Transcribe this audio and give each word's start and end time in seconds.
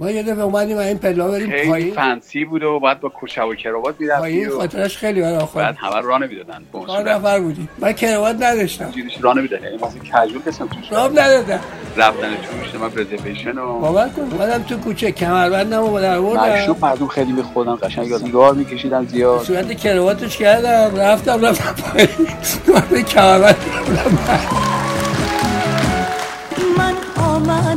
ما 0.00 0.10
یه 0.10 0.22
دفعه 0.22 0.42
اومدیم 0.42 0.78
این 0.78 0.98
پلا 0.98 1.28
بریم 1.28 1.70
پایین. 1.70 1.94
فنسی 1.94 2.44
بود 2.44 2.62
و 2.62 2.80
بعد 2.80 3.00
با 3.00 3.08
کوچه 3.08 3.42
و 3.42 3.54
کراوات 3.54 3.94
می‌رفتی 3.98 4.20
پایین 4.20 4.48
و 4.48 4.58
خاطرش 4.58 4.96
خیلی 4.96 5.20
برای 5.20 5.34
بعد 5.34 5.42
آخر 5.42 5.72
همه 5.72 6.00
راه 6.00 6.22
نمی‌دادن. 6.22 6.64
چهار 6.86 7.12
نفر 7.12 7.40
بودیم. 7.40 7.68
من 7.78 7.92
کراوات 7.92 8.36
نداشتم. 8.40 8.90
جیرش 8.90 9.18
راه 9.20 9.38
نمی‌دادن. 9.38 9.64
یعنی 9.64 9.76
مثلا 9.76 10.26
کجول 10.26 10.42
کسم 10.42 10.66
توش 10.66 10.92
راب 10.92 11.18
ندادم 11.18 11.60
رفتن 11.96 12.28
توش 12.28 12.80
من 12.80 12.90
رزرویشن 12.96 13.58
و 13.58 13.80
باور 13.80 14.08
کن 14.08 14.22
اومدم 14.22 14.62
تو 14.62 14.76
کوچه. 14.76 15.12
کمربندم 15.12 15.80
رو 15.80 16.00
در 16.00 16.20
بردم 16.20 16.52
مشروب 16.52 16.84
مردم 16.84 17.06
خیلی 17.06 17.32
میخوردن؟ 17.32 17.74
قشنگ 17.74 18.16
سیگار 18.16 18.54
میکشیدن 18.54 19.06
زیاد. 19.06 19.42
صورت 19.42 19.72
کراواتش 19.72 20.36
کردم. 20.36 20.96
رفتم 20.96 21.44
رفتم 21.44 21.74
پایین. 21.82 23.04
کمربند 23.04 23.56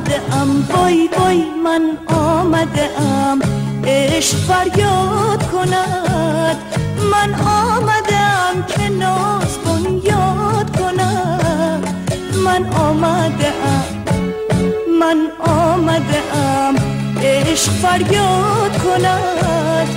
آمده 0.03 0.35
ام 0.35 0.61
بای 0.61 1.09
بای 1.17 1.43
من 1.63 1.97
آمده 2.07 3.01
ام 3.01 3.41
عشق 3.85 4.37
فریاد 4.37 5.43
کند 5.51 6.57
من 7.11 7.33
آمده 7.33 8.17
ام 8.17 8.63
که 8.67 8.89
ناز 8.89 9.57
یاد 10.03 10.77
کند 10.79 11.87
من 12.45 12.65
آمده 12.73 13.47
ام 13.47 14.13
من 14.99 15.17
آمده 15.39 16.37
ام 16.37 16.75
عشق 17.21 17.71
فریاد 17.71 18.77
کند 18.83 19.87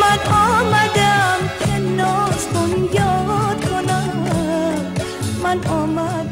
من 0.00 0.18
آمده 0.34 1.06
ام 1.06 1.40
که 1.60 1.78
ناز 1.96 2.46
یاد 2.94 3.70
کند 3.70 5.00
من 5.42 5.58
آمده 5.66 6.27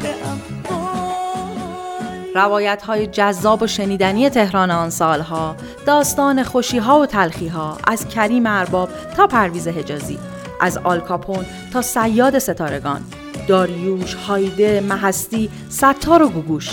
روایت 2.37 2.81
های 2.81 3.07
جذاب 3.07 3.61
و 3.61 3.67
شنیدنی 3.67 4.29
تهران 4.29 4.71
آن 4.71 4.89
سالها 4.89 5.55
داستان 5.85 6.43
خوشی 6.43 6.77
ها 6.77 6.99
و 6.99 7.05
تلخی 7.05 7.47
ها 7.47 7.77
از 7.87 8.07
کریم 8.07 8.45
ارباب 8.45 8.89
تا 9.17 9.27
پرویز 9.27 9.67
حجازی 9.67 10.19
از 10.61 10.77
آلکاپون 10.77 11.45
تا 11.73 11.81
سیاد 11.81 12.39
ستارگان 12.39 13.01
داریوش، 13.47 14.13
هایده، 14.13 14.81
محستی، 14.81 15.49
ستار 15.69 16.23
و 16.23 16.29
گوگوش 16.29 16.69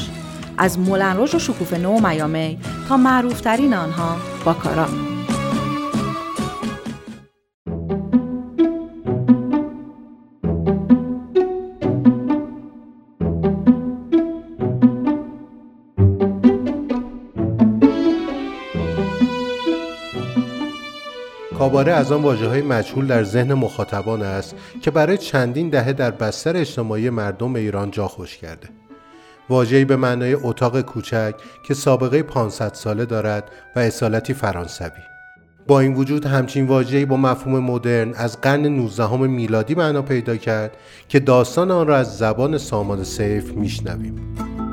از 0.58 0.78
مولنروش 0.78 1.34
و 1.34 1.38
شکوفه 1.38 1.78
نو 1.78 1.98
و 1.98 2.08
میامی 2.08 2.58
تا 2.88 2.96
معروفترین 2.96 3.74
آنها 3.74 4.16
باکارا 4.44 5.13
کاباره 21.64 21.92
از 21.92 22.12
آن 22.12 22.22
واجه 22.22 22.48
های 22.48 22.62
مجهول 22.62 23.06
در 23.06 23.24
ذهن 23.24 23.54
مخاطبان 23.54 24.22
است 24.22 24.54
که 24.82 24.90
برای 24.90 25.18
چندین 25.18 25.68
دهه 25.68 25.92
در 25.92 26.10
بستر 26.10 26.56
اجتماعی 26.56 27.10
مردم 27.10 27.54
ایران 27.54 27.90
جا 27.90 28.08
خوش 28.08 28.36
کرده. 28.36 28.68
واجهی 29.48 29.84
به 29.84 29.96
معنای 29.96 30.34
اتاق 30.34 30.80
کوچک 30.80 31.34
که 31.66 31.74
سابقه 31.74 32.22
500 32.22 32.74
ساله 32.74 33.04
دارد 33.04 33.50
و 33.76 33.78
اصالتی 33.78 34.34
فرانسوی. 34.34 35.02
با 35.66 35.80
این 35.80 35.94
وجود 35.94 36.26
همچین 36.26 36.66
واجهی 36.66 37.04
با 37.04 37.16
مفهوم 37.16 37.58
مدرن 37.58 38.14
از 38.14 38.40
قرن 38.40 38.66
19 38.66 39.16
میلادی 39.16 39.74
معنا 39.74 40.02
پیدا 40.02 40.36
کرد 40.36 40.76
که 41.08 41.20
داستان 41.20 41.70
آن 41.70 41.86
را 41.86 41.96
از 41.96 42.18
زبان 42.18 42.58
سامان 42.58 43.04
سیف 43.04 43.52
میشنویم. 43.52 44.63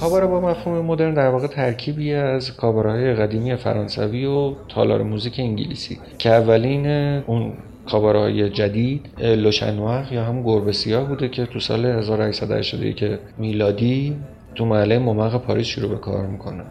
کاباره 0.00 0.26
با 0.26 0.40
مفهوم 0.40 0.86
مدرن 0.86 1.14
در 1.14 1.28
واقع 1.28 1.46
ترکیبی 1.46 2.14
از 2.14 2.56
کاباره 2.56 2.90
های 2.90 3.14
قدیمی 3.14 3.56
فرانسوی 3.56 4.26
و 4.26 4.54
تالار 4.68 5.02
موزیک 5.02 5.34
انگلیسی 5.38 5.98
که 6.18 6.30
اولین 6.30 6.86
اون 7.26 7.52
کاباره 7.90 8.18
های 8.18 8.50
جدید 8.50 9.06
Le 9.18 9.37
Chat 9.37 9.74
Noir 9.74 10.12
یا 10.12 10.24
هم 10.24 10.42
گربه 10.42 10.72
سیاه 10.72 11.04
بوده 11.04 11.28
که 11.28 11.46
تو 11.46 11.60
سال 11.60 11.86
1881 11.86 13.18
میلادی 13.38 14.16
تو 14.54 14.64
محله 14.64 14.98
ممق 14.98 15.42
پاریس 15.42 15.66
شروع 15.66 15.90
به 15.90 15.96
کار 15.96 16.26
می‌کنه. 16.26 16.62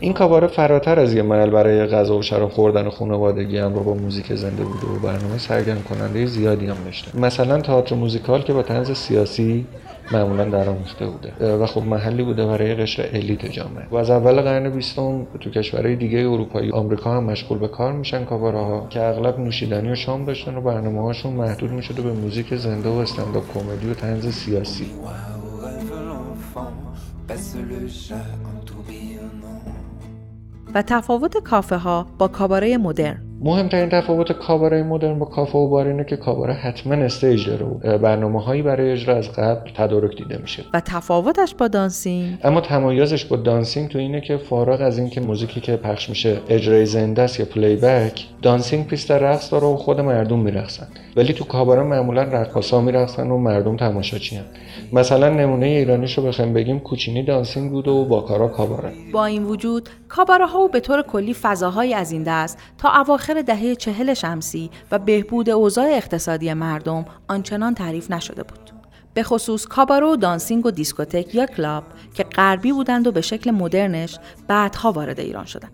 این 0.00 0.12
کاباره 0.12 0.46
فراتر 0.46 1.00
از 1.00 1.14
یه 1.14 1.22
محل 1.22 1.50
برای 1.50 1.86
غذا 1.86 2.18
و 2.18 2.22
شراب 2.22 2.50
خوردن 2.50 2.86
و 2.86 2.90
خوانندگی 2.90 3.58
هم 3.58 3.72
با 3.72 3.94
موزیک 3.94 4.34
زنده 4.34 4.64
بوده 4.64 4.86
و 4.86 4.98
برنامه 4.98 5.38
سرگرم 5.38 5.82
کننده 5.82 6.26
زیادی 6.26 6.66
هم 6.66 6.76
داشته. 6.84 7.20
مثلا 7.20 7.60
تئاتر 7.60 7.94
موزیکال 7.94 8.42
که 8.42 8.52
با 8.52 8.62
طنز 8.62 8.92
سیاسی 8.92 9.66
معمولا 10.12 10.44
درآمیخته 10.44 11.06
بوده. 11.06 11.56
و 11.56 11.66
خب 11.66 11.82
محلی 11.82 12.22
بوده 12.22 12.46
برای 12.46 12.74
قشر 12.74 13.08
الیت 13.12 13.46
جامعه. 13.46 13.86
و 13.90 13.96
از 13.96 14.10
اول 14.10 14.40
قرن 14.40 14.70
بیستم 14.70 15.26
تو 15.40 15.50
کشورهای 15.50 15.96
دیگه 15.96 16.18
اروپایی 16.18 16.72
آمریکا 16.72 17.16
هم 17.16 17.24
مشغول 17.24 17.58
به 17.58 17.68
کار 17.68 17.92
میشن 17.92 18.24
کاباره 18.24 18.58
ها 18.58 18.86
که 18.90 19.02
اغلب 19.02 19.38
نوشیدنی 19.38 19.90
و 19.90 19.94
شام 19.94 20.24
داشتن 20.24 20.56
و 20.56 20.60
برنامه 20.60 21.02
هاشون 21.02 21.32
محدود 21.32 21.70
می‌شده 21.70 22.02
به 22.02 22.12
موزیک 22.12 22.56
زنده 22.56 22.88
و 22.88 22.92
استنداپ 22.92 23.44
کمدی 23.54 23.90
و 23.90 23.94
طنز 23.94 24.26
سیاسی. 24.34 24.86
و 30.74 30.82
تفاوت 30.82 31.36
کافه 31.36 31.76
ها 31.76 32.06
با 32.18 32.28
کاباره 32.28 32.76
مدرن. 32.76 33.27
مهمترین 33.40 33.88
تفاوت 33.88 34.32
کاباره 34.32 34.82
مدرن 34.82 35.18
با 35.18 35.26
کافه 35.26 35.58
و 35.58 35.68
بار 35.68 35.86
اینه 35.86 36.04
که 36.04 36.16
کاباره 36.16 36.54
حتما 36.54 36.94
stage 36.94 37.46
داره 37.46 37.66
و 37.66 37.98
برنامه 37.98 38.42
هایی 38.42 38.62
برای 38.62 38.92
اجرا 38.92 39.16
از 39.16 39.32
قبل 39.32 39.70
تدارک 39.74 40.16
دیده 40.16 40.38
میشه. 40.38 40.64
و 40.74 40.80
تفاوتش 40.80 41.54
با 41.54 41.68
دانسینگ؟ 41.68 42.38
اما 42.44 42.60
تمایزش 42.60 43.24
با 43.24 43.36
دانسینگ 43.36 43.88
تو 43.88 43.98
اینه 43.98 44.20
که 44.20 44.36
فارغ 44.36 44.80
از 44.80 44.98
اینکه 44.98 45.20
موزیکی 45.20 45.60
که 45.60 45.76
پخش 45.76 46.10
میشه 46.10 46.38
اجرای 46.48 46.86
زنده 46.86 47.22
است 47.22 47.40
یا 47.40 47.46
playback 47.46 48.26
دانسینگ 48.42 48.86
پیست 48.86 49.10
رقص 49.10 49.52
داره 49.52 49.66
و 49.66 49.76
خود 49.76 50.00
مردم 50.00 50.38
میرقصن. 50.38 50.86
ولی 51.16 51.32
تو 51.32 51.44
کاباره 51.44 51.82
معمولا 51.82 52.22
رقاصا 52.22 52.80
میرقصن 52.80 53.30
و 53.30 53.38
مردم 53.38 53.76
تماشاچی 53.76 54.36
هن. 54.36 54.44
مثلا 54.92 55.28
نمونه 55.28 55.66
ایرانیش 55.66 56.18
رو 56.18 56.24
بخوایم 56.24 56.52
بگیم 56.52 56.80
کوچینی 56.80 57.22
دانسینگ 57.22 57.70
بود 57.70 57.88
و 57.88 58.04
باکارا 58.04 58.48
کاباره 58.48 58.92
با 59.12 59.26
این 59.26 59.44
وجود 59.44 59.88
کاباره 60.08 60.46
ها 60.46 60.68
به 60.68 60.80
طور 60.80 61.02
کلی 61.02 61.34
فضاهایی 61.34 61.94
از 61.94 62.12
این 62.12 62.22
دست 62.22 62.58
تا 62.78 62.88
اواخر 63.00 63.27
دهه 63.34 63.74
چهل 63.74 64.14
شمسی 64.14 64.70
و 64.90 64.98
بهبود 64.98 65.50
اوضاع 65.50 65.86
اقتصادی 65.90 66.52
مردم 66.54 67.04
آنچنان 67.28 67.74
تعریف 67.74 68.10
نشده 68.10 68.42
بود. 68.42 68.70
به 69.14 69.22
خصوص 69.22 69.66
کاباره، 69.66 70.16
دانسینگ 70.16 70.66
و 70.66 70.70
دیسکوتک 70.70 71.34
یا 71.34 71.46
کلاب 71.46 71.84
که 72.14 72.22
غربی 72.22 72.72
بودند 72.72 73.06
و 73.06 73.12
به 73.12 73.20
شکل 73.20 73.50
مدرنش 73.50 74.18
بعدها 74.48 74.92
وارد 74.92 75.20
ایران 75.20 75.44
شدند. 75.44 75.72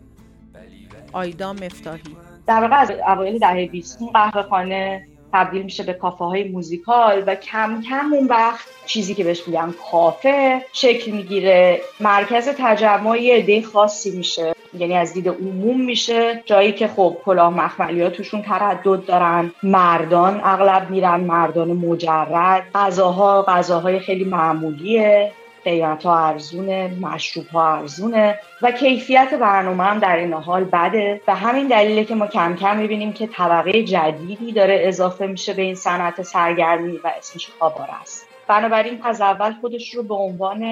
آیدا 1.12 1.52
مفتاحی 1.52 2.16
در 2.46 2.60
واقع 2.60 2.76
از 2.76 2.90
اوایل 2.90 3.38
دهه 3.38 3.68
20 3.68 3.98
قهوه 4.12 4.42
خانه 4.42 5.06
تبدیل 5.32 5.62
میشه 5.62 5.82
به 5.82 5.92
کافه 5.92 6.24
های 6.24 6.48
موزیکال 6.48 7.24
و 7.26 7.34
کم 7.34 7.82
کم 7.88 8.12
اون 8.12 8.26
وقت 8.26 8.68
چیزی 8.86 9.14
که 9.14 9.24
بهش 9.24 9.48
میگن 9.48 9.74
کافه 9.90 10.62
شکل 10.72 11.10
می‌گیره 11.10 11.80
مرکز 12.00 12.48
تجمع 12.58 13.18
یه 13.18 13.34
عده 13.36 13.62
خاصی 13.62 14.10
میشه 14.10 14.54
یعنی 14.78 14.96
از 14.96 15.14
دید 15.14 15.28
عموم 15.28 15.80
میشه. 15.80 16.42
جایی 16.46 16.72
که 16.72 16.88
خب 16.88 17.16
کلاه 17.24 17.54
مخملی 17.54 18.02
ها 18.02 18.10
توشون 18.10 18.42
تردد 18.42 19.04
دارن 19.06 19.52
مردان 19.62 20.40
اغلب 20.44 20.90
میرن 20.90 21.20
مردان 21.20 21.68
مجرد. 21.68 22.66
غذاها 22.74 23.42
غذاهای 23.42 23.98
خیلی 23.98 24.24
معمولیه. 24.24 25.32
قیمت 25.64 26.02
ها 26.02 26.26
ارزونه 26.28 26.90
مشروب 27.00 27.46
ها 27.46 27.76
ارزونه 27.76 28.38
و 28.62 28.70
کیفیت 28.70 29.34
برنامه 29.34 29.84
هم 29.84 29.98
در 29.98 30.16
این 30.16 30.32
حال 30.32 30.64
بده. 30.64 31.20
و 31.28 31.34
همین 31.34 31.68
دلیله 31.68 32.04
که 32.04 32.14
ما 32.14 32.26
کم 32.26 32.56
کم 32.56 32.76
می‌بینیم 32.76 33.12
که 33.12 33.26
طبقه 33.26 33.82
جدیدی 33.82 34.52
داره 34.52 34.80
اضافه 34.84 35.26
میشه 35.26 35.54
به 35.54 35.62
این 35.62 35.74
صنعت 35.74 36.22
سرگرمی 36.22 36.96
و 37.04 37.12
اسمش 37.18 37.50
کاباره 37.60 38.00
است. 38.02 38.33
بنابراین 38.46 39.02
از 39.02 39.20
اول 39.20 39.52
خودش 39.60 39.94
رو 39.94 40.02
به 40.02 40.14
عنوان 40.14 40.62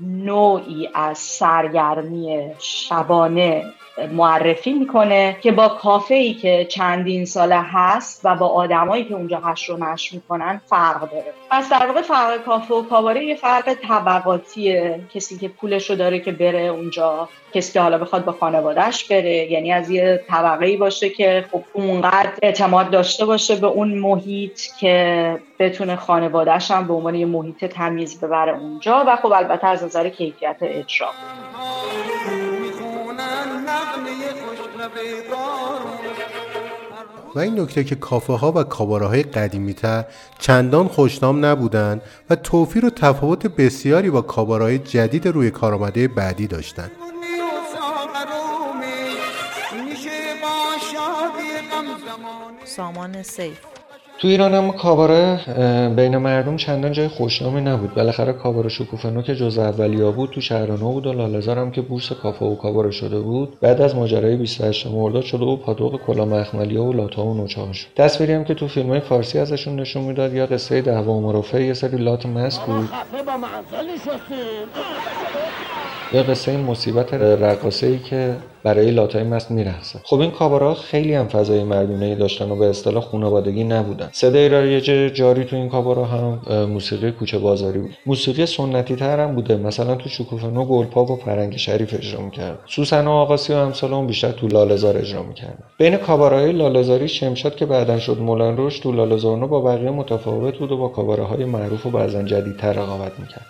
نوعی 0.00 0.88
از 0.94 1.18
سرگرمی 1.18 2.50
شبانه 2.58 3.64
معرفی 4.12 4.72
می‌کنه 4.72 5.36
که 5.40 5.52
با 5.52 5.68
کافه 5.68 6.14
ای 6.14 6.34
که 6.34 6.66
چندین 6.70 7.24
ساله 7.24 7.60
هست 7.60 8.20
و 8.24 8.36
با 8.36 8.48
آدمایی 8.48 9.04
که 9.04 9.14
اونجا 9.14 9.40
هش 9.44 9.68
رو 9.68 9.84
نش 9.84 10.12
می‌کنن 10.12 10.60
فرق 10.66 11.10
داره. 11.10 11.32
پس 11.50 11.70
در 11.70 11.86
واقع 11.86 12.02
فرق 12.02 12.44
کافه 12.44 12.74
و 12.74 12.82
کاباره 12.82 13.24
یه 13.24 13.34
فرق 13.34 13.74
طبقاتیه. 13.88 15.00
کسی 15.14 15.38
که 15.38 15.48
پولش 15.48 15.90
رو 15.90 15.96
داره 15.96 16.20
که 16.20 16.32
بره 16.32 16.60
اونجا 16.60 17.28
کسی 17.52 17.72
که 17.72 17.80
حالا 17.80 17.98
بخواد 17.98 18.24
با 18.24 18.32
خانوادهش 18.32 19.04
بره. 19.04 19.52
یعنی 19.52 19.72
از 19.72 19.90
یه 19.90 20.24
طبقه 20.28 20.66
ای 20.66 20.76
باشه 20.76 21.10
که 21.10 21.44
خب 21.52 21.62
اونقدر 21.72 22.32
اعتماد 22.42 22.90
داشته 22.90 23.24
باشه 23.24 23.56
به 23.56 23.66
اون 23.66 23.98
محیط 23.98 24.60
که 24.80 25.38
بتونه 25.58 25.96
خانوادهش 25.96 26.70
هم 26.70 26.86
به 26.86 26.94
عنوان 26.94 27.14
یه 27.14 27.26
محیط 27.26 27.64
تمیز 27.64 28.20
ببره 28.20 28.58
اونجا. 28.58 29.04
و 29.06 29.16
خب 29.16 29.32
البته 29.32 29.66
از 29.66 29.84
نظر 29.84 30.08
کیفیت 30.08 30.56
اجرا. 30.60 31.08
و 37.34 37.38
این 37.38 37.60
نکته 37.60 37.84
که 37.84 37.94
کافه 37.94 38.32
ها 38.32 38.52
و 38.52 38.62
کاباره 38.62 39.06
های 39.06 39.22
قدیمی 39.22 39.74
تر 39.74 40.04
چندان 40.38 40.88
خوشنام 40.88 41.44
نبودند 41.44 42.02
و 42.30 42.36
توفیر 42.36 42.86
و 42.86 42.90
تفاوت 42.90 43.46
بسیاری 43.46 44.10
با 44.10 44.22
کاباره 44.22 44.64
های 44.64 44.78
جدید 44.78 45.28
روی 45.28 45.50
کارآمده 45.50 46.08
بعدی 46.08 46.46
داشتند. 46.46 46.90
سامان 52.64 53.22
سیف. 53.22 53.79
تو 54.20 54.28
ایران 54.28 54.54
هم 54.54 54.72
کاباره 54.72 55.40
بین 55.96 56.16
مردم 56.16 56.56
چندان 56.56 56.92
جای 56.92 57.08
خوشنامی 57.08 57.60
نبود. 57.60 57.94
بالاخره 57.94 58.32
کاباره 58.32 58.68
شکوفنو 58.68 59.22
که 59.22 59.34
جز 59.34 59.58
اولیا 59.58 60.10
بود 60.10 60.30
تو 60.30 60.40
شهرانو 60.40 60.92
بود 60.92 61.06
و 61.06 61.12
لالزار 61.12 61.58
هم 61.58 61.70
که 61.70 61.80
بورس 61.80 62.12
کافه 62.12 62.44
و 62.44 62.54
کاباره 62.54 62.90
شده 62.90 63.20
بود. 63.20 63.60
بعد 63.60 63.80
از 63.80 63.96
ماجرای 63.96 64.36
28 64.36 64.86
مرداد 64.86 65.22
شده 65.22 65.44
و 65.44 65.56
پاتوق 65.56 66.00
کلا 66.06 66.24
مخملیا 66.24 66.84
و 66.84 66.92
لاتا 66.92 67.24
و 67.24 67.34
نوچه 67.34 67.72
شد. 67.72 67.86
تصویری 67.96 68.32
هم 68.32 68.44
که 68.44 68.54
تو 68.54 68.68
فیلم 68.68 68.88
های 68.88 69.00
فارسی 69.00 69.38
ازشون 69.38 69.80
نشون 69.80 70.02
می‌داد 70.02 70.34
یا 70.34 70.46
قصه 70.46 70.80
دعوا 70.80 71.12
و 71.12 71.20
مرافع 71.20 71.62
یه 71.62 71.74
سری 71.74 71.96
لات 71.96 72.26
مست 72.26 72.60
بود. 72.60 72.88
یا 76.12 76.22
قصه 76.22 76.56
مصیبت 76.56 77.14
رقاصه 77.14 77.86
ای 77.86 77.98
که 77.98 78.36
برای 78.64 78.90
لاتای 78.90 79.22
مست 79.22 79.50
میرقصه 79.50 80.00
خب 80.04 80.20
این 80.20 80.30
کابارا 80.30 80.74
خیلی 80.74 81.14
هم 81.14 81.28
فضای 81.28 81.64
مردونه 81.64 82.06
ای 82.06 82.14
داشتن 82.14 82.50
و 82.50 82.56
به 82.56 82.66
اصطلاح 82.66 83.02
خانوادگی 83.02 83.64
نبودن. 83.64 84.08
صدای 84.12 84.48
رایج 84.48 84.84
جاری 85.14 85.44
تو 85.44 85.56
این 85.56 85.68
کابارا 85.68 86.04
هم 86.04 86.40
موسیقی 86.64 87.10
کوچه 87.10 87.38
بازاری 87.38 87.78
بود. 87.78 87.90
موسیقی 88.06 88.46
سنتی 88.46 88.96
تر 88.96 89.20
هم 89.20 89.34
بوده. 89.34 89.56
مثلا 89.56 89.94
تو 89.94 90.08
شکوفنو 90.08 90.64
گلپاپ 90.64 91.10
و 91.10 91.16
فرنگ 91.16 91.56
شریف 91.56 91.94
اجرا 91.94 92.20
می‌کرد. 92.20 92.58
سوسن 92.66 93.06
و 93.06 93.10
آقاسی 93.10 93.52
و 93.52 93.56
امثال 93.56 94.06
بیشتر 94.06 94.30
تو 94.30 94.48
لالزار 94.48 94.98
اجرا 94.98 95.22
می‌کردن. 95.22 95.64
بین 95.78 95.96
کابارهای 95.96 96.52
لالزاری 96.52 97.08
شمشاد 97.08 97.56
که 97.56 97.66
بعدا 97.66 97.98
شد 97.98 98.18
مولان 98.18 98.56
روش 98.56 98.78
تو 98.78 98.92
لالزارنو 98.92 99.46
با 99.46 99.60
بقیه 99.60 99.90
متفاوت 99.90 100.58
بود 100.58 100.72
و 100.72 100.76
با 100.76 100.88
کابارهای 100.88 101.44
معروف 101.44 101.86
و 101.86 101.90
بعضا 101.90 102.22
جدیدتر 102.22 102.72
رقابت 102.72 103.12
می‌کرد. 103.18 103.46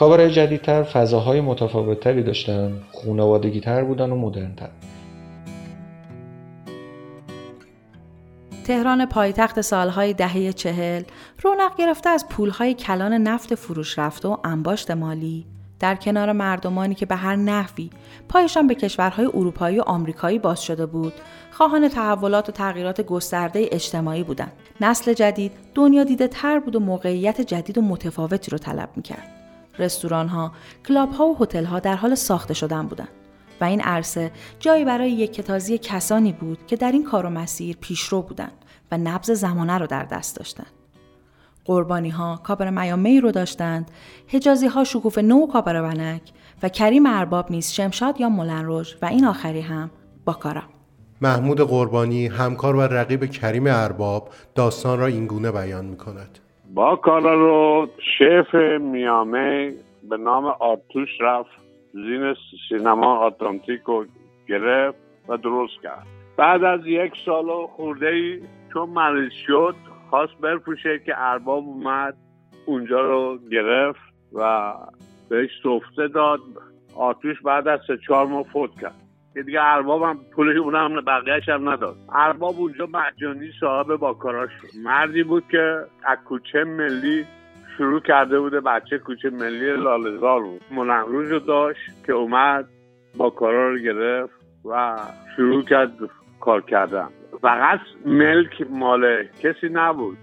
کاباره 0.00 0.30
جدیدتر 0.30 0.82
فضاهای 0.82 1.40
متفاوتتری 1.40 2.22
داشتن 2.22 2.72
خونوادگی 2.92 3.60
تر 3.60 3.84
بودن 3.84 4.10
و 4.10 4.16
مدرنتر. 4.16 4.68
تهران 8.64 9.06
پایتخت 9.06 9.60
سالهای 9.60 10.12
دهه 10.12 10.52
چهل 10.52 11.02
رونق 11.42 11.76
گرفته 11.78 12.10
از 12.10 12.28
پولهای 12.28 12.74
کلان 12.74 13.12
نفت 13.12 13.54
فروش 13.54 13.98
رفته 13.98 14.28
و 14.28 14.36
انباشت 14.44 14.90
مالی. 14.90 15.46
در 15.80 15.94
کنار 15.94 16.32
مردمانی 16.32 16.94
که 16.94 17.06
به 17.06 17.16
هر 17.16 17.36
نحوی 17.36 17.90
پایشان 18.28 18.66
به 18.66 18.74
کشورهای 18.74 19.26
اروپایی 19.26 19.78
و 19.78 19.82
آمریکایی 19.82 20.38
باز 20.38 20.62
شده 20.62 20.86
بود 20.86 21.12
خواهان 21.50 21.88
تحولات 21.88 22.48
و 22.48 22.52
تغییرات 22.52 23.00
گسترده 23.00 23.68
اجتماعی 23.72 24.22
بودند. 24.22 24.52
نسل 24.80 25.12
جدید 25.12 25.52
دنیا 25.74 26.04
دیده 26.04 26.28
تر 26.28 26.58
بود 26.58 26.76
و 26.76 26.80
موقعیت 26.80 27.40
جدید 27.40 27.78
و 27.78 27.82
متفاوتی 27.82 28.50
رو 28.50 28.58
طلب 28.58 28.88
می‌کرد. 28.96 29.39
رستوران 29.80 30.28
ها، 30.28 30.52
کلاب 30.88 31.12
ها 31.12 31.26
و 31.26 31.36
هتل 31.40 31.64
ها 31.64 31.80
در 31.80 31.96
حال 31.96 32.14
ساخته 32.14 32.54
شدن 32.54 32.86
بودند 32.86 33.08
و 33.60 33.64
این 33.64 33.80
عرصه 33.80 34.30
جایی 34.58 34.84
برای 34.84 35.12
یک 35.12 35.32
کتازی 35.32 35.78
کسانی 35.78 36.32
بود 36.32 36.66
که 36.66 36.76
در 36.76 36.92
این 36.92 37.04
کار 37.04 37.26
و 37.26 37.30
مسیر 37.30 37.76
پیشرو 37.80 38.22
بودند 38.22 38.64
و 38.92 38.98
نبز 38.98 39.30
زمانه 39.30 39.78
رو 39.78 39.86
در 39.86 40.04
دست 40.04 40.36
داشتند. 40.36 40.72
قربانی 41.64 42.10
ها 42.10 42.40
کابر 42.44 42.70
میامی 42.70 43.20
رو 43.20 43.30
داشتند، 43.30 43.90
حجازی 44.28 44.66
ها 44.66 44.84
شکوف 44.84 45.18
نو 45.18 45.46
کابر 45.46 45.82
ونک 45.82 46.22
و 46.62 46.68
کریم 46.68 47.06
ارباب 47.06 47.50
نیز 47.50 47.70
شمشاد 47.70 48.20
یا 48.20 48.28
ملنروژ 48.28 48.94
و 49.02 49.06
این 49.06 49.24
آخری 49.24 49.60
هم 49.60 49.90
باکارا. 50.24 50.62
محمود 51.20 51.60
قربانی 51.60 52.26
همکار 52.26 52.76
و 52.76 52.80
رقیب 52.80 53.24
کریم 53.30 53.66
ارباب 53.66 54.30
داستان 54.54 54.98
را 54.98 55.06
اینگونه 55.06 55.52
بیان 55.52 55.84
می 55.84 55.96
کند. 55.96 56.38
با 56.74 56.96
کارا 56.96 57.34
رو 57.34 57.88
شف 58.18 58.54
میامه 58.80 59.72
به 60.08 60.16
نام 60.16 60.44
آرتوش 60.44 61.08
رفت 61.20 61.50
زین 61.92 62.34
سینما 62.68 63.16
آتلانتیک 63.16 63.80
رو 63.84 64.04
گرفت 64.48 64.98
و 65.28 65.36
درست 65.36 65.82
کرد. 65.82 66.06
بعد 66.36 66.64
از 66.64 66.80
یک 66.86 67.12
سال 67.24 67.48
و 67.48 67.66
خورده 67.66 68.06
ای 68.06 68.40
چون 68.72 68.88
مریض 68.88 69.32
شد 69.46 69.74
خواست 70.10 70.32
برفوشه 70.40 70.98
که 71.06 71.12
ارباب 71.16 71.64
اومد 71.64 72.16
اونجا 72.66 73.00
رو 73.00 73.38
گرفت 73.52 74.00
و 74.32 74.72
بهش 75.28 75.50
سفته 75.62 76.08
داد. 76.08 76.40
آتوش 76.96 77.40
بعد 77.42 77.68
از 77.68 77.80
سه 77.86 77.98
چهار 78.06 78.26
ماه 78.26 78.42
فوت 78.42 78.80
کرد. 78.80 78.99
که 79.34 79.42
دیگه 79.42 79.60
ارباب 79.62 80.02
هم 80.02 80.18
پولش 80.34 80.56
اونم 80.56 81.00
بقیهش 81.00 81.48
هم 81.48 81.68
نداد. 81.68 81.96
ارباب 82.14 82.54
اونجا 82.58 82.86
مجانی 82.86 83.50
صاحب 83.60 83.96
با 83.96 84.14
کاراش 84.14 84.50
شد. 84.50 84.78
مردی 84.84 85.22
بود 85.22 85.44
که 85.50 85.84
از 86.04 86.18
کوچه 86.24 86.64
ملی 86.64 87.26
شروع 87.76 88.00
کرده 88.00 88.40
بوده 88.40 88.60
بچه 88.60 88.98
کوچه 88.98 89.30
ملی 89.30 89.76
لالزار 89.76 90.40
بود. 90.40 90.62
منقروش 90.70 91.28
رو 91.28 91.38
داشت 91.38 92.06
که 92.06 92.12
اومد 92.12 92.68
با 93.16 93.30
کارا 93.30 93.70
رو 93.70 93.78
گرفت 93.78 94.40
و 94.64 94.96
شروع 95.36 95.62
کرد 95.62 95.92
کار 96.40 96.60
کردن. 96.60 97.08
فقط 97.42 97.80
ملک 98.06 98.66
مال 98.70 99.24
کسی 99.42 99.68
نبود 99.72 100.18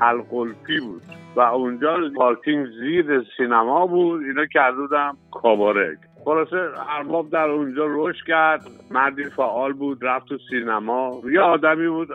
حلقلپی 0.00 0.80
بود. 0.80 1.02
و 1.36 1.40
اونجا 1.40 1.96
پارکینگ 2.16 2.66
زیر 2.66 3.24
سینما 3.36 3.86
بود. 3.86 4.22
اینا 4.22 4.46
کرده 4.46 4.76
بودم 4.76 5.16
کاباره 5.30 5.98
خلاصه 6.24 6.56
ارباب 6.88 7.30
در 7.30 7.48
اونجا 7.50 7.84
رشد 7.88 8.26
کرد. 8.26 8.66
مردی 8.90 9.24
فعال 9.24 9.72
بود 9.72 9.98
رفت 10.04 10.26
تو 10.26 10.38
سینما. 10.50 11.22
یه 11.32 11.40
آدمی 11.40 11.88
بود 11.88 12.08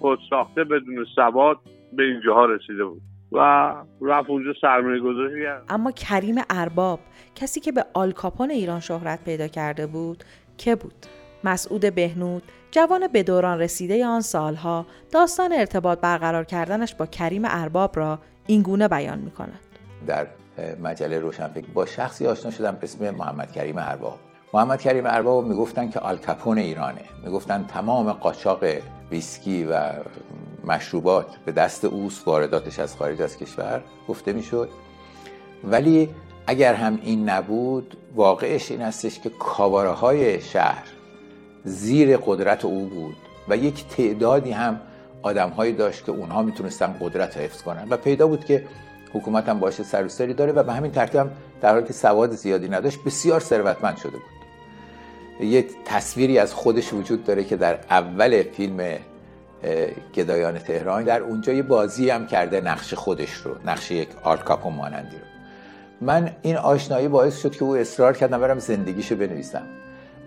خود 0.00 0.18
ساخته 0.30 0.64
بدون 0.64 1.04
سواد 1.14 1.58
به 1.92 2.02
اینجاها 2.02 2.44
رسیده 2.44 2.84
بود. 2.84 3.02
و 3.32 3.72
رفت 4.02 4.30
اونجا 4.30 4.52
سرمایه 4.60 5.00
گذاشت 5.00 5.34
کرد. 5.42 5.64
اما 5.68 5.90
کریم 5.90 6.34
ارباب 6.50 7.00
کسی 7.34 7.60
که 7.60 7.72
به 7.72 7.84
آلکاپون 7.94 8.50
ایران 8.50 8.80
شهرت 8.80 9.24
پیدا 9.24 9.48
کرده 9.48 9.86
بود 9.86 10.24
که 10.58 10.74
بود؟ 10.76 11.06
مسعود 11.44 11.94
بهنود 11.94 12.42
جوان 12.70 13.08
به 13.12 13.22
دوران 13.22 13.58
رسیده 13.58 14.06
آن 14.06 14.20
سالها 14.20 14.86
داستان 15.12 15.52
ارتباط 15.52 16.00
برقرار 16.00 16.44
کردنش 16.44 16.94
با 16.94 17.06
کریم 17.06 17.42
ارباب 17.44 17.96
را 17.96 18.18
اینگونه 18.46 18.88
بیان 18.88 19.18
می 19.18 19.30
کند. 19.30 19.60
در 20.06 20.26
مجله 20.82 21.18
روشنفکر 21.18 21.66
با 21.74 21.86
شخصی 21.86 22.26
آشنا 22.26 22.50
شدم 22.50 22.72
به 22.72 22.84
اسم 22.84 23.10
محمد 23.10 23.52
کریم 23.52 23.78
ارباب. 23.78 24.18
محمد 24.54 24.80
کریم 24.80 25.06
ارباب 25.06 25.46
می‌گفتن 25.46 25.90
که 25.90 26.00
آلکاپون 26.00 26.58
ایرانه. 26.58 27.00
می‌گفتن 27.24 27.64
تمام 27.68 28.12
قاچاق 28.12 28.64
ویسکی 29.10 29.64
و 29.64 29.90
مشروبات 30.64 31.26
به 31.44 31.52
دست 31.52 31.84
اوست 31.84 32.28
وارداتش 32.28 32.78
از 32.78 32.96
خارج 32.96 33.22
از 33.22 33.36
کشور 33.36 33.82
گفته 34.08 34.32
می‌شد. 34.32 34.68
ولی 35.64 36.08
اگر 36.46 36.74
هم 36.74 36.98
این 37.02 37.28
نبود 37.28 37.96
واقعش 38.14 38.70
این 38.70 38.80
هستش 38.82 39.20
که 39.20 39.30
کاباره 39.38 39.90
های 39.90 40.40
شهر 40.40 40.84
زیر 41.64 42.16
قدرت 42.16 42.64
او 42.64 42.86
بود 42.86 43.16
و 43.48 43.56
یک 43.56 43.88
تعدادی 43.88 44.50
هم 44.50 44.80
آدمهایی 45.22 45.72
داشت 45.72 46.04
که 46.04 46.12
اونها 46.12 46.42
می‌تونستن 46.42 46.96
قدرت 47.00 47.36
حفظ 47.36 47.62
کنن. 47.62 47.86
و 47.90 47.96
پیدا 47.96 48.26
بود 48.26 48.44
که 48.44 48.64
حکومت 49.12 49.48
هم 49.48 49.60
باشه 49.60 49.82
سر 49.82 50.26
داره 50.26 50.52
و 50.52 50.62
به 50.62 50.72
همین 50.72 50.92
ترتیب 50.92 51.20
هم 51.20 51.30
در 51.60 51.72
حالی 51.72 51.86
که 51.86 51.92
سواد 51.92 52.30
زیادی 52.30 52.68
نداشت 52.68 52.98
بسیار 53.04 53.40
ثروتمند 53.40 53.96
شده 53.96 54.10
بود. 54.10 54.36
یه 55.40 55.64
تصویری 55.84 56.38
از 56.38 56.54
خودش 56.54 56.92
وجود 56.92 57.24
داره 57.24 57.44
که 57.44 57.56
در 57.56 57.78
اول 57.90 58.42
فیلم 58.42 58.98
گدایان 60.14 60.58
تهران 60.58 61.04
در 61.04 61.20
اونجا 61.20 61.52
یه 61.52 61.62
بازی 61.62 62.10
هم 62.10 62.26
کرده 62.26 62.60
نقش 62.60 62.94
خودش 62.94 63.32
رو 63.32 63.56
نقش 63.66 63.90
یک 63.90 64.08
آل 64.22 64.36
کاپون 64.36 64.74
مانندی 64.74 65.16
رو. 65.16 65.22
من 66.00 66.30
این 66.42 66.56
آشنایی 66.56 67.08
باعث 67.08 67.40
شد 67.40 67.52
که 67.52 67.64
او 67.64 67.76
اصرار 67.76 68.16
کردم 68.16 68.40
برم 68.40 68.58
زندگیشو 68.58 69.16
بنویسم. 69.16 69.62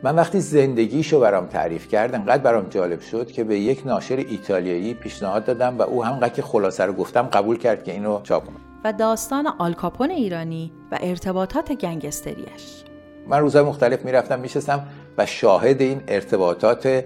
من 0.04 0.16
وقتی 0.16 0.40
زندگیشو 0.40 1.20
برام 1.20 1.46
تعریف 1.46 1.88
کرد 1.88 2.16
انقدر 2.16 2.44
برام 2.44 2.70
جالب 2.70 3.00
شد 3.00 3.32
که 3.32 3.44
به 3.44 3.60
یک 3.60 3.88
ناشر 3.88 4.16
ایتالیایی 4.16 4.94
پیشنهاد 4.94 5.46
دادم 5.46 5.78
و 5.78 5.82
او 5.82 6.06
همونقدر 6.06 6.34
که 6.34 6.42
خلاصه 6.42 6.86
رو 6.86 6.94
گفتم 6.94 7.22
قبول 7.22 7.58
کرد 7.58 7.84
که 7.84 7.92
اینو 7.92 8.22
چاپ 8.22 8.46
کنم. 8.46 8.69
و 8.84 8.94
داستان 8.94 9.48
آلکاپون 9.48 10.12
ایرانی 10.12 10.72
و 10.92 10.98
ارتباطات 11.02 11.72
گنگستریش 11.72 12.84
من 13.28 13.40
روزهای 13.40 13.66
مختلف 13.66 14.06
می‌رفتم 14.06 14.40
میشستم 14.40 14.88
و 15.18 15.26
شاهد 15.26 15.82
این 15.82 16.02
ارتباطات 16.08 17.06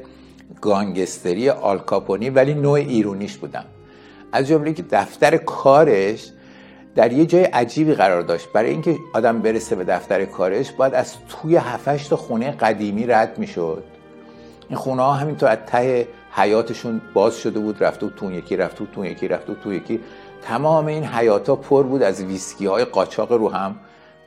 گانگستری 0.61 1.49
آلکاپونی 1.49 2.29
ولی 2.29 2.53
نوع 2.53 2.73
ایرونیش 2.73 3.37
بودم. 3.37 3.65
از 4.31 4.47
جمله 4.47 4.73
که 4.73 4.83
دفتر 4.91 5.37
کارش 5.37 6.31
در 6.95 7.11
یه 7.11 7.25
جای 7.25 7.43
عجیبی 7.43 7.93
قرار 7.93 8.21
داشت. 8.21 8.47
برای 8.53 8.69
اینکه 8.69 8.97
آدم 9.13 9.39
برسه 9.39 9.75
به 9.75 9.83
دفتر 9.83 10.25
کارش 10.25 10.71
باید 10.71 10.93
از 10.93 11.13
توی 11.29 11.55
هفتش 11.55 12.07
تا 12.07 12.15
خونه 12.15 12.51
قدیمی 12.51 13.05
رد 13.05 13.37
می‌شد. 13.37 13.83
این 14.69 14.77
خونه 14.77 15.01
ها 15.01 15.13
همینطور 15.13 15.49
از 15.49 15.57
ته 15.67 16.07
حیاتشون 16.31 17.01
باز 17.13 17.37
شده 17.37 17.59
بود 17.59 17.83
رفته 17.83 18.05
و 18.05 18.09
تون 18.09 18.33
یکی 18.33 18.57
رفته 18.57 18.83
و 18.83 18.87
تون 18.87 19.05
یکی 19.05 19.27
رفته 19.27 19.53
و 19.53 19.55
تو 19.55 19.73
یکی. 19.73 19.99
تمام 20.47 20.85
این 20.85 21.03
حیاتا 21.03 21.55
پر 21.55 21.83
بود 21.83 22.03
از 22.03 22.23
ویسکی 22.23 22.65
های 22.65 22.85
قاچاق 22.85 23.31
رو 23.31 23.49
هم 23.49 23.75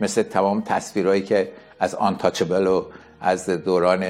مثل 0.00 0.22
تمام 0.22 0.60
تصویرهایی 0.60 1.22
که 1.22 1.52
از 1.80 1.94
آنتاچبل 1.94 2.66
و 2.66 2.84
از 3.20 3.50
دوران 3.50 4.04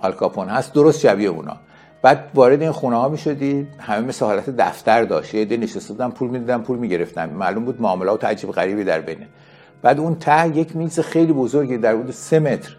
آلکاپون 0.00 0.48
هست. 0.48 0.72
درست 0.72 1.00
شبیه 1.00 1.28
اونا. 1.28 1.56
بعد 2.02 2.30
وارد 2.34 2.62
این 2.62 2.70
خونه 2.70 2.96
ها 2.96 3.08
می 3.08 3.66
همه 3.78 4.06
مثل 4.06 4.24
حالت 4.24 4.50
دفتر 4.50 5.04
داشت. 5.04 5.34
یه 5.34 5.40
عده 5.40 5.56
نشسته 5.56 5.92
بودن 5.92 6.10
پول 6.10 6.28
می‌دادن 6.30 6.62
پول 6.62 6.78
می‌گرفتن. 6.78 7.30
معلوم 7.30 7.64
بود 7.64 7.80
معاملات 7.80 8.24
عجیب 8.24 8.50
غریبی 8.50 8.84
در 8.84 9.00
بینه 9.00 9.28
بعد 9.82 10.00
اون 10.00 10.14
ته 10.14 10.56
یک 10.56 10.76
میز 10.76 11.00
خیلی 11.00 11.32
بزرگی 11.32 11.78
در 11.78 11.96
بود 11.96 12.10
سه 12.10 12.38
متر 12.38 12.76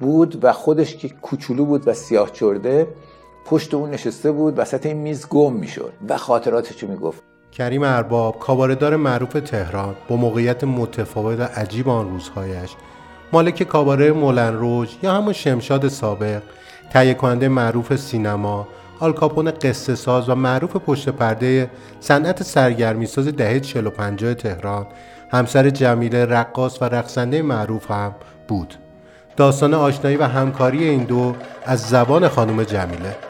بود 0.00 0.44
و 0.44 0.52
خودش 0.52 0.96
که 0.96 1.08
کوچولو 1.08 1.64
بود 1.64 1.88
و 1.88 1.92
سیاه 1.92 2.30
چرده 2.30 2.88
پشت 3.46 3.74
اون 3.74 3.90
نشسته 3.90 4.32
بود 4.32 4.58
وسط 4.58 4.86
این 4.86 4.96
میز 4.96 5.28
گم 5.28 5.52
می‌شد 5.52 5.92
و 6.08 6.16
خاطراتش 6.16 6.84
می‌گفت. 6.84 7.29
کریم 7.52 7.82
ارباب 7.82 8.38
کاباردار 8.38 8.96
معروف 8.96 9.32
تهران 9.32 9.94
با 10.08 10.16
موقعیت 10.16 10.64
متفاوت 10.64 11.40
و 11.40 11.42
عجیب 11.42 11.88
آن 11.88 12.10
روزهایش 12.10 12.70
مالک 13.32 13.62
کاباره 13.62 14.12
مولن 14.12 14.54
روژ 14.54 14.88
یا 15.02 15.14
همون 15.14 15.32
شمشاد 15.32 15.88
سابق 15.88 16.42
تهیه 16.90 17.14
کننده 17.14 17.48
معروف 17.48 17.96
سینما 17.96 18.68
آلکاپون 19.00 19.50
قصه 19.50 19.94
ساز 19.94 20.28
و 20.28 20.34
معروف 20.34 20.76
پشت 20.76 21.08
پرده 21.08 21.70
صنعت 22.00 22.42
سرگرمی 22.42 23.06
ساز 23.06 23.28
دهه 23.28 23.60
45 23.60 24.24
تهران 24.34 24.86
همسر 25.32 25.70
جمیله 25.70 26.24
رقاص 26.24 26.82
و 26.82 26.84
رقصنده 26.84 27.42
معروف 27.42 27.90
هم 27.90 28.14
بود. 28.48 28.74
داستان 29.36 29.74
آشنایی 29.74 30.16
و 30.16 30.24
همکاری 30.24 30.84
این 30.84 31.04
دو 31.04 31.34
از 31.66 31.80
زبان 31.80 32.28
خانم 32.28 32.62
جمیله. 32.62 33.29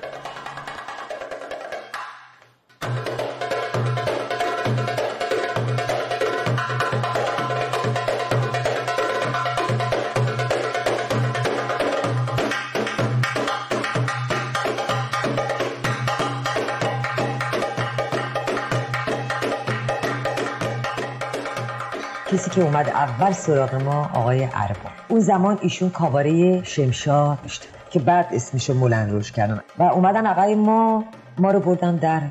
که 22.61 22.67
اومد 22.67 22.89
اول 22.89 23.33
سراغ 23.33 23.75
ما 23.75 24.11
آقای 24.15 24.45
عربا 24.45 24.91
اون 25.09 25.21
زمان 25.21 25.59
ایشون 25.63 25.91
کاباره 25.91 26.63
شمشا 26.63 27.35
داشت 27.35 27.69
که 27.91 27.99
بعد 27.99 28.27
اسمشو 28.33 28.75
مولن 28.75 29.11
روش 29.11 29.33
کردن. 29.33 29.61
و 29.79 29.83
اومدن 29.83 30.27
آقای 30.27 30.55
ما 30.55 31.05
ما 31.39 31.51
رو 31.51 31.61
بردن 31.61 31.97
در 31.97 32.23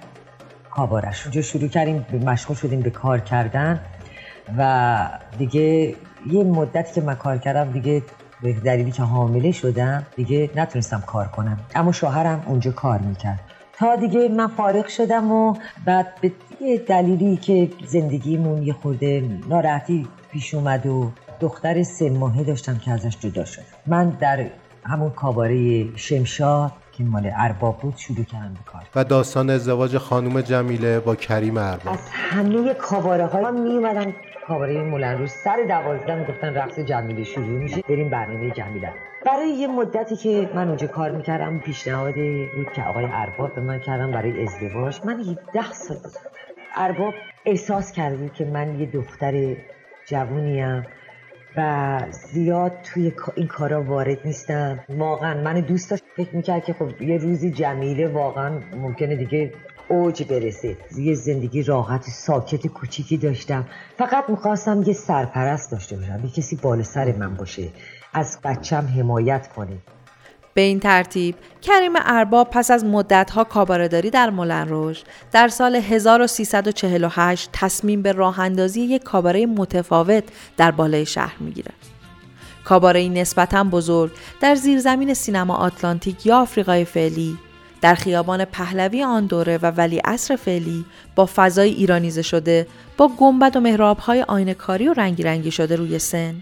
کابارش 0.71 1.23
اونجا 1.23 1.41
شروع 1.41 1.67
کردیم 1.67 2.05
مشغول 2.25 2.57
شدیم 2.57 2.81
به 2.81 2.89
کار 2.89 3.19
کردن. 3.19 3.79
و 4.57 5.09
دیگه 5.37 5.95
یه 6.31 6.43
مدتی 6.43 6.93
که 6.93 7.01
من 7.01 7.15
کار 7.15 7.37
کردم 7.37 7.71
دیگه 7.71 8.03
به 8.43 8.53
دلیلی 8.53 8.91
که 8.91 9.03
حامله 9.03 9.51
شدم 9.51 10.05
دیگه 10.15 10.49
نتونستم 10.55 11.03
کار 11.05 11.27
کنم. 11.27 11.59
اما 11.75 11.91
شوهرم 11.91 12.43
اونجا 12.45 12.71
کار 12.71 12.99
می‌کرد. 12.99 13.39
تا 13.73 13.95
دیگه 13.95 14.27
من 14.27 14.47
فارغ 14.47 14.87
شدم 14.87 15.31
و 15.31 15.55
بعد 15.85 16.07
به 16.21 16.31
دلیلی 16.87 17.37
که 17.37 17.69
زندگیمون 17.85 18.63
یه 18.63 18.73
خورده 18.73 19.29
ناراحتی 19.49 20.07
پیش 20.31 20.53
اومد 20.53 20.85
و 20.85 21.11
دختر 21.39 21.83
سه 21.83 22.09
ماهه 22.09 22.43
داشتم 22.43 22.77
که 22.77 22.91
ازش 22.91 23.17
جدا 23.19 23.45
شد. 23.45 23.61
من 23.87 24.09
در 24.09 24.45
همون 24.83 25.09
کاباره 25.09 25.85
شمشاد 25.95 26.71
که 26.91 27.03
مال 27.03 27.31
ارباب 27.35 27.77
بود 27.77 27.93
شروع 27.97 28.23
کردم 28.23 28.53
به 28.53 28.71
کار. 28.71 28.81
و 28.95 29.03
داستان 29.03 29.49
ازدواج 29.49 29.97
خانم 29.97 30.41
جمیله 30.41 30.99
با 30.99 31.15
کریم 31.15 31.57
ارباب. 31.57 31.93
از 31.93 32.09
همه 32.11 32.73
کاباره 32.73 33.25
ها 33.25 33.51
می 33.51 33.69
اومدن 33.69 34.13
کاباره 34.47 34.83
مولن 34.83 35.17
روز 35.17 35.31
سر 35.43 35.57
دوازده 35.67 36.15
می‌گفتن 36.15 36.53
رقص 36.53 36.79
جمیله 36.79 37.23
شروع 37.23 37.47
میشه 37.47 37.81
بریم 37.89 38.09
برنامه 38.09 38.51
جمیله. 38.51 38.93
برای 39.25 39.49
یه 39.49 39.67
مدتی 39.67 40.15
که 40.15 40.49
من 40.55 40.67
اونجا 40.67 40.87
کار 40.87 41.11
می‌کردم 41.11 41.59
پیشنهاد 41.59 42.13
بود 42.55 42.73
که 42.75 42.83
آقای 42.83 43.05
ارباب 43.11 43.55
به 43.55 43.61
من 43.61 43.79
کردم 43.79 44.11
برای 44.11 44.43
ازدواج. 44.43 44.99
من 45.05 45.19
17 45.19 45.71
سال 45.73 45.97
ارباب 46.75 47.13
احساس 47.45 47.91
کرده 47.91 48.29
که 48.29 48.45
من 48.45 48.79
یه 48.79 48.85
دختر 48.85 49.55
جوونیم 50.09 50.83
و 51.57 51.99
زیاد 52.11 52.71
توی 52.83 53.11
این 53.35 53.47
کارا 53.47 53.83
وارد 53.83 54.17
نیستم. 54.25 54.79
واقعا 54.89 55.41
من 55.43 55.59
دوست 55.59 55.91
داشت 55.91 56.03
فکر 56.15 56.35
می‌کرد 56.35 56.65
که 56.65 56.73
خب 56.73 57.01
یه 57.01 57.17
روزی 57.17 57.51
جمیله 57.51 58.07
واقعا 58.07 58.59
ممکنه 58.81 59.15
دیگه 59.15 59.51
اوج 59.87 60.23
برسه. 60.23 60.77
یه 60.97 61.13
زندگی 61.13 61.63
راحت 61.63 62.03
ساکت 62.03 62.67
کوچیکی 62.67 63.17
داشتم. 63.17 63.65
فقط 63.97 64.29
می‌خواستم 64.29 64.83
یه 64.87 64.93
سرپرست 64.93 65.71
داشته 65.71 65.95
باشم 65.95 66.19
یه 66.23 66.31
کسی 66.31 66.55
بالا 66.55 66.83
سر 66.83 67.15
من 67.15 67.35
باشه 67.35 67.69
از 68.13 68.39
بچم 68.43 68.87
حمایت 68.97 69.47
کنه. 69.47 69.77
به 70.53 70.61
این 70.61 70.79
ترتیب 70.79 71.35
کریم 71.61 71.91
ارباب 71.95 72.49
پس 72.49 72.71
از 72.71 72.85
مدتها 72.85 73.43
کابارداری 73.43 74.09
در 74.09 74.29
مولن 74.29 74.95
در 75.31 75.47
سال 75.47 75.75
1348 75.75 77.49
تصمیم 77.53 78.01
به 78.01 78.11
راه 78.11 78.39
اندازی 78.39 78.81
یک 78.81 79.03
کاباره 79.03 79.45
متفاوت 79.45 80.23
در 80.57 80.71
بالای 80.71 81.05
شهر 81.05 81.35
می‌گیره. 81.39 81.71
کاباره 82.63 83.09
نسبتا 83.09 83.63
بزرگ 83.63 84.11
در 84.41 84.55
زیرزمین 84.55 85.13
سینما 85.13 85.55
آتلانتیک 85.55 86.25
یا 86.25 86.41
آفریقای 86.41 86.85
فعلی 86.85 87.37
در 87.81 87.95
خیابان 87.95 88.45
پهلوی 88.45 89.03
آن 89.03 89.25
دوره 89.25 89.57
و 89.57 89.71
ولی 89.71 90.01
اصر 90.05 90.35
فعلی 90.35 90.85
با 91.15 91.29
فضای 91.35 91.69
ایرانیزه 91.69 92.21
شده 92.21 92.67
با 92.97 93.07
گنبد 93.07 93.55
و 93.55 93.59
محرابهای 93.59 94.21
آینکاری 94.21 94.87
و 94.87 94.93
رنگی 94.93 95.23
رنگی 95.23 95.51
شده 95.51 95.75
روی 95.75 95.99
سن 95.99 96.35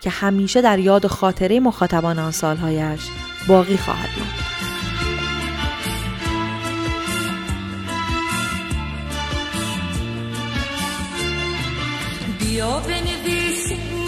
که 0.00 0.10
همیشه 0.10 0.62
در 0.62 0.78
یاد 0.78 1.06
خاطره 1.06 1.60
مخاطبان 1.60 2.18
آن 2.18 2.32
سالهایش 2.32 3.00
باقی 3.48 3.76
خواهد 3.76 4.08
ماند. 4.18 4.50
بیا 12.38 12.82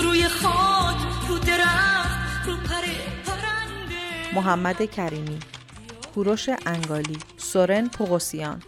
روی 0.03 0.29
خاک 0.29 0.97
رو 1.29 1.39
درخت 1.39 2.49
رو 2.49 2.57
پرنده. 2.57 4.35
محمد 4.35 4.91
کریمی 4.91 5.39
کوروش 6.15 6.49
انگالی 6.67 7.19
سورن 7.37 7.89
پوغوسیان 7.89 8.63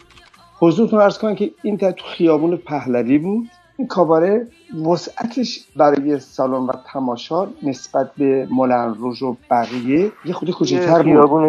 حضورتون 0.58 1.00
ارز 1.00 1.18
کنم 1.18 1.34
که 1.34 1.50
این 1.62 1.76
تو 1.76 2.04
خیابون 2.16 2.56
پهلوی 2.56 3.18
بود. 3.18 3.50
این 3.78 3.88
کاباره 3.88 4.48
وسعتش 4.86 5.64
برای 5.76 6.18
سالن 6.18 6.66
و 6.66 6.72
تماشا 6.92 7.46
نسبت 7.62 8.10
به 8.18 8.48
مولن 8.50 8.94
روژ 8.94 9.22
و 9.22 9.36
بقیه 9.50 10.12
یه 10.24 10.32
خودی 10.32 10.52
کوچکتر 10.52 11.02
بود. 11.02 11.04
خیابون 11.04 11.44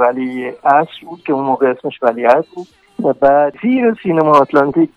ولی 0.00 0.52
اصر 0.64 1.06
بود 1.06 1.22
که 1.26 1.32
اون 1.32 1.44
موقع 1.44 1.66
اسمش 1.66 2.02
ولی 2.02 2.26
اصر 2.26 2.48
بود. 2.54 2.66
و 3.04 3.12
بعد 3.12 3.54
زیر 3.62 3.96
سینما 4.02 4.30
آتلانتیک 4.30 4.90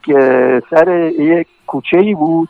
سر 0.69 1.11
یک 1.19 1.47
کوچه 1.67 1.97
ای 1.97 2.15
بود 2.15 2.49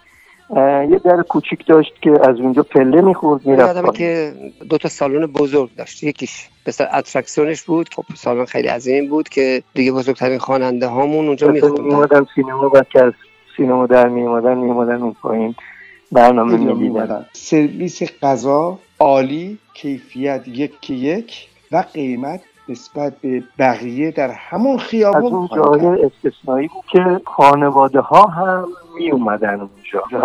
یه 0.90 1.02
در 1.04 1.22
کوچیک 1.22 1.68
داشت 1.68 1.94
که 2.02 2.12
از 2.30 2.40
اونجا 2.40 2.64
پله 2.64 3.02
می‌خورد 3.02 3.46
می‌رفت 3.46 3.94
که 3.94 4.34
دو 4.70 4.78
تا 4.78 4.90
سالن 4.90 5.26
بزرگ 5.26 5.70
داشت. 5.78 6.04
یکیش 6.04 6.50
مثل 6.68 6.86
اترکسیونش 6.94 7.64
بود. 7.64 7.90
خب 7.94 8.04
سالن 8.16 8.46
خیلی 8.46 8.68
عظیم 8.68 9.10
بود 9.10 9.30
که 9.30 9.64
دیگه 9.74 9.92
بزرگترین 9.92 10.38
خواننده 10.38 10.88
هامون 10.88 11.28
اونجا 11.28 11.48
میخوندن. 11.48 12.26
سینما 12.36 12.70
و 12.70 12.78
سینما 13.58 13.88
در 13.88 14.08
می 14.08 14.24
اومدن 14.24 14.58
می 14.58 14.72
اومدن 14.72 15.02
اون 15.02 15.16
پایین. 15.22 15.56
برنامه 16.12 16.58
می 16.58 16.94
سرویس 17.34 18.02
غذا 18.22 18.80
عالی 19.00 19.58
کیفیت 19.74 20.48
یک 20.48 20.90
یک 20.90 21.48
و 21.72 21.84
قیمت 21.94 22.42
نسبت 22.70 23.14
به 23.22 23.44
بقیه 23.60 24.12
در 24.12 24.32
همون 24.32 24.78
خیابون 24.78 25.26
از 25.26 25.32
اون 25.32 25.50
جای 25.56 26.06
استثنایی 26.06 26.68
بود 26.68 26.86
که 26.92 27.22
خانواده 27.26 28.00
ها 28.00 28.28
هم 28.28 28.68
می 28.98 29.12
اومدن 29.12 29.60
اونجا. 29.60 30.22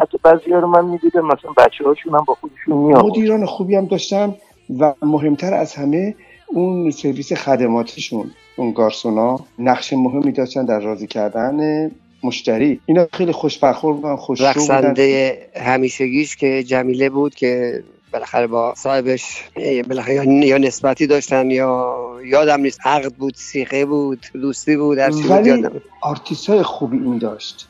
حتی 0.00 0.18
بعضی 0.22 0.50
رو 0.50 0.66
من 0.66 0.84
می‌دیدم 0.84 1.26
مثلا 1.26 1.52
بچه 1.56 1.84
هاشون 1.84 2.14
هم 2.14 2.24
با 2.26 2.34
خودشون 2.34 2.76
می 2.76 2.94
مدیران 2.94 3.46
خوبی 3.46 3.76
هم 3.76 3.86
داشتن 3.86 4.34
و 4.78 4.94
مهمتر 5.02 5.54
از 5.54 5.74
همه 5.74 6.14
اون 6.46 6.90
سرویس 6.90 7.32
خدماتشون. 7.32 8.30
اون 8.56 8.72
گارسونا 8.72 9.38
نقش 9.58 9.92
مهمی 9.92 10.32
داشتن 10.32 10.64
در 10.64 10.80
راضی 10.80 11.06
کردن 11.06 11.90
مشتری. 12.22 12.80
اینا 12.86 13.06
خیلی 13.12 13.32
خوش 13.32 13.58
برخورد 13.58 14.18
خوش 14.18 14.40
رقصنده 14.40 15.38
همیشگیش 15.56 16.36
که 16.36 16.62
جمیله 16.62 17.10
بود 17.10 17.34
که 17.34 17.82
بالاخره 18.12 18.46
با 18.46 18.74
صاحبش 18.76 19.44
بالاخره 19.88 20.26
یا 20.26 20.58
نسبتی 20.58 21.06
داشتن 21.06 21.50
یا 21.50 21.96
یادم 22.24 22.60
نیست. 22.60 22.80
عقد 22.84 23.12
بود 23.12 23.34
صیغه 23.36 23.84
بود 23.84 24.26
دوستی 24.32 24.76
بود 24.76 24.98
هر 24.98 25.10
ولی 25.28 25.68
آرتیست 26.02 26.50
های 26.50 26.62
خوبی 26.62 26.96
این 26.96 27.18
داشت. 27.18 27.68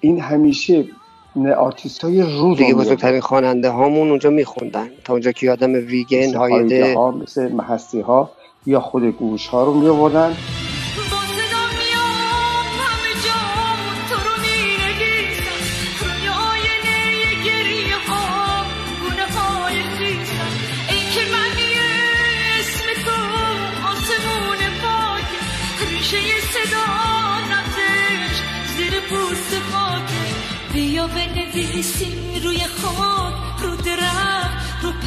این 0.00 0.20
همیشه 0.20 0.84
آرتیست 1.58 2.04
های 2.04 2.22
روز 2.22 2.58
دیگه 2.58 2.74
بزرگترین 2.74 3.20
خواننده 3.20 3.70
هامون 3.70 4.10
اونجا 4.10 4.30
میخوندن. 4.30 4.88
تا 5.04 5.12
اونجا 5.12 5.32
که 5.32 5.46
یادم 5.46 5.72
ویگن 5.72 6.34
هایده. 6.34 6.94
ها 6.94 7.10
مثل 7.10 7.52
مهستی 7.52 8.00
ها 8.00 8.30
یا 8.66 8.80
خود 8.80 9.04
گوش 9.04 9.46
ها 9.46 9.64
رو 9.64 9.74
میآوردن. 9.74 10.36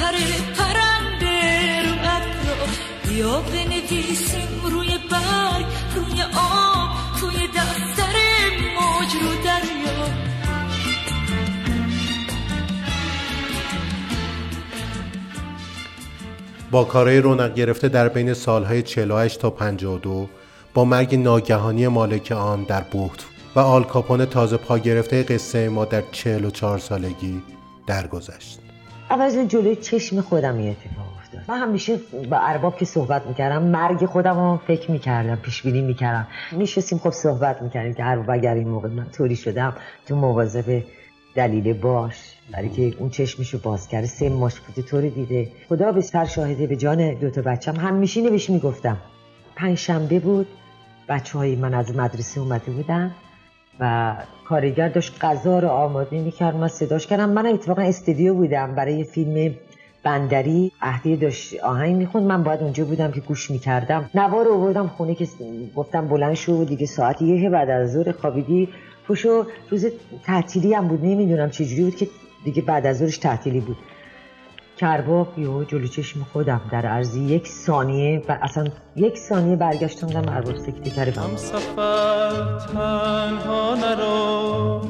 پر 0.04 0.12
پرنده 0.58 1.82
رو 1.84 1.96
ابرا 2.02 3.16
یا 3.16 3.42
بنویسیم 3.42 4.62
روی 4.72 4.88
برگ 5.12 5.66
روی 5.96 6.22
آب 6.38 6.90
توی 7.20 7.48
دفتر 7.48 8.16
موج 8.76 9.14
رو 9.22 9.44
دریا 9.46 10.08
با 16.72 16.84
کارهای 16.84 17.20
رونق 17.20 17.54
گرفته 17.54 17.90
در 17.90 18.10
بین 18.10 18.34
سالهای 18.34 18.82
48 18.82 19.40
تا 19.40 19.50
52 19.50 20.30
با 20.74 20.86
مرگ 20.86 21.16
ناگهانی 21.16 21.88
مالک 21.88 22.32
آن 22.32 22.64
در 22.64 22.82
بوت 22.82 23.26
و 23.56 23.60
آل 23.60 23.84
کاپون 23.84 24.26
تازه 24.26 24.58
پا 24.58 24.78
گرفته 24.78 25.24
قصه 25.24 25.70
ما 25.70 25.86
در 25.86 26.04
44 26.12 26.78
سالگی 26.78 27.44
درگذشت. 27.88 28.63
از 29.22 29.38
جلوی 29.48 29.76
چشم 29.76 30.22
خودم 30.22 30.60
یه 30.60 30.72
اتفاق 30.72 31.06
افتاد. 31.18 31.42
من 31.48 31.58
همیشه 31.58 31.98
با 32.30 32.38
ارباب 32.38 32.78
که 32.78 32.86
صحبت 32.86 33.28
می‌کردم 33.28 33.64
مرگ 33.64 34.06
خودم 34.06 34.40
رو 34.40 34.60
فکر 34.68 34.92
می‌کردم 34.92 35.36
پیش 35.36 35.62
بینی 35.62 35.82
می‌کردم. 35.82 36.28
میشستیم 36.52 36.98
خب 36.98 37.10
صحبت 37.10 37.62
می‌کردیم 37.62 37.94
که 37.94 38.06
ارباب 38.06 38.30
اگر 38.30 38.54
این 38.54 38.70
موقع 38.70 38.90
من 38.90 39.06
طوری 39.10 39.36
شدم 39.36 39.74
تو 40.06 40.16
مواظب 40.16 40.84
دلیل 41.36 41.74
باش. 41.74 42.16
برای 42.52 42.70
که 42.70 42.94
اون 43.00 43.10
چشمشو 43.10 43.60
باز 43.60 43.88
کرده 43.88 44.08
سه 44.08 44.30
ماش 44.30 44.60
بوده 44.60 44.82
طوری 44.82 45.10
دیده. 45.10 45.52
خدا 45.70 45.92
به 45.92 46.02
سر 46.02 46.26
شاهده 46.26 46.68
به 46.68 46.76
جان 46.76 47.14
دوتا 47.14 47.42
بچم 47.42 47.76
همیشه 47.76 48.22
نوش 48.22 48.50
می‌گفتم. 48.50 48.98
پنج 49.56 49.78
شنبه 49.78 50.20
بود 50.20 50.48
بچه 51.10 51.38
های 51.38 51.56
من 51.56 51.74
از 51.74 51.96
مدرسه 51.96 52.42
اومده 52.42 52.72
بودن. 52.72 53.12
و 53.80 54.16
کارگر 54.46 54.90
داشت 54.90 55.18
غذا 55.22 55.60
رو 55.60 55.68
آماده 55.68 56.20
می‌کرد. 56.20 56.56
من 56.56 56.68
صداش 56.68 57.08
کردم. 57.08 57.30
من 57.30 57.46
اتفاقا 57.46 57.82
استودیو 57.82 58.34
بودم. 58.34 58.76
برای 58.76 59.04
فیلم 59.04 59.56
بندری 60.04 60.72
اهدی 60.82 61.16
داشت 61.16 61.60
آهنگ 61.60 61.96
می‌خوند. 61.96 62.26
من 62.26 62.44
باید 62.44 62.62
اونجا 62.62 62.86
بودم 62.86 63.12
که 63.12 63.20
گوش 63.20 63.52
می‌کردم. 63.52 64.10
نوار 64.16 64.46
رو 64.46 64.54
آوردم 64.54 64.88
خونه 64.88 65.16
که 65.16 65.28
گفتم 65.76 66.08
بلند 66.08 66.34
شو 66.34 66.64
دیگه 66.64 66.86
ساعت 66.86 67.22
یه 67.22 67.50
بعد 67.50 67.70
از 67.70 67.92
ظهر 67.92 68.12
خوابیدی. 68.12 68.70
پوشو 69.08 69.46
روز 69.70 69.86
تعطیلی 70.26 70.74
هم 70.74 70.88
بود. 70.88 71.06
نمی‌دونم 71.06 71.50
چجوری 71.50 71.84
بود 71.84 71.96
که 71.96 72.08
دیگه 72.44 72.62
بعد 72.62 72.86
از 72.86 72.98
ظهرش 72.98 73.18
تعطیلی 73.18 73.60
بود. 73.60 73.78
کرباب 74.78 75.40
یهو 75.40 75.64
جلو 75.64 75.88
چشم 75.88 76.24
خودم 76.34 76.62
در 76.72 76.86
عرض 76.86 77.16
یک 77.16 77.48
ثانیه 77.48 78.22
و 78.30 78.38
اصلا 78.42 78.68
یک 78.96 79.18
ثانیه 79.18 79.56
برگشتم 79.56 80.08
دم 80.08 80.30
ارباب 80.30 80.58
سکته 80.58 80.90
کرده 80.90 81.22
هم 81.22 81.36
سفر 81.36 82.58
تنها 82.74 83.76
نرو 83.76 84.82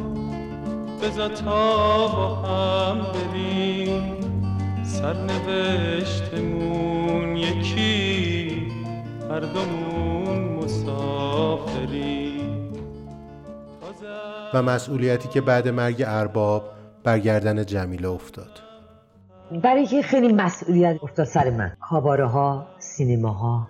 بزا 1.01 1.27
تا 1.29 2.07
با 2.07 2.35
هم 2.35 2.97
بریم. 3.01 4.13
سرنوشتمون 4.83 6.63
یکی 7.37 8.67
هر 9.29 9.39
دومون 9.39 10.63
مسافریم 10.63 12.03
و 14.53 14.61
مسئولیتی 14.61 15.29
که 15.29 15.41
بعد 15.41 15.67
مرگ 15.67 16.03
ارباب 16.07 16.69
برگردن 17.03 17.65
جمیله 17.65 18.09
افتاد. 18.09 18.72
برای 19.61 19.85
که 19.85 20.01
خیلی 20.01 20.33
مسئولیت 20.33 21.03
افتاد 21.03 21.25
سر 21.25 21.49
من. 21.49 21.71
کاباره 21.89 22.25
ها 22.25 22.67
سینما 22.79 23.29
ها 23.29 23.67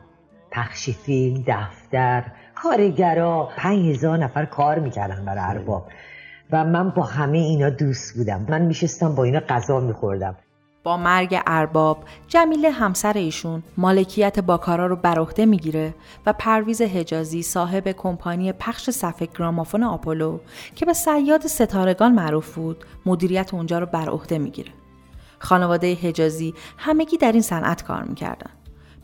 پخش 0.51 0.89
فیلم 0.89 1.43
دفتر 1.47 2.23
کارگرا. 2.55 3.49
پنج 3.57 3.89
هزار 3.89 4.17
نفر 4.17 4.45
کار 4.45 4.79
می‌کردن 4.79 5.25
برای 5.25 5.57
ارباب. 5.57 5.87
و 6.51 6.63
من 6.63 6.89
با 6.89 7.03
همه 7.03 7.37
اینا 7.37 7.69
دوست 7.69 8.17
بودم. 8.17 8.45
من 8.49 8.61
میشستم 8.61 9.15
با 9.15 9.23
اینا 9.23 9.39
غذا 9.39 9.79
میخوردم. 9.79 10.35
با 10.83 10.97
مرگ 10.97 11.41
ارباب 11.47 11.97
جمیله 12.27 12.71
همسر 12.71 13.13
ایشون 13.13 13.63
مالکیت 13.77 14.39
باکارا 14.39 14.87
رو 14.87 14.95
بر 14.95 15.19
عهده 15.19 15.45
می‌گیره 15.45 15.93
و 16.25 16.33
پرویز 16.33 16.81
حجازی 16.81 17.41
صاحب 17.41 17.91
کمپانی 17.91 18.51
پخش 18.51 18.89
صفحه 18.89 19.27
گرامافون 19.39 19.83
آپولو 19.83 20.39
که 20.75 20.85
به 20.85 20.93
سیاد 20.93 21.47
ستارگان 21.47 22.11
معروف 22.11 22.55
بود 22.55 22.85
مدیریت 23.05 23.53
اونجا 23.53 23.79
رو 23.79 23.85
بر 23.85 24.09
عهده 24.09 24.37
می‌گیره. 24.37 24.71
خانواده 25.43 25.93
حجازی 25.93 26.53
همگی 26.77 27.17
در 27.17 27.31
این 27.31 27.41
صنعت 27.41 27.83
کار 27.83 28.03
می‌کردن. 28.03 28.51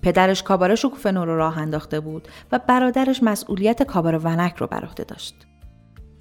پدرش 0.01 0.43
کاباره 0.43 0.75
شکوفه 0.75 1.11
نو 1.11 1.25
رو 1.25 1.37
راه 1.37 1.57
انداخته 1.57 1.99
بود 1.99 2.27
و 2.51 2.59
برادرش 2.67 3.23
مسئولیت 3.23 3.83
کاباره 3.83 4.17
ونک 4.17 4.55
رو 4.55 4.67
بر 4.67 4.85
عهده 4.85 5.03
داشت. 5.03 5.48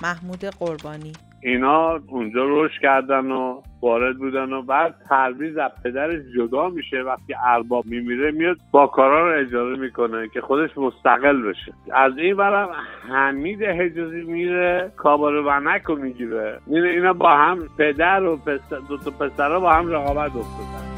محمود 0.02 0.44
قربانی. 0.58 1.12
اینا 1.42 2.00
اونجا 2.08 2.44
رشد 2.44 2.80
کردن 2.82 3.30
و 3.30 3.62
وارد 3.82 4.16
بودن 4.18 4.52
و 4.52 4.62
بعد 4.62 4.94
پرویز 5.11 5.56
از 5.56 5.70
پدرش 5.84 6.22
جدا 6.37 6.68
میشه. 6.68 7.02
وقتی 7.02 7.34
ارباب 7.46 7.87
میمیره 7.87 8.30
میاد 8.30 8.56
با 8.70 8.87
کارا 8.87 9.30
رو 9.30 9.40
اجاره 9.40 9.76
می‌کنه 9.76 10.28
که 10.28 10.40
خودش 10.40 10.78
مستقل 10.78 11.42
بشه. 11.42 11.72
از 11.92 12.18
این 12.18 12.37
برم 12.37 12.68
حمید 13.08 13.62
حجازی 13.62 14.22
میره 14.22 14.92
کابار 14.96 15.34
ونک 15.34 15.82
رو 15.82 15.96
می‌گیره. 15.96 16.58
میره 16.66 16.90
اینا 16.90 17.12
با 17.12 17.30
هم 17.30 17.58
پدر 17.78 18.22
و 18.22 18.37
پسر 18.37 18.78
دو 18.88 18.98
تا 18.98 19.11
پسرها 19.11 19.61
با 19.61 19.72
هم 19.72 19.92
رقابت 19.92 20.37
افتادن. 20.37 20.97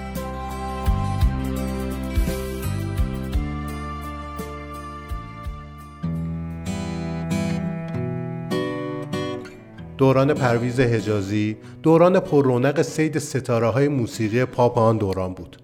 دوران 10.01 10.35
پرویز 10.35 10.81
حجازی 10.81 11.57
دوران 11.83 12.21
پر 12.21 12.45
رونق 12.45 12.83
سید 12.83 13.19
ستاره 13.19 13.69
های 13.69 13.89
موسیقی 13.89 14.45
پاپ 14.45 14.79
آن 14.79 14.99
دوران 14.99 15.35
بود. 15.35 15.57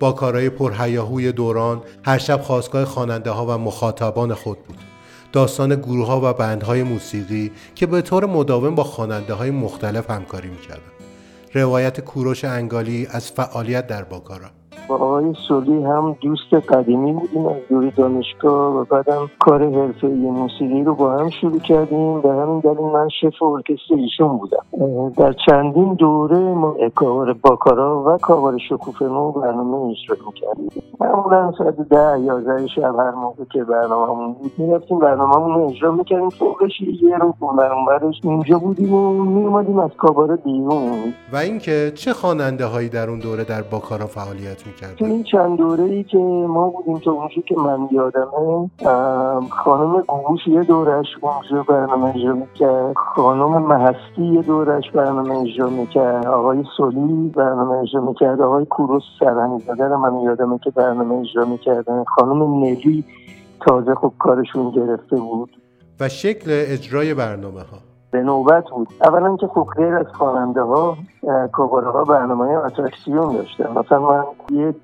با 0.00 0.12
کارهای 0.12 0.50
پرهیاهوی 0.50 1.32
دوران 1.32 1.82
هر 2.04 2.18
شب 2.18 2.40
خواستگاه 2.40 2.84
خواننده 2.84 3.30
ها 3.30 3.46
و 3.46 3.50
مخاطبان 3.58 4.34
خود 4.34 4.58
بود. 4.62 4.78
داستان 5.32 5.74
گروه 5.74 6.06
ها 6.06 6.20
و 6.30 6.32
بندهای 6.32 6.82
موسیقی 6.82 7.52
که 7.74 7.86
به 7.86 8.02
طور 8.02 8.26
مداوم 8.26 8.74
با 8.74 8.84
خواننده 8.84 9.34
های 9.34 9.50
مختلف 9.50 10.10
همکاری 10.10 10.48
می‌کردند. 10.48 10.92
روایت 11.54 12.00
کوروش 12.00 12.44
انگالی 12.44 13.06
از 13.10 13.30
فعالیت 13.30 13.86
در 13.86 14.02
باکارا 14.02 14.50
با 14.88 14.94
آقای 14.94 15.34
سولی 15.48 15.82
هم 15.84 16.16
دوست 16.20 16.54
قدیمی 16.54 17.12
بودیم 17.12 17.46
از 17.46 17.56
دوری 17.70 17.90
دانشگاه 17.90 18.76
و 18.76 18.84
بعدم 18.84 19.30
کار 19.38 19.62
حرفه 19.74 20.06
موسیقی 20.06 20.84
رو 20.84 20.94
با 20.94 21.12
هم 21.12 21.30
شروع 21.30 21.58
کردیم. 21.58 22.20
به 22.20 22.28
همین 22.28 22.60
دلیل 22.60 22.80
من 22.80 23.08
شف 23.20 23.42
ارکستر 23.42 23.94
ایشون 23.94 24.38
بودم. 24.38 24.64
در 25.16 25.34
چندین 25.46 25.94
دوره 25.94 26.38
ما 26.38 26.74
کار 26.94 27.32
باکارا 27.32 28.04
و 28.06 28.18
کاوار 28.18 28.58
شکوفه 28.68 29.08
برنامه 29.08 29.76
اجرا 29.76 30.16
می‌کردیم. 30.26 30.82
معمولا 31.00 31.52
ساعت 31.58 31.76
ده 31.76 32.20
یازده 32.20 32.66
شب 32.66 32.94
هر 32.98 33.10
موقع 33.10 33.44
که 33.52 33.64
برنامه 33.64 34.34
بود 34.34 34.52
می‌رفتیم 34.58 34.98
برنامه 34.98 35.54
رو 35.54 35.68
اجرا 35.68 35.92
می‌کردیم. 35.92 36.28
فوقش 36.28 36.80
یه 36.80 37.18
رو 37.18 37.34
برش 37.88 38.20
اینجا 38.22 38.58
بودیم 38.58 38.94
و 38.94 39.24
میومدیم 39.24 39.78
از 39.78 39.90
کاباره 39.98 40.36
بیرون. 40.36 41.14
و 41.32 41.36
اینکه 41.36 41.92
چه 41.94 42.12
خواننده 42.12 42.66
هایی 42.66 42.88
در 42.88 43.10
اون 43.10 43.18
دوره 43.18 43.44
در 43.44 43.62
باکارا 43.62 44.06
فعالیت 44.06 44.65
می‌کرد 44.66 44.94
تو 44.96 45.04
این 45.04 45.22
چند 45.22 45.58
دوره 45.58 45.84
ای 45.84 46.04
که 46.04 46.18
ما 46.48 46.70
بودیم 46.70 46.98
تا 46.98 47.12
اونجا 47.12 47.42
که 47.48 47.54
من 47.56 47.88
یادمه 47.90 48.70
خانم 49.50 50.00
گوش 50.00 50.46
یه 50.46 50.62
دورش 50.62 51.06
اونجا 51.20 51.62
برنامه 51.62 52.16
اجرا 52.16 52.34
می‌کرد. 52.34 52.94
خانم 52.94 53.62
محستی 53.62 54.24
یه 54.24 54.42
دورش 54.42 54.90
برنامه 54.90 55.38
اجرا 55.38 55.68
می‌کرد. 55.68 56.26
آقای 56.26 56.64
سولی 56.76 57.32
برنامه 57.36 57.78
اجرا 57.78 58.00
می‌کرد. 58.00 58.40
آقای 58.40 58.64
کوروس 58.64 59.02
سرهنی 59.20 59.60
زاده 59.66 59.96
من 59.96 60.20
یادمه 60.20 60.58
که 60.58 60.70
برنامه 60.70 61.14
اجرا 61.14 61.44
می‌کردن 61.44 62.04
خانم 62.04 62.64
نلی 62.64 63.04
تازه 63.60 63.94
خوب 63.94 64.12
کارشون 64.18 64.70
گرفته 64.70 65.16
بود. 65.16 65.50
و 66.00 66.08
شکل 66.08 66.50
اجرای 66.50 67.14
برنامه 67.14 67.60
ها 67.60 67.95
به 68.16 68.22
نوبت 68.22 68.64
بود. 68.70 68.88
اولا 69.02 69.36
که 69.36 69.46
خب 69.46 69.66
غیر 69.76 69.94
از 69.94 70.06
خواننده 70.18 70.62
ها 70.62 70.96
کاباره 71.52 71.90
ها 71.90 72.04
برنامه 72.04 72.44
اترکسیون 72.44 73.36
داشتن. 73.36 73.78
مثلا 73.78 74.00
من 74.00 74.24
یک 74.50 74.76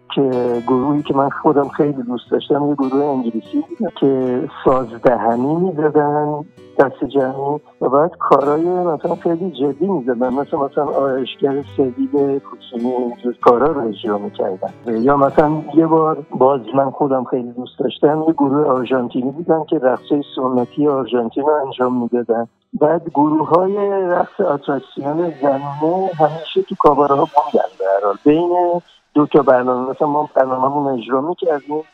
گروهی 0.66 1.02
که 1.02 1.14
من 1.14 1.30
خودم 1.30 1.68
خیلی 1.68 2.02
دوست 2.02 2.30
داشتم 2.30 2.68
یه 2.68 2.74
گروه 2.74 3.04
انگلیسی 3.04 3.64
که 4.00 4.42
سازدهنی 4.64 5.54
می‌زدن 5.56 6.44
دست 6.78 7.04
جمعی 7.04 7.60
و 7.80 7.88
بعد 7.88 8.10
کارهای 8.18 8.64
مثلا 8.64 9.14
خیلی 9.14 9.50
جدی 9.50 9.86
می‌زدن. 9.86 10.34
مثلا 10.34 10.64
مثلا 10.64 10.84
آرشگر 10.84 11.62
سویل 11.76 12.38
کوچینی 12.38 13.14
کارا 13.40 13.66
رو 13.66 13.88
اجرا 13.88 14.18
می‌کردن. 14.18 14.70
یا 14.86 15.16
مثلا 15.16 15.50
یه 15.74 15.86
بار 15.86 16.18
باز 16.38 16.60
من 16.74 16.90
خودم 16.90 17.24
خیلی 17.24 17.52
دوست 17.52 17.78
داشتم 17.78 18.24
یه 18.28 18.32
گروه 18.32 18.66
آرژانتینی 18.66 19.30
بودن 19.30 19.64
که 19.64 19.78
رقص 19.78 20.08
سنتی 20.36 20.88
آرژانتین 20.88 21.42
رو 21.42 21.52
انجام 21.66 22.02
می‌دادن. 22.02 22.46
بعد 22.80 23.08
گروه 23.08 23.48
های 23.48 23.76
رقص 24.02 24.40
اتراکسیون 24.40 25.34
زنانه 25.42 26.10
همیشه 26.18 26.62
تو 26.68 26.74
کاباره 26.78 27.14
ها 27.14 27.24
بودن 27.24 27.68
به 27.78 27.84
بین 28.24 28.82
دو 29.14 29.26
تا 29.26 29.42
برنامه 29.42 29.90
مثلا 29.90 30.08
ما 30.08 30.30
برنامه 30.34 30.92
اجرا 30.92 31.20
می‌کردیم 31.20 31.84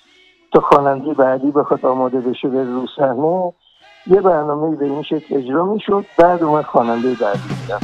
تا 0.53 0.61
خواننده 0.61 1.15
بعدی 1.15 1.51
بخواد 1.51 1.87
آماده 1.87 2.21
بشه 2.21 2.49
به 2.49 2.65
رو 2.65 2.87
صحنه 2.97 3.53
یه 4.07 4.21
برنامه 4.21 4.77
به 4.77 4.85
این 4.85 5.03
شکل 5.03 5.37
اجرا 5.37 5.65
می‌شد 5.65 6.05
بعد 6.19 6.43
اومد 6.43 6.65
خواننده 6.65 7.15
بعدی 7.15 7.41
بودن 7.49 7.79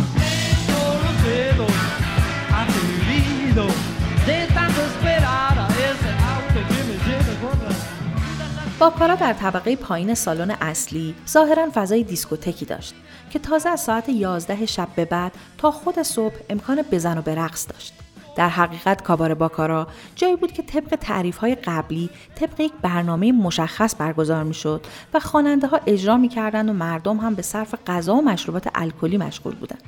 باکارا 8.84 9.14
در 9.14 9.32
طبقه 9.32 9.76
پایین 9.76 10.14
سالن 10.14 10.50
اصلی 10.50 11.14
ظاهرا 11.28 11.68
فضای 11.74 12.02
دیسکوتکی 12.02 12.64
داشت 12.64 12.94
که 13.30 13.38
تازه 13.38 13.68
از 13.68 13.80
ساعت 13.80 14.08
11 14.08 14.66
شب 14.66 14.88
به 14.96 15.04
بعد 15.04 15.32
تا 15.58 15.70
خود 15.70 16.02
صبح 16.02 16.34
امکان 16.50 16.82
بزن 16.92 17.18
و 17.18 17.22
به 17.22 17.34
رقص 17.34 17.68
داشت. 17.68 17.94
در 18.36 18.48
حقیقت 18.48 19.02
کابار 19.02 19.34
باکارا 19.34 19.86
جایی 20.16 20.36
بود 20.36 20.52
که 20.52 20.62
طبق 20.62 20.96
تعریف 21.00 21.36
های 21.36 21.54
قبلی 21.54 22.10
طبق 22.34 22.60
یک 22.60 22.72
برنامه 22.82 23.32
مشخص 23.32 23.94
برگزار 23.98 24.44
می 24.44 24.54
شد 24.54 24.86
و 25.14 25.20
خواننده 25.20 25.66
ها 25.66 25.80
اجرا 25.86 26.16
می 26.16 26.28
کردن 26.28 26.68
و 26.68 26.72
مردم 26.72 27.16
هم 27.16 27.34
به 27.34 27.42
صرف 27.42 27.74
غذا 27.86 28.14
و 28.14 28.22
مشروبات 28.22 28.68
الکلی 28.74 29.18
مشغول 29.18 29.54
بودند. 29.54 29.82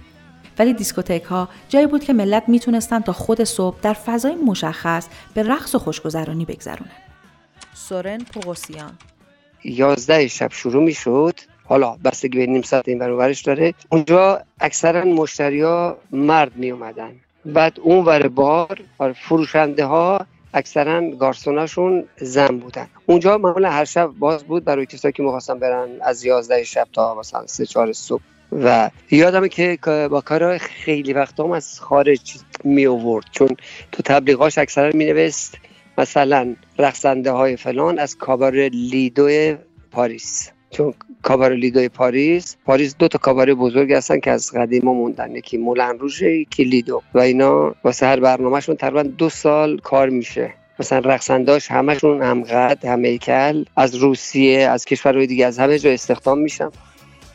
ولی 0.58 0.72
دیسکوتک 0.72 1.22
ها 1.22 1.48
جایی 1.68 1.86
بود 1.86 2.04
که 2.04 2.12
ملت 2.12 2.48
می‌تونستن 2.48 3.00
تا 3.00 3.12
خود 3.12 3.44
صبح 3.44 3.76
در 3.82 3.92
فضای 3.92 4.34
مشخص 4.34 5.06
به 5.34 5.42
رقص 5.42 5.74
و 5.74 5.78
خوشگذرانی 5.78 6.44
بگذرونن. 6.44 7.05
سورن 7.76 8.18
پوغوسیان. 8.18 8.98
یازده 9.64 10.28
شب 10.28 10.52
شروع 10.52 10.84
می 10.84 10.94
شد 10.94 11.34
حالا 11.64 11.96
بستگی 12.04 12.38
به 12.38 12.46
نیم 12.46 12.62
ساعت 12.62 12.88
این 12.88 12.98
برابرش 12.98 13.42
داره. 13.42 13.74
اونجا 13.90 14.42
اکثرا 14.60 15.04
مشتریا 15.04 15.98
مرد 16.10 16.56
می 16.56 16.70
اومدن 16.70 17.12
بعد 17.44 17.80
اون 17.80 18.04
ور 18.04 18.28
بار 18.28 18.78
آره، 18.98 19.12
فروشنده 19.12 19.84
ها 19.84 20.26
اکثرا 20.54 21.10
گارسوناشون 21.10 22.04
زن 22.20 22.58
بودن. 22.58 22.86
اونجا 23.06 23.38
معمولا 23.38 23.70
هر 23.70 23.84
شب 23.84 24.06
باز 24.18 24.44
بود 24.44 24.64
برای 24.64 24.86
کسایی 24.86 25.12
که 25.12 25.22
می‌خواستن 25.22 25.58
برن 25.58 25.88
از 26.02 26.24
11 26.24 26.64
شب 26.64 26.86
تا 26.92 27.14
مثلا 27.14 27.46
3 27.46 27.66
4 27.66 27.92
صبح. 27.92 28.22
و 28.52 28.90
یادمه 29.10 29.48
که 29.48 29.78
با 30.10 30.20
کار 30.20 30.58
خیلی 30.58 31.12
وقت 31.12 31.40
هم 31.40 31.50
از 31.50 31.80
خارج 31.80 32.36
می 32.64 32.86
آورد. 32.86 33.24
چون 33.32 33.48
تو 33.92 34.02
تبلیغاش 34.02 34.58
اکثرا 34.58 34.90
می 34.94 35.04
نوشت 35.04 35.58
مثلا 35.98 36.56
رقصنده 36.78 37.30
های 37.30 37.56
فلان 37.56 37.98
از 37.98 38.16
کابار 38.16 38.54
لیدو 38.68 39.56
پاریس. 39.90 40.50
چون 40.70 40.94
کابار 41.22 41.52
لیدو 41.52 41.88
پاریس 41.88 42.56
پاریس 42.64 42.96
دو 42.98 43.08
تا 43.08 43.18
کابار 43.18 43.54
بزرگ 43.54 43.92
هستن 43.92 44.20
که 44.20 44.30
از 44.30 44.52
قدیما 44.52 44.92
موندن. 44.92 45.36
یکی 45.36 45.56
مولن 45.56 45.98
روژه 45.98 46.32
یکی 46.32 46.64
لیدو. 46.64 47.02
و 47.14 47.18
اینا 47.18 47.74
واسه 47.84 48.06
هر 48.06 48.20
برنامهشون 48.20 48.76
تقریبا 48.76 49.02
دو 49.02 49.28
سال 49.28 49.78
کار 49.78 50.08
میشه. 50.08 50.54
مثلا 50.78 50.98
رقصنداش 50.98 51.70
همشون 51.70 52.22
هم 52.22 53.02
ایکل 53.02 53.64
از 53.76 53.94
روسیه 53.94 54.68
از 54.68 54.84
کشورهای 54.84 55.26
دیگه 55.26 55.46
از 55.46 55.58
همه 55.58 55.78
جا 55.78 55.90
استخدام 55.90 56.38
میشن. 56.38 56.70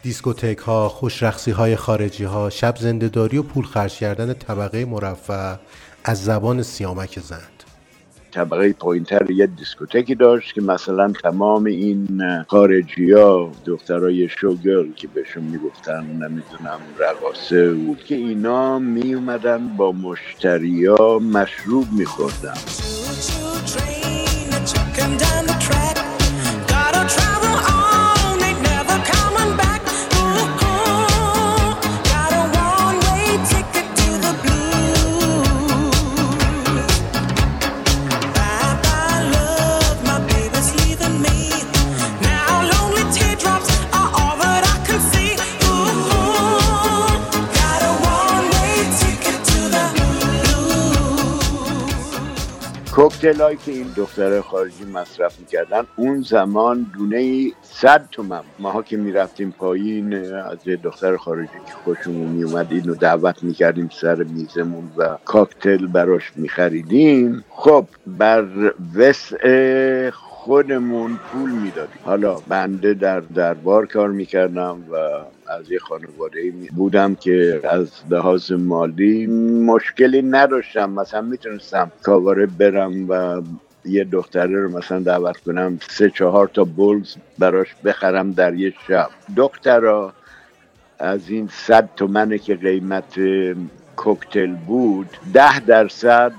دیسکوتک 0.03 0.57
ها، 0.57 0.89
خوش‌رقصی 0.89 1.51
های 1.51 1.75
خارجی 1.75 2.23
ها، 2.23 2.49
شب 2.49 2.75
زندهداری 2.79 3.37
و 3.37 3.43
پول 3.43 3.65
خرج 3.65 3.97
کردن 3.97 4.33
طبقه 4.33 4.85
مرفه 4.85 5.55
از 6.03 6.23
زبان 6.23 6.63
سیامک 6.63 7.19
زند 7.19 7.50
طبقه 8.31 8.73
پایینتر 8.73 9.31
یه 9.31 9.47
دیسکوتکی 9.47 10.15
داشت 10.15 10.53
که 10.53 10.61
مثلا 10.61 11.13
تمام 11.23 11.65
این 11.65 12.23
خارجی 12.47 13.11
ها 13.11 13.51
دخترای 13.65 14.29
شوگل 14.29 14.91
که 14.95 15.07
بهشون 15.07 15.43
می‌گفتن 15.43 16.03
نمی‌دونم 16.05 16.79
رقاسه 16.99 17.73
بود 17.73 18.03
که 18.03 18.15
اینا 18.15 18.79
می 18.79 19.13
اومدن 19.13 19.67
با 19.77 19.91
مشتریا 19.91 21.19
مشروب 21.19 21.85
میخوردن. 21.97 22.53
کوکتل 53.01 53.55
که 53.55 53.71
این 53.71 53.87
دختر 53.95 54.41
خارجی 54.41 54.85
مصرف 54.85 55.39
می‌کردن 55.39 55.83
اون 55.95 56.21
زمان 56.21 56.85
دونه 56.93 57.17
ای 57.17 57.53
صد 57.61 58.07
تومن. 58.11 58.41
ماها 58.59 58.83
که 58.83 58.97
می‌رفتیم 58.97 59.51
پایین 59.51 60.13
از 60.33 60.57
یه 60.65 60.75
دختر 60.75 61.17
خارجی 61.17 61.47
که 61.47 61.73
خوشمون 61.83 62.27
میومد 62.27 62.67
اینو 62.71 62.95
دعوت 62.95 63.43
می‌کردیم 63.43 63.89
سر 64.01 64.15
میزمون 64.15 64.91
و 64.97 65.17
کاکتل 65.25 65.87
براش 65.87 66.31
میخریدیم. 66.35 67.43
خب 67.49 67.85
بر 68.07 68.73
وسع 68.95 70.11
خودمون 70.43 71.19
پول 71.31 71.51
می‌دادیم. 71.51 71.99
حالا 72.03 72.35
بنده 72.35 72.93
در 72.93 73.19
دربار 73.19 73.85
کار 73.85 74.09
می‌کردم 74.09 74.83
و 74.91 74.95
از 75.51 75.71
یه 75.71 75.79
خانواده 75.79 76.51
بودم 76.75 77.15
که 77.15 77.61
از 77.63 77.91
لحاظ 78.09 78.51
مالی 78.51 79.27
مشکلی 79.65 80.21
نداشتم. 80.21 80.89
مثلا 80.89 81.21
می‌تونستم 81.21 81.91
کاواره 82.03 82.45
برم 82.45 83.09
و 83.09 83.41
یه 83.85 84.03
دختره 84.03 84.61
رو 84.61 84.77
مثلا 84.77 84.99
دعوت 84.99 85.37
کنم 85.37 85.79
سه 85.89 86.09
چهار 86.09 86.47
تا 86.47 86.63
بولز 86.63 87.15
براش 87.39 87.75
بخرم 87.85 88.31
در 88.31 88.53
یه 88.53 88.73
شب. 88.87 89.09
دخترا 89.37 90.13
از 90.99 91.29
این 91.29 91.49
صد 91.51 91.89
تومنه 91.95 92.37
که 92.37 92.55
قیمت 92.55 93.19
کوکتل 93.95 94.51
بود 94.51 95.17
ده 95.33 95.59
درصد 95.59 96.33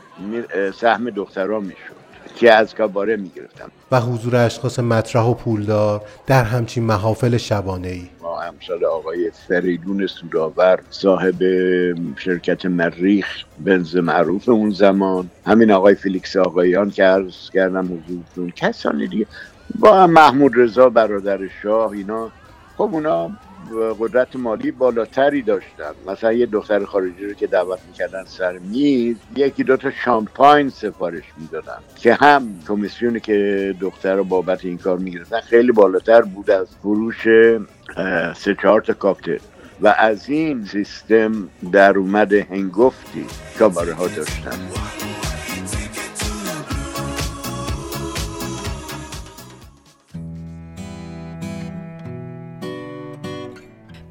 سهم 0.74 1.10
دخترها 1.10 1.60
می‌شد. 1.60 2.01
که 2.36 2.52
از 2.52 2.74
کاباره 2.74 3.16
می‌گرفتم. 3.16 3.70
و 3.90 4.00
حضور 4.00 4.36
اشخاص 4.36 4.78
مطرح 4.78 5.22
و 5.22 5.34
پولدار 5.34 6.02
در 6.26 6.44
همچین 6.44 6.84
محافل 6.84 7.36
شبانه 7.36 7.88
ای 7.88 8.08
ما 8.22 8.40
همسال 8.40 8.84
آقای 8.84 9.30
فریدون 9.48 10.06
سوداور 10.06 10.78
صاحب 10.90 11.34
شرکت 12.16 12.66
مریخ 12.66 13.26
بنز 13.64 13.96
معروف 13.96 14.48
اون 14.48 14.70
زمان 14.70 15.30
همین 15.46 15.70
آقای 15.70 15.94
فیلیکس 15.94 16.36
آقایان 16.36 16.90
که 16.90 17.04
عرض 17.04 17.50
کردم 17.50 17.84
حضورتون. 17.84 18.50
کسانی 18.56 19.06
دیگه. 19.06 19.26
با 19.78 20.06
محمود 20.06 20.52
رضا 20.56 20.88
برادر 20.88 21.38
شاه 21.62 21.90
اینا. 21.90 22.30
خب 22.76 22.88
اونا 22.92 23.30
قدرت 23.98 24.36
مالی 24.36 24.70
بالاتری 24.70 25.42
داشتن. 25.42 25.92
مثلا 26.06 26.32
یه 26.32 26.46
دختر 26.46 26.84
خارجی 26.84 27.26
رو 27.26 27.32
که 27.32 27.46
دعوت 27.46 27.78
می‌کردن 27.88 28.24
سر 28.24 28.58
میز 28.58 29.16
یکی 29.36 29.64
دوتا 29.64 29.90
شامپاین 30.04 30.68
سفارش 30.68 31.24
می‌دادن 31.38 31.78
که 31.96 32.14
هم 32.14 32.60
کمیسیونی 32.68 33.20
که 33.20 33.74
دختر 33.80 34.14
رو 34.16 34.24
بابت 34.24 34.64
این 34.64 34.78
کار 34.78 34.98
می‌گرفتن 34.98 35.40
خیلی 35.40 35.72
بالاتر 35.72 36.22
بود 36.22 36.50
از 36.50 36.66
فروش 36.82 37.28
سه 38.36 38.54
چهار 38.62 38.80
تا 38.80 38.92
کاکتل. 38.92 39.38
و 39.80 39.94
از 39.98 40.28
این 40.28 40.64
سیستم 40.64 41.48
در 41.72 41.98
اومد 41.98 42.32
هنگفتی 42.32 43.26
کاباره 43.58 43.92
ها 43.92 44.06
داشتن. 44.06 44.58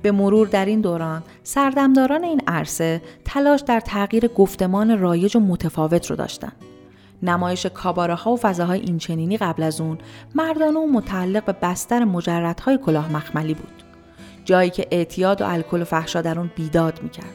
به 0.02 0.12
مرور 0.12 0.48
در 0.48 0.66
این 0.66 0.82
دوران 0.82 1.24
سردمداران 1.44 2.24
این 2.24 2.42
عرصه 2.48 3.02
تلاش 3.26 3.62
در 3.62 3.80
تغییر 3.80 4.28
گفتمان 4.28 5.00
رایج 5.00 5.36
و 5.36 5.40
متفاوت 5.40 6.10
رو 6.10 6.16
داشتند. 6.16 6.56
نمایش 7.24 7.66
کاباره 7.66 8.16
ها 8.16 8.32
و 8.32 8.38
فضاهای 8.38 8.80
اینچنینی 8.80 9.38
قبل 9.38 9.64
از 9.64 9.82
اون 9.82 9.98
مردانه 10.36 10.80
و 10.80 10.88
متعلق 10.88 11.46
به 11.46 11.56
بستر 11.62 12.04
مجردهای 12.04 12.78
کلاه 12.78 13.12
مخملی 13.12 13.54
بود. 13.54 13.84
جایی 14.46 14.70
که 14.70 14.88
اعتیاد 14.92 15.42
و 15.42 15.46
الکل 15.46 15.82
و 15.82 15.86
فحشا 15.86 16.22
در 16.22 16.40
اون 16.40 16.52
بیداد 16.56 17.00
می‌کرد. 17.04 17.34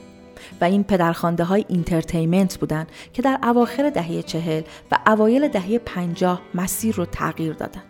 و 0.61 0.65
این 0.65 0.85
پدرخوانده 0.85 1.45
های 1.45 1.65
entertainment 1.69 2.59
بودند 2.59 2.89
که 3.13 3.23
در 3.23 3.39
اواخر 3.43 3.91
دهه 3.91 4.23
چهل 4.23 4.63
و 4.93 4.99
اوایل 5.07 5.49
دهه 5.49 5.79
پنجاه 5.79 6.43
مسیر 6.55 6.95
رو 6.95 7.05
تغییر 7.05 7.53
دادند. 7.53 7.85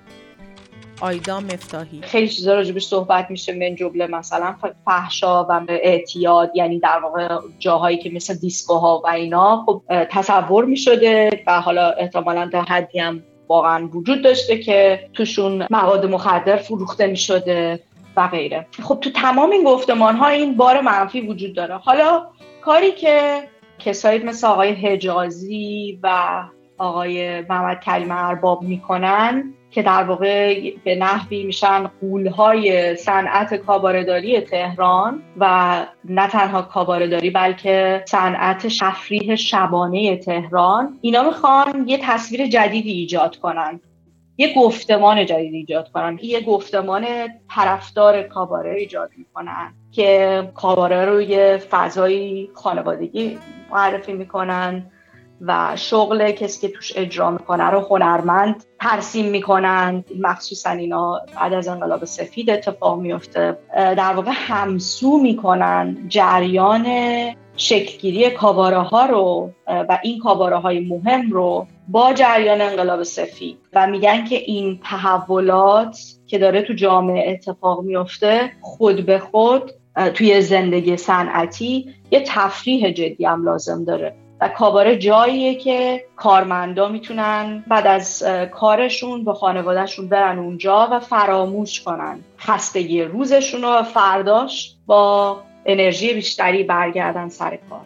آیدا 1.01 1.41
مفتاحی. 1.41 2.01
خیلی 2.03 2.29
چیزا 2.29 2.55
راجبش 2.55 2.87
صحبت 2.87 3.31
میشه 3.31 3.53
من 3.53 3.75
جمله 3.75 4.07
مثلا 4.07 4.55
فحشا 4.85 5.45
و 5.45 5.61
اعتیاد 5.69 6.51
یعنی 6.55 6.79
در 6.79 6.99
واقع 7.03 7.29
جاهایی 7.59 7.99
که 7.99 8.11
مثل 8.11 8.35
دیسکوها 8.35 9.03
و 9.05 9.09
اینا 9.09 9.65
خب 9.67 9.83
تصور 10.11 10.65
می‌شده 10.65 11.43
و 11.47 11.61
حالا 11.61 11.91
احتمالا 11.91 12.49
تا 12.53 12.63
حدی 12.63 12.99
هم 12.99 13.23
واقعا 13.49 13.87
وجود 13.87 14.23
داشته 14.23 14.59
که 14.59 15.09
توشون 15.15 15.67
مواد 15.71 16.07
مخدر 16.07 16.57
فروخته 16.57 17.07
می‌شده 17.07 17.81
و 18.17 18.29
غیره. 18.29 18.67
خب 18.83 18.99
تو 19.01 19.11
تمام 19.11 19.51
این 19.51 19.65
گفتمان 19.65 20.17
ها 20.17 20.29
این 20.29 20.57
بار 20.57 20.81
منفی 20.81 21.21
وجود 21.21 21.55
داره. 21.55 21.75
حالا 21.75 22.27
کاری 22.61 22.93
که 22.93 23.43
کسایی 23.79 24.19
مثل 24.19 24.47
آقای 24.47 24.73
حجازی 24.73 25.99
و 26.03 26.43
آقای 26.79 27.41
محمد 27.41 27.81
کریم 27.81 28.11
ارباب 28.11 28.63
می‌کنن 28.63 29.55
که 29.77 29.83
در 29.83 30.03
واقع 30.03 30.71
به 30.85 30.95
نحوی 30.95 31.45
میشن 31.45 31.87
قولهای 32.01 32.97
صنعت 32.97 33.55
کابارداری 33.55 34.41
تهران 34.41 35.23
و 35.39 35.87
نه 36.05 36.29
تنها 36.29 36.63
کابارداری 36.63 37.31
بلکه 37.31 38.05
صنعت 38.09 38.69
شفریح 38.69 39.35
شبانه 39.35 40.17
تهران. 40.17 40.99
اینا 41.01 41.23
می‌خوان 41.23 41.89
یه 41.89 41.99
تصویر 42.03 42.47
جدیدی 42.47 42.93
ایجاد 42.93 43.37
کنن. 43.37 43.81
یه 44.39 44.55
گفتمان 44.57 45.27
جدید 45.27 45.55
ایجاد 45.55 45.91
کنن. 45.91 46.19
یه 46.23 46.41
گفتمان 46.41 47.07
طرفدار 47.55 48.23
کاباره 48.23 48.75
ایجاد 48.75 49.11
می‌کنن 49.17 49.75
که 49.93 50.43
کاباره 50.55 51.05
رو 51.05 51.21
یه 51.21 51.63
فضایی 51.71 52.51
خانوادگی 52.55 53.39
معرفی 53.71 54.13
می‌کنن. 54.13 54.91
و 55.41 55.73
شغل 55.77 56.31
کسی 56.31 56.69
که 56.69 56.75
توش 56.75 56.93
اجرا 56.97 57.31
می‌کنه 57.31 57.65
رو 57.65 57.81
هنرمند 57.91 58.65
ترسیم 58.81 59.27
می‌کنن. 59.27 60.05
مخصوصا 60.21 60.71
اینا 60.71 61.21
بعد 61.41 61.53
از 61.53 61.69
انقلاب 61.69 62.05
سفید 62.05 62.51
اتفاق 62.51 62.99
میفته 63.01 63.59
در 63.75 64.13
واقع 64.15 64.31
همسو 64.35 65.19
می‌کنن 65.19 65.97
جریان 66.09 66.87
شکلگیری 67.57 68.31
کاباره 68.31 68.79
ها 68.79 69.07
رو 69.07 69.51
و 69.67 69.99
این 70.03 70.19
کاباره 70.19 70.57
های 70.57 70.81
مهم 70.81 71.31
رو 71.31 71.67
با 71.89 72.13
جریان 72.13 72.61
انقلاب 72.61 73.03
سفید. 73.03 73.59
و 73.73 73.87
میگن 73.87 74.25
که 74.25 74.37
این 74.37 74.81
تحولات 74.85 75.99
که 76.27 76.39
داره 76.39 76.63
تو 76.63 76.73
جامعه 76.73 77.33
اتفاق 77.33 77.83
میفته 77.83 78.53
خود 78.61 79.07
به 79.07 79.19
خود 79.19 79.73
توی 80.15 80.41
زندگی 80.41 80.97
صنعتی 80.97 81.95
یه 82.11 82.25
تفریح 82.27 82.91
جدی 82.91 83.25
هم 83.25 83.45
لازم 83.45 83.85
داره. 83.85 84.15
و 84.41 84.49
کاباره 84.49 84.97
جاییه 84.97 85.55
که 85.55 86.05
کارمندا 86.17 86.89
می‌تونن 86.89 87.65
بعد 87.69 87.87
از 87.87 88.25
کارشون 88.53 89.25
با 89.25 89.35
خانوادهشون 89.35 90.09
برن 90.09 90.39
اونجا 90.39 90.89
و 90.93 91.01
فراموش 91.01 91.83
کنن 91.83 92.19
خستگی 92.39 93.03
روزشون 93.03 93.65
و 93.65 93.83
فرداش 93.83 94.75
با 94.87 95.41
انرژی 95.67 96.15
بیشتری 96.15 96.63
برگردن 96.63 97.29
سر 97.29 97.59
کار. 97.71 97.81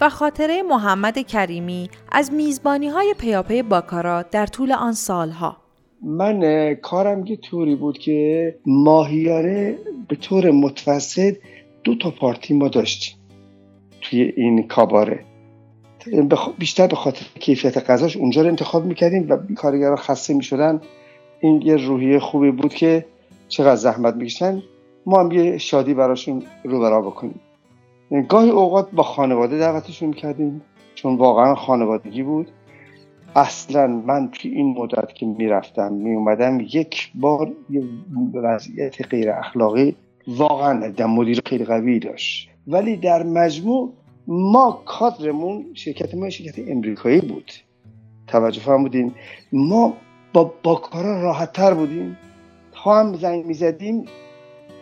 و 0.00 0.08
خاطره 0.08 0.62
محمد 0.62 1.18
کریمی 1.18 1.90
از 2.12 2.32
میزبانی 2.32 2.88
های 2.88 3.14
پیاپی 3.18 3.62
باکارا 3.62 4.22
در 4.22 4.46
طول 4.46 4.72
آن 4.72 4.92
سالها. 4.92 5.56
من 6.02 6.74
کارم 6.74 7.26
یه 7.26 7.36
طوری 7.36 7.74
بود 7.74 7.98
که 7.98 8.54
ماهیانه 8.66 9.78
به 10.08 10.16
طور 10.16 10.50
متوسط 10.50 11.36
دو 11.84 11.94
تا 11.94 12.10
پارتی 12.10 12.54
ما 12.54 12.68
داشتیم 12.68 13.16
توی 14.00 14.22
این 14.36 14.68
کاباره. 14.68 15.24
بیشتر 16.58 16.86
به 16.86 16.96
خاطر 16.96 17.26
کیفیت 17.40 17.90
غذاش 17.90 18.16
اونجا 18.16 18.42
رو 18.42 18.48
انتخاب 18.48 18.84
می‌کردیم 18.84 19.26
و 19.28 19.38
کارگرها 19.56 19.96
خسته 19.96 20.34
می‌شدن. 20.34 20.80
این 21.40 21.62
یه 21.62 21.76
روحیه 21.76 22.18
خوبی 22.18 22.50
بود 22.50 22.74
که 22.74 23.04
چقدر 23.48 23.76
زحمت 23.76 24.14
می‌کشن. 24.14 24.62
ما 25.06 25.20
هم 25.20 25.32
یه 25.32 25.58
شادی 25.58 25.94
براشون 25.94 26.42
رو 26.64 26.80
برا 26.80 27.00
بکنیم. 27.00 27.40
گاهی 28.28 28.50
اوقات 28.50 28.88
با 28.92 29.02
خانواده 29.02 29.58
دعوتشون 29.58 30.08
می‌کردیم 30.08 30.62
چون 30.94 31.16
واقعا 31.16 31.54
خانوادگی 31.54 32.22
بود. 32.22 32.48
اصلا 33.36 33.86
من 33.86 34.28
توی 34.32 34.50
این 34.50 34.74
مدت 34.78 35.14
که 35.14 35.26
می‌رفتم 35.26 35.92
میومدم 35.92 36.60
یک 36.60 37.10
بار 37.14 37.52
یه 37.70 37.82
وضعیت 38.34 39.06
غیر 39.06 39.30
اخلاقی 39.30 39.96
واقعا 40.26 40.88
در 40.88 41.06
مدیر 41.06 41.40
خیلی 41.46 41.64
قوی 41.64 41.98
داشت. 41.98 42.50
ولی 42.66 42.96
در 42.96 43.22
مجموع 43.22 43.92
ما 44.30 44.82
کادرمون 44.86 45.66
شرکت 45.74 46.14
ما 46.14 46.30
شرکت 46.30 46.68
امریکایی 46.68 47.20
بود. 47.20 47.52
توجه 48.26 48.60
فرمودین. 48.60 49.14
ما 49.52 49.96
با 50.32 50.54
با 50.62 50.74
کارا 50.74 51.22
راحت 51.22 51.52
تر 51.52 51.74
بودیم. 51.74 52.18
تا 52.72 53.00
هم 53.00 53.14
زنگ 53.14 53.46
می‌زدیم 53.46 54.04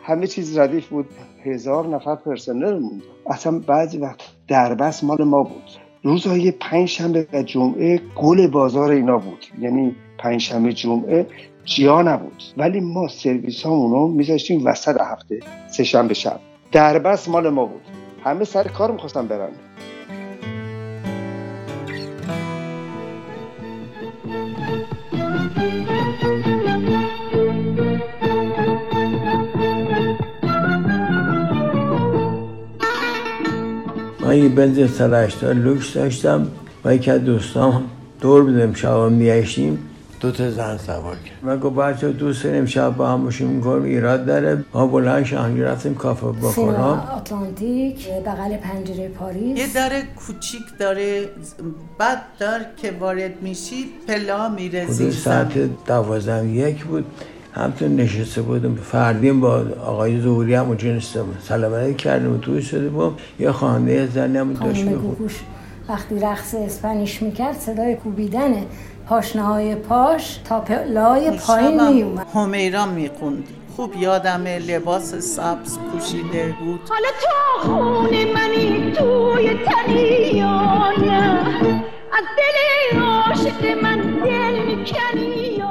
همه 0.02 0.26
چیز 0.26 0.58
ردیف 0.58 0.88
بود. 0.88 1.06
هزار 1.44 1.86
نفر 1.86 2.14
پرسنل 2.14 2.78
موند. 2.78 3.02
اصلا 3.26 3.58
بعضی 3.58 3.98
وقت 3.98 4.22
دربست 4.48 5.04
مال 5.04 5.24
ما 5.24 5.42
بود. 5.42 5.70
روزهای 6.02 6.50
پنج 6.50 6.88
شنبه 6.88 7.26
و 7.32 7.42
جمعه 7.42 8.00
گل 8.16 8.46
بازار 8.46 8.90
اینا 8.90 9.18
بود. 9.18 9.46
یعنی 9.60 9.96
پنج 10.18 10.40
شنبه 10.40 10.72
جمعه 10.72 11.26
جیا 11.64 12.02
نبود. 12.02 12.42
ولی 12.56 12.80
ما 12.80 13.08
سرویس 13.08 13.66
رو 13.66 14.08
میذاشتیم 14.08 14.66
وسط 14.66 15.00
هفته 15.00 15.40
سه 15.68 15.84
شنبه 15.84 16.14
شب. 16.14 16.40
دربست 16.72 17.28
مال 17.28 17.48
ما 17.48 17.64
بود. 17.64 18.05
همه 18.26 18.44
سر 18.44 18.68
کار 18.68 18.90
می‌خواستن 18.92 19.26
برن. 19.26 19.48
من 34.20 34.38
یه 34.38 34.48
بنز 34.48 34.90
180 34.90 35.56
لوکس 35.56 35.94
داشتم 35.94 36.46
و 36.84 36.94
یکی 36.94 37.10
از 37.10 37.24
دوستام 37.24 37.90
دور 38.20 38.42
بودم 38.42 38.72
شب 38.72 38.94
میگشتیم 38.94 39.95
دو 40.20 40.30
تا 40.30 40.50
زن 40.50 40.76
سوار 40.76 41.16
کرد. 41.16 41.38
من 41.42 41.58
گفت 41.58 41.76
بچه 41.76 42.12
دوست 42.12 42.44
داریم 42.44 42.66
شب 42.66 42.96
با 42.96 43.08
هم 43.08 43.24
باشیم 43.24 43.48
می‌کنم 43.48 43.84
ایراد 43.84 44.26
داره. 44.26 44.64
ما 44.74 44.86
بلند 44.86 45.24
شهنگی 45.24 45.62
رفتیم 45.62 45.94
کافه 45.94 46.26
بخورم 46.26 47.08
آتلانتیک 47.16 48.08
بغل 48.08 48.56
پنجره 48.56 49.08
پاریس. 49.08 49.58
یه 49.58 49.74
در 49.74 49.90
کوچیک 50.26 50.62
داره 50.78 51.24
بعد 51.98 52.22
در 52.38 52.60
که 52.76 52.92
وارد 53.00 53.42
میشی 53.42 53.84
پلا 54.08 54.48
میره 54.48 54.86
زیر 54.86 55.10
ساعت 55.10 55.84
دوازم 55.86 56.54
یک 56.54 56.84
بود. 56.84 57.04
همتون 57.52 57.96
نشسته 57.96 58.42
بودم 58.42 58.74
فردیم 58.74 59.40
با 59.40 59.64
آقای 59.84 60.20
زهوری 60.20 60.54
هم 60.54 60.66
اونجا 60.66 60.88
نشسته 60.88 61.22
بود 61.22 61.36
سلام 61.48 61.74
علیک 61.74 61.96
کردیم 61.96 62.34
و 62.34 62.38
توی 62.38 62.62
شده 62.62 62.88
بودم 62.88 63.16
یه 63.38 63.52
خانده 63.52 64.06
زنی 64.06 64.38
هم 64.38 64.52
داشت 64.52 64.84
وقتی 65.88 66.20
رقص 66.20 66.54
اسپانیش 66.54 67.22
می‌کرد 67.22 67.56
صدای 67.56 67.94
کوبیدنه. 67.94 68.62
پاشنه 69.08 69.42
های 69.42 69.74
پاش 69.74 70.38
تا 70.44 70.60
پلای 70.60 71.30
پایین 71.30 71.92
میومد 71.92 72.26
همیرا 72.34 72.86
می‌خوند 72.86 73.44
خوب 73.76 73.96
یادمه 73.96 74.58
لباس 74.58 75.14
سبز 75.14 75.78
پوشیده 75.78 76.54
بود. 76.60 76.80
حالا 76.88 77.08
تو 77.22 77.68
خونه 77.68 78.24
منی 78.32 78.92
توی 78.92 79.50
تنی 79.64 80.42
از 82.12 82.24
دل 82.36 83.00
عاشق 83.00 83.82
من 83.82 84.00
دل 84.00 84.62
می‌کنی 84.66 85.62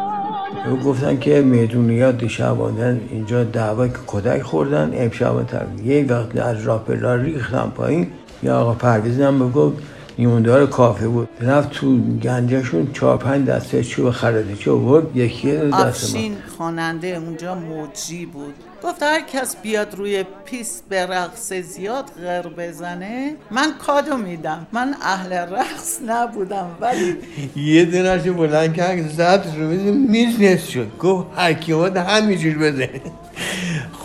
او 0.69 0.77
گفتن 0.77 1.19
که 1.19 1.41
میدونیات 1.41 2.27
شبانن 2.27 2.99
اینجا 3.11 3.43
دعوا 3.43 3.87
که 3.87 3.97
کدک 4.07 4.41
خوردن 4.41 4.91
امشب 4.93 5.43
تر 5.43 5.65
یه 5.85 6.05
وقت 6.09 6.37
از 6.37 6.63
راپلا 6.63 7.15
ریختم 7.15 7.71
پایین. 7.75 8.07
یا 8.43 8.59
آقا 8.59 8.73
پرویز 8.73 9.21
هم 9.21 9.49
بگفت 9.49 9.77
نیموندار 10.17 10.65
کافه 10.65 11.07
بود. 11.07 11.29
رفت 11.41 11.71
تو 11.71 11.97
گنجشون 11.97 12.93
چهار 12.93 13.17
پنج 13.17 13.47
دسته 13.47 13.83
چوب 13.83 14.09
خرده 14.09 14.55
چوب 14.55 14.81
بود. 14.81 15.17
یکی 15.17 15.51
دست 15.51 15.73
افشین 15.73 16.35
خواننده 16.57 17.07
اونجا 17.07 17.55
موجی 17.55 18.25
بود. 18.25 18.53
گفت 18.83 19.03
هر 19.03 19.21
کس 19.21 19.55
بیاد 19.55 19.95
روی 19.95 20.25
پیست 20.45 20.83
به 20.89 21.05
رقص 21.05 21.53
زیاد 21.53 22.05
غر 22.23 22.47
بزنه 22.57 23.35
من 23.51 23.67
کادو 23.87 24.17
میدم. 24.17 24.67
من 24.71 24.95
اهل 25.01 25.33
رقص 25.33 25.99
نبودم 26.07 26.67
ولی 26.81 27.15
یه 27.55 27.85
دونش 27.85 28.21
بلند 28.21 28.73
کرد 28.73 29.09
زد 29.09 29.45
رو 29.57 29.67
میز 29.93 30.39
نیست 30.39 30.69
شد. 30.69 30.87
گفت 30.99 31.27
هر 31.35 31.53
کی 31.53 31.73
اومد 31.73 31.97
همینجور 31.97 32.53
بده 32.53 33.01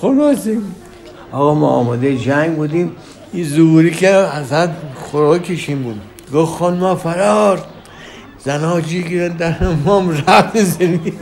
خلاصه. 0.01 0.59
آقا 1.33 1.55
ما 1.55 1.69
آماده 1.69 2.17
جنگ 2.17 2.57
بودیم. 2.57 2.97
این 3.33 3.45
زوری 3.45 3.91
که 3.91 4.11
اصلا 4.11 4.69
خوراکشیم 4.95 5.83
بود. 5.83 6.01
گفت 6.35 6.59
خانما 6.59 6.95
فرار 6.95 7.65
زنها 8.45 8.81
جی 8.81 9.03
گیرن 9.03 9.37
در 9.37 9.57
مام 9.85 10.11
رفت 10.11 10.65
زنی 10.65 11.13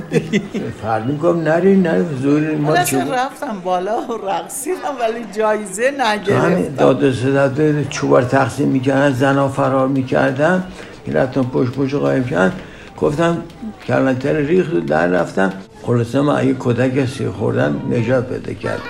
فردی 0.82 1.16
گفت 1.16 1.38
نری 1.38 1.76
نری 1.76 2.04
زوری 2.22 2.56
ما 2.56 2.74
رفتم 2.74 3.60
بالا 3.64 3.96
و 4.00 4.26
رقصیدم 4.28 4.78
ولی 5.00 5.24
جایزه 5.36 5.90
نگرفتم. 5.90 6.74
داد 6.76 7.02
و 7.02 7.12
صدت 7.12 7.88
چوبار 7.88 8.22
تقسیم 8.22 8.68
می‌کردن 8.68 9.12
زنها 9.12 9.48
فرار 9.48 9.88
می‌کردن 9.88 10.64
این 11.04 11.16
رفتم 11.16 11.42
پشت 11.42 11.70
پشت 11.70 11.94
قایم 11.94 12.24
کردن 12.24 12.52
گفتم 13.00 13.42
کلنتر 13.86 14.36
ریخت 14.36 14.74
و 14.74 14.80
در 14.80 15.06
رفتم. 15.06 15.52
خلاصه 15.82 16.20
ما 16.20 16.36
اگه 16.36 16.56
کدک 16.58 17.06
سی 17.06 17.28
خوردن 17.28 17.82
نجات 17.90 18.28
بده 18.28 18.54
کرد. 18.54 18.80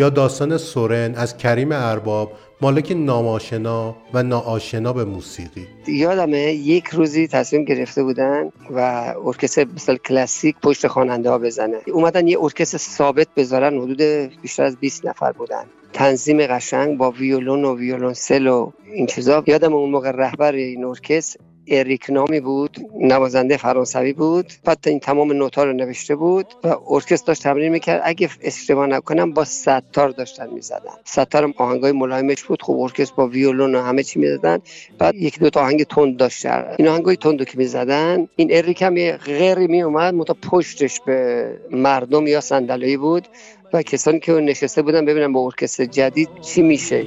یا 0.00 0.10
داستان 0.10 0.56
سورن 0.56 1.14
از 1.14 1.36
کریم 1.36 1.68
ارباب 1.72 2.32
مالک 2.60 2.92
نام‌آشنا 2.96 3.96
و 4.14 4.22
ناآشنا 4.22 4.92
به 4.92 5.04
موسیقی. 5.04 5.66
یادمه 5.88 6.38
یک 6.38 6.86
روزی 6.86 7.28
تصمیم 7.28 7.64
گرفته 7.64 8.02
بودن 8.02 8.50
و 8.70 8.80
ارکستر 9.24 9.66
مثل 9.74 9.96
کلاسیک 9.96 10.56
پشت 10.62 10.86
خواننده 10.86 11.30
ها 11.30 11.38
بزنه. 11.38 11.78
اومدن 11.92 12.28
یه 12.28 12.42
ارکستر 12.42 12.78
ثابت 12.78 13.28
بذارن 13.36 13.78
حدود 13.78 14.02
بیشتر 14.42 14.62
از 14.62 14.76
20 14.76 15.06
نفر 15.06 15.32
بودن. 15.32 15.64
تنظیم 15.92 16.46
قشنگ 16.46 16.98
با 16.98 17.10
ویولون 17.10 17.64
و 17.64 17.76
ویولونسل 17.76 18.46
و 18.46 18.72
این 18.92 19.06
چیزا. 19.06 19.44
یادم 19.46 19.74
اون 19.74 19.90
موقع 19.90 20.10
رهبر 20.10 20.52
این 20.52 20.84
ارکستر 20.84 21.40
اریک 21.70 22.06
نامی 22.08 22.40
بود 22.40 22.76
نوازنده 23.00 23.56
فرانسوی 23.56 24.12
بود 24.12 24.52
بعد 24.64 24.78
این 24.86 25.00
تمام 25.00 25.32
نوتا 25.32 25.64
رو 25.64 25.72
نوشته 25.72 26.16
بود 26.16 26.46
و 26.64 26.74
ارکستر 26.88 27.26
داشت 27.26 27.42
تمرین 27.42 27.72
می‌کرد. 27.72 28.02
اگه 28.04 28.28
اشتباه 28.42 28.86
نکنم 28.86 29.32
با 29.32 29.44
ستار 29.44 30.08
داشتن 30.10 30.50
می‌زدن. 30.54 30.94
ستار 31.04 31.42
هم 31.42 31.54
آهنگای 31.56 31.92
ملایمش 31.92 32.42
بود 32.42 32.62
خب 32.62 32.72
ارکستر 32.72 33.14
با 33.16 33.26
ویولون 33.26 33.74
و 33.74 33.82
همه 33.82 34.02
چی 34.02 34.18
می‌زدن. 34.18 34.58
بعد 34.98 35.14
یک 35.14 35.38
دو 35.38 35.50
تا 35.50 35.60
آهنگ 35.60 35.84
تند 35.84 36.16
داشت. 36.16 36.46
این 36.78 36.88
آهنگای 36.88 37.16
تندو 37.16 37.44
که 37.44 37.58
می‌زدن 37.58 38.28
این 38.36 38.48
اریک 38.52 38.82
هم 38.82 38.96
یه 38.96 39.16
غیری 39.16 39.66
میومد 39.66 40.14
متا 40.14 40.36
پشتش 40.50 41.00
به 41.00 41.50
مردم 41.70 42.26
یا 42.26 42.40
صندلی 42.40 42.96
بود 42.96 43.28
و 43.72 43.82
کسانی 43.82 44.20
که 44.20 44.32
نشسته 44.32 44.82
بودن 44.82 45.04
ببینن 45.04 45.32
با 45.32 45.40
ارکستر 45.40 45.84
جدید 45.84 46.28
چی 46.40 46.62
میشه. 46.62 47.06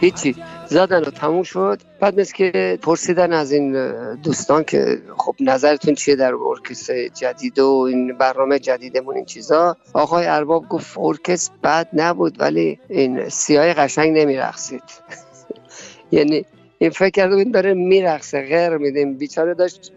هیچی. 0.00 0.36
زدن 0.66 1.00
و 1.00 1.10
تموم 1.10 1.42
شد. 1.42 1.80
بعد 2.00 2.20
مثل 2.20 2.34
که 2.34 2.78
پرسیدن 2.82 3.32
از 3.32 3.52
این 3.52 3.72
دوستان 4.14 4.64
که 4.64 5.02
خب 5.16 5.34
نظرتون 5.40 5.94
چیه 5.94 6.16
در 6.16 6.34
ارکستر 6.34 7.08
جدید 7.08 7.58
و 7.58 7.68
این 7.88 8.18
برنامه 8.18 8.58
جدیدمون 8.58 9.16
این 9.16 9.24
چیزا 9.24 9.76
آقای 9.92 10.26
ارباب 10.26 10.68
گفت 10.68 10.98
ارکستر 10.98 11.52
بد 11.64 11.88
نبود 11.92 12.40
ولی 12.40 12.78
این 12.88 13.28
سیاه 13.28 13.74
قشنگ 13.74 14.18
نمیرقصید. 14.18 14.82
یعنی 16.12 16.44
این 16.78 16.90
فکر 16.90 17.10
کرده 17.10 17.36
این 17.36 17.50
داره 17.50 17.74
میرقصه 17.74 18.40
غیر 18.40 18.76
میدیم 18.76 19.14
بیچاره 19.14 19.54
داشت 19.54 19.92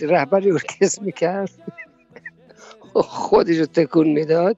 رهبری 0.00 0.50
ارکستر 0.50 1.02
می‌کرد. 1.02 1.50
خودش 2.94 3.56
رو 3.56 3.66
تکون 3.66 4.08
می‌داد. 4.08 4.56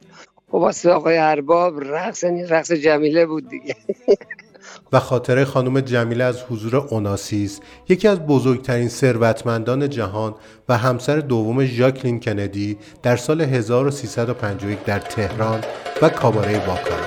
خب 0.49 0.55
واسه 0.55 0.91
آقای 0.91 1.19
ارباب 1.19 1.81
رقص 1.81 2.23
یعنی 2.23 2.45
رقص 2.45 2.73
جمیله 2.73 3.27
بود 3.27 3.49
دیگه. 3.49 3.77
و 4.93 5.01
خاطره 5.01 5.45
خانم 5.45 5.81
جمیله 5.81 6.25
از 6.25 6.43
حضور 6.51 6.77
اوناسیس 6.77 7.61
یکی 7.89 8.09
از 8.09 8.21
بزرگترین 8.21 8.89
ثروتمندان 8.89 9.89
جهان 9.89 10.35
و 10.69 10.79
همسر 10.79 11.17
دوم 11.17 11.65
ژاکلین 11.65 12.21
کندی 12.21 12.79
در 13.03 13.17
سال 13.17 13.41
1351 13.41 14.85
در 14.85 14.99
تهران 14.99 15.61
و 16.03 16.09
کاباره 16.09 16.59
باکارا 16.59 17.07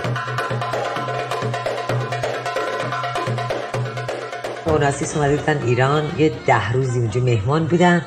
اوناسیس 4.66 5.18
اومده 5.18 5.66
ایران 5.66 6.04
یه 6.18 6.32
ده 6.46 6.72
روزی 6.72 7.00
اونجا 7.00 7.22
مهمان 7.22 7.66
بودن. 7.66 8.06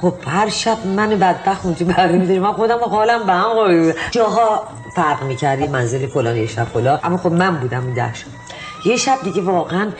خب 0.00 0.14
هر 0.26 0.48
شب 0.48 0.86
من 0.86 1.08
بدبخت 1.08 1.66
اونجا 1.66 1.86
برمی 1.86 2.18
میداریم 2.18 2.42
من 2.42 2.52
خودم 2.52 2.78
حالم 2.78 3.26
به 3.26 3.32
هم 3.32 3.92
جاها 4.10 4.68
فرق 4.96 5.22
می‌کردی 5.22 5.66
منزل 5.66 6.06
فلان 6.06 6.36
یه 6.36 6.46
شب 6.46 6.64
فلان. 6.64 7.00
اما 7.02 7.16
خب 7.16 7.32
من 7.32 7.56
بودم 7.56 7.84
این 7.86 7.94
ده 7.94 8.14
شب. 8.14 8.45
یه 8.86 8.96
شب 8.96 9.18
دیگه 9.24 9.42
واقعا 9.42 9.90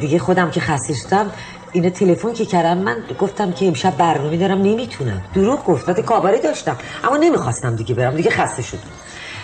دیگه 0.00 0.18
خودم 0.18 0.50
که 0.50 0.60
خسته 0.60 0.94
شدم 0.94 1.30
اینا 1.72 1.90
تلفن 1.90 2.32
که 2.32 2.44
کردم 2.44 2.78
من 2.78 2.96
گفتم 3.18 3.52
که 3.52 3.66
امشب 3.66 3.96
برنامه 3.96 4.36
دارم 4.36 4.62
نمی‌تونم. 4.62 5.22
دروغ 5.34 5.64
گفت 5.64 6.00
کاباره 6.00 6.38
داشتم. 6.38 6.76
اما 7.04 7.16
نمی‌خواستم 7.16 7.76
دیگه 7.76 7.94
برم 7.94 8.16
دیگه 8.16 8.30
خسته 8.30 8.62
شدم. 8.62 8.80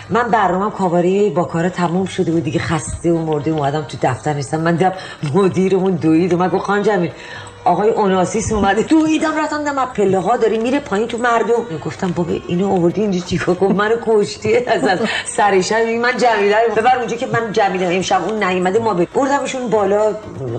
من 0.09 0.31
برنامه 0.31 0.71
کاباره 0.71 1.29
با 1.29 1.43
کارا 1.43 1.69
تموم 1.69 2.05
شده 2.05 2.31
بود 2.31 2.43
دیگه 2.43 2.59
خسته 2.59 3.11
و 3.11 3.17
مرده 3.25 3.51
اومدم 3.51 3.81
تو 3.81 3.97
دفتر 4.01 4.33
نیستم. 4.33 4.61
من 4.61 4.75
دیدم 4.75 4.93
مدیرمون 5.33 5.95
دوید 5.95 6.33
و 6.33 6.37
من 6.37 6.47
گفت 6.47 6.65
خان 6.65 6.83
جمیل 6.83 7.11
آقای 7.65 7.89
اوناسیس 7.89 8.51
اومده. 8.51 8.83
تو 8.83 9.05
ایدم 9.07 9.37
رفتم 9.37 9.63
دم 9.63 9.85
پله 9.85 10.19
ها 10.19 10.37
داری 10.37 10.57
میره 10.57 10.79
پایین 10.79 11.07
تو 11.07 11.17
مردم. 11.17 11.79
گفتم 11.85 12.11
بابا 12.11 12.33
اینو 12.47 12.71
آوردی 12.71 13.01
اینجا 13.01 13.19
چیکار 13.19 13.55
کن 13.55 13.71
منو 13.71 13.95
کشتی. 14.05 14.57
از 14.57 14.99
سر 15.25 15.61
شب 15.61 15.75
من 15.75 16.17
جمیله 16.17 16.55
ببر 16.75 16.97
اونجا 16.97 17.15
که 17.15 17.25
من 17.25 17.51
جمیله 17.51 17.95
امشب 17.95 18.21
اون 18.29 18.43
نیومده 18.43 18.79
ما 18.79 18.93
بردمشون 18.93 19.67
بالا. 19.69 20.13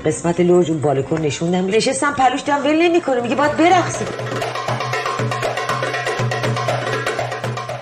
قسمت 0.05 0.41
لوج 0.41 0.71
اون 0.71 0.81
بالکن 0.81 1.21
نشوندم 1.21 1.67
نشستم 1.67 2.13
پلوش 2.13 2.41
دارم 2.41 2.65
ول 2.65 2.83
نمی‌کنه. 2.83 3.21
میگه 3.21 3.35
باید 3.35 3.57
برقصی 3.57 4.05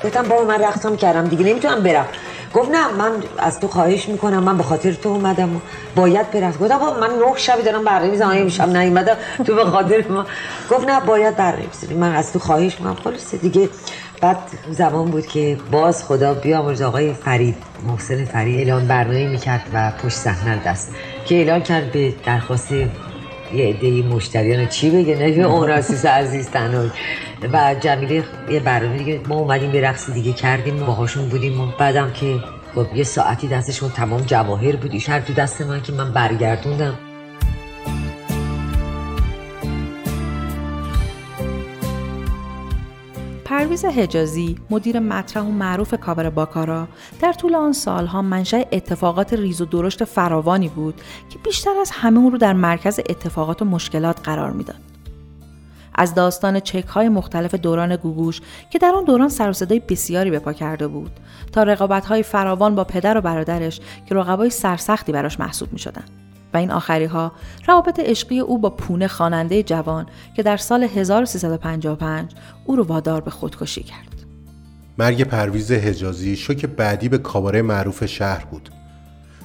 گفتم 0.04 0.22
بابا 0.22 0.44
من 0.44 0.58
رقصم 0.62 0.96
کردم 0.96 1.28
دیگه. 1.28 1.44
نمی‌تونم 1.44 1.82
برم. 1.82 2.06
گفت 2.54 2.70
نه 2.70 2.92
من 2.92 3.12
از 3.38 3.60
تو 3.60 3.68
خواهش 3.68 4.08
می‌کنم 4.08 4.42
من 4.42 4.56
به 4.56 4.62
خاطر 4.62 4.92
تو 4.92 5.08
اومدم 5.08 5.56
و 5.56 5.60
باید 5.96 6.30
برم. 6.30 6.50
گفتم 6.50 6.78
من 7.00 7.08
نه 7.08 7.36
شبی 7.36 7.62
دارم 7.62 7.84
برنامه 7.84 8.10
می‌زنم 8.10 8.30
امشب 8.30 8.76
نیومدم 8.76 9.16
تو 9.44 9.54
به 9.54 9.64
خاطر 9.64 10.04
ما. 10.08 10.26
گفت 10.70 10.88
نه 10.88 11.00
باید 11.00 11.36
برنامه 11.36 11.64
من 11.98 12.14
از 12.14 12.32
تو 12.32 12.38
خواهش 12.38 12.80
می‌کنم. 12.80 12.94
خلاص 13.04 13.34
دیگه 13.34 13.68
بعد 14.20 14.36
زمان 14.70 15.10
بود 15.10 15.26
که 15.26 15.58
باز 15.70 16.04
خدا 16.04 16.34
بیامرز 16.34 16.82
آقای 16.82 17.14
فرید 17.14 17.56
محسن 17.86 18.24
فرید 18.24 18.58
اعلان 18.58 18.88
برنامه 18.88 19.26
می‌کرد 19.26 19.62
و 19.74 19.92
پشت 20.02 20.16
صحنه 20.16 20.62
دست 20.66 20.90
که 21.26 21.34
اعلان 21.34 21.62
کرد 21.62 21.92
به 21.92 22.14
درخواست 22.26 22.72
یه 23.54 23.68
عده 23.68 24.02
مشتریان 24.02 24.66
چی 24.66 24.90
بگه؟ 24.90 25.16
نه 25.16 25.44
اوناسیس 25.46 26.06
عزیز 26.06 26.48
تنها. 26.50 26.84
و 27.52 27.74
جمیله 27.80 28.24
یه 28.50 28.60
برنامه 28.60 28.98
دیگه 28.98 29.20
ما 29.28 29.34
اومدیم 29.34 29.70
به 29.70 29.80
رقص 29.80 30.10
دیگه 30.10 30.32
کردیم 30.32 30.86
باهاشون 30.86 31.28
بودیم 31.28 31.60
و 31.60 31.66
بعدم 31.78 32.12
که 32.12 32.38
خب 32.74 32.86
یه 32.94 33.04
ساعتی 33.04 33.48
دستشون 33.48 33.90
تمام 33.90 34.20
جواهر 34.20 34.76
بود. 34.76 34.92
ایشار 34.92 35.20
تو 35.20 35.32
دست 35.32 35.62
من 35.62 35.82
که 35.82 35.92
من 35.92 36.12
برگردوندم. 36.12 36.98
پرویز 43.64 43.84
حجازی 43.84 44.56
مدیر 44.70 45.00
مطرح 45.00 45.42
و 45.42 45.50
معروف 45.50 45.94
کاور 45.94 46.30
باکارا 46.30 46.88
در 47.20 47.32
طول 47.32 47.54
آن 47.54 47.72
سالها 47.72 48.22
منشأ 48.22 48.62
اتفاقات 48.72 49.32
ریز 49.32 49.60
و 49.60 49.64
درشت 49.64 50.04
فراوانی 50.04 50.68
بود 50.68 51.00
که 51.30 51.38
بیشتر 51.38 51.70
از 51.80 51.90
همه 51.90 52.18
اون 52.18 52.32
رو 52.32 52.38
در 52.38 52.52
مرکز 52.52 52.98
اتفاقات 52.98 53.62
و 53.62 53.64
مشکلات 53.64 54.20
قرار 54.24 54.50
می‌داد. 54.50 54.80
از 55.94 56.14
داستان 56.14 56.60
چک 56.60 56.86
های 56.86 57.08
مختلف 57.08 57.54
دوران 57.54 57.96
گوگوش 57.96 58.40
که 58.70 58.78
در 58.78 58.92
آن 58.94 59.04
دوران 59.04 59.28
سر 59.28 59.52
صدای 59.52 59.80
بسیاری 59.80 60.30
به 60.30 60.38
پا 60.38 60.52
کرده 60.52 60.88
بود 60.88 61.10
تا 61.52 61.62
رقابت 61.62 62.06
های 62.06 62.22
فراوان 62.22 62.74
با 62.74 62.84
پدر 62.84 63.18
و 63.18 63.20
برادرش 63.20 63.80
که 64.08 64.14
رقبای 64.14 64.50
سرسختی 64.50 65.12
براش 65.12 65.40
محسوب 65.40 65.72
می 65.72 65.78
شدن. 65.78 66.04
و 66.54 66.56
این 66.56 66.70
آخری 66.70 67.04
ها 67.04 67.32
روابط 67.66 68.00
عشقی 68.00 68.40
او 68.40 68.58
با 68.58 68.70
پونه 68.70 69.08
خواننده 69.08 69.62
جوان 69.62 70.06
که 70.36 70.42
در 70.42 70.56
سال 70.56 70.82
1355 70.82 72.30
او 72.64 72.76
رو 72.76 72.84
وادار 72.84 73.20
به 73.20 73.30
خودکشی 73.30 73.82
کرد. 73.82 74.14
مرگ 74.98 75.22
پرویز 75.22 75.72
حجازی 75.72 76.36
شوک 76.36 76.66
بعدی 76.66 77.08
به 77.08 77.18
کاباره 77.18 77.62
معروف 77.62 78.06
شهر 78.06 78.44
بود. 78.44 78.70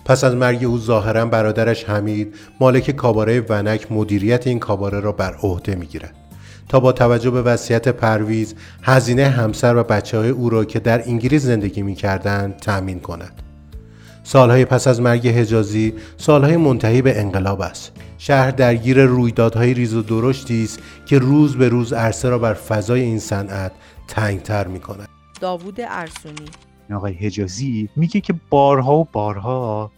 پس 0.06 0.24
از 0.24 0.36
مرگ 0.36 0.64
او 0.64 0.80
ظاهرا 0.80 1.26
برادرش 1.26 1.84
حمید 1.84 2.36
مالک 2.60 2.92
کاباره 2.92 3.46
ونک 3.50 3.92
مدیریت 3.92 4.48
این 4.48 4.60
کاباره 4.60 5.00
را 5.00 5.12
بر 5.12 5.36
عهده 5.36 5.76
می‌گیرد. 5.76 6.16
تا 6.70 6.80
با 6.80 6.92
توجه 6.92 7.32
به 7.32 7.42
وصیت 7.42 7.88
پرویز 7.88 8.56
هزینه 8.84 9.28
همسر 9.28 9.76
و 9.76 9.84
بچه 9.84 10.18
های 10.18 10.30
او 10.30 10.50
را 10.50 10.66
که 10.66 10.80
در 10.80 11.08
انگلیس 11.08 11.42
زندگی 11.42 11.82
می 11.82 11.96
کردن 11.96 12.56
تأمین 12.62 13.00
کند. 13.00 13.49
سالهای 14.30 14.66
پس 14.66 14.88
از 14.88 15.02
مرگ 15.02 15.28
حجازی 15.28 15.94
سالهای 16.18 16.58
منتهی 16.58 17.02
به 17.02 17.20
انقلاب 17.20 17.62
است. 17.62 17.92
شهر 18.18 18.52
درگیر 18.52 19.06
رویدادهای 19.06 19.74
ریز 19.74 19.94
و 19.94 20.02
درشتی 20.02 20.64
است 20.64 20.80
که 21.06 21.20
روز 21.20 21.58
به 21.58 21.70
روز 21.70 21.94
عرصه 21.94 22.30
را 22.30 22.40
بر 22.40 22.54
فضای 22.54 23.02
این 23.02 23.20
صنعت 23.20 23.72
تنگتر 24.08 24.68
می 24.68 24.80
کند. 24.80 25.08
داوود 25.42 25.82
ارسونی 25.82 26.46
آقای 26.94 27.14
حجازی 27.14 27.90
میگه 27.96 28.22
که 28.22 28.34
بارها 28.50 28.96
و 28.96 29.08
بارها 29.12 29.92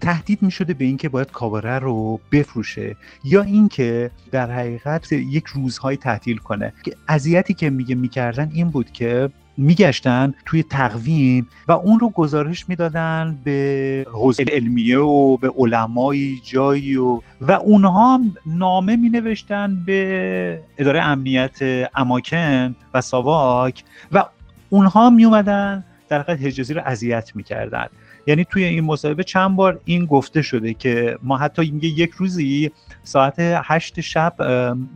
تهدید 0.00 0.42
می 0.42 0.50
شده 0.50 0.74
به 0.74 0.84
اینکه 0.84 1.08
باید 1.08 1.30
کاباره 1.30 1.78
رو 1.78 2.20
بفروشه 2.32 2.96
یا 3.24 3.42
اینکه 3.42 4.10
در 4.30 4.50
حقیقت 4.50 5.12
یک 5.12 5.46
روزهای 5.46 5.96
تعطیل 5.96 6.36
کنه 6.36 6.72
که 6.84 6.96
اذیتی 7.08 7.54
که 7.54 7.70
میگه 7.70 7.94
می‌کردن 7.94 8.50
این 8.54 8.70
بود 8.70 8.92
که 8.92 9.30
میگشتن 9.56 10.34
توی 10.46 10.62
تقویم 10.62 11.48
و 11.68 11.72
اون 11.72 12.00
رو 12.00 12.10
گزارش 12.10 12.68
می‌دادن 12.68 13.38
به 13.44 14.06
حوزه 14.12 14.44
علمیه 14.52 14.98
و 14.98 15.36
به 15.36 15.52
علمای 15.58 16.36
جایی 16.44 16.96
و 16.96 17.20
و 17.40 17.52
اونها 17.52 18.14
هم 18.14 18.34
نامه 18.46 18.96
می 18.96 19.08
نوشتن 19.08 19.84
به 19.86 20.60
اداره 20.78 21.02
امنیت 21.02 21.88
اماکن 21.94 22.74
و 22.94 23.00
ساواک 23.00 23.84
و 24.12 24.24
اونها 24.70 25.10
می 25.10 25.24
اومدن 25.24 25.84
در 26.08 26.20
حقیقت 26.20 26.42
حجازی 26.42 26.74
رو 26.74 26.82
اذیت 26.84 27.36
می‌کردن. 27.36 27.86
یعنی 28.26 28.44
توی 28.44 28.64
این 28.64 28.84
مصاحبه 28.84 29.24
چند 29.24 29.56
بار 29.56 29.80
این 29.84 30.06
گفته 30.06 30.42
شده 30.42 30.74
که 30.74 31.18
ما 31.22 31.38
حتی 31.38 31.70
میگه 31.70 31.88
یک 31.88 32.10
روزی 32.10 32.70
ساعت 33.02 33.34
هشت 33.38 34.00
شب 34.00 34.34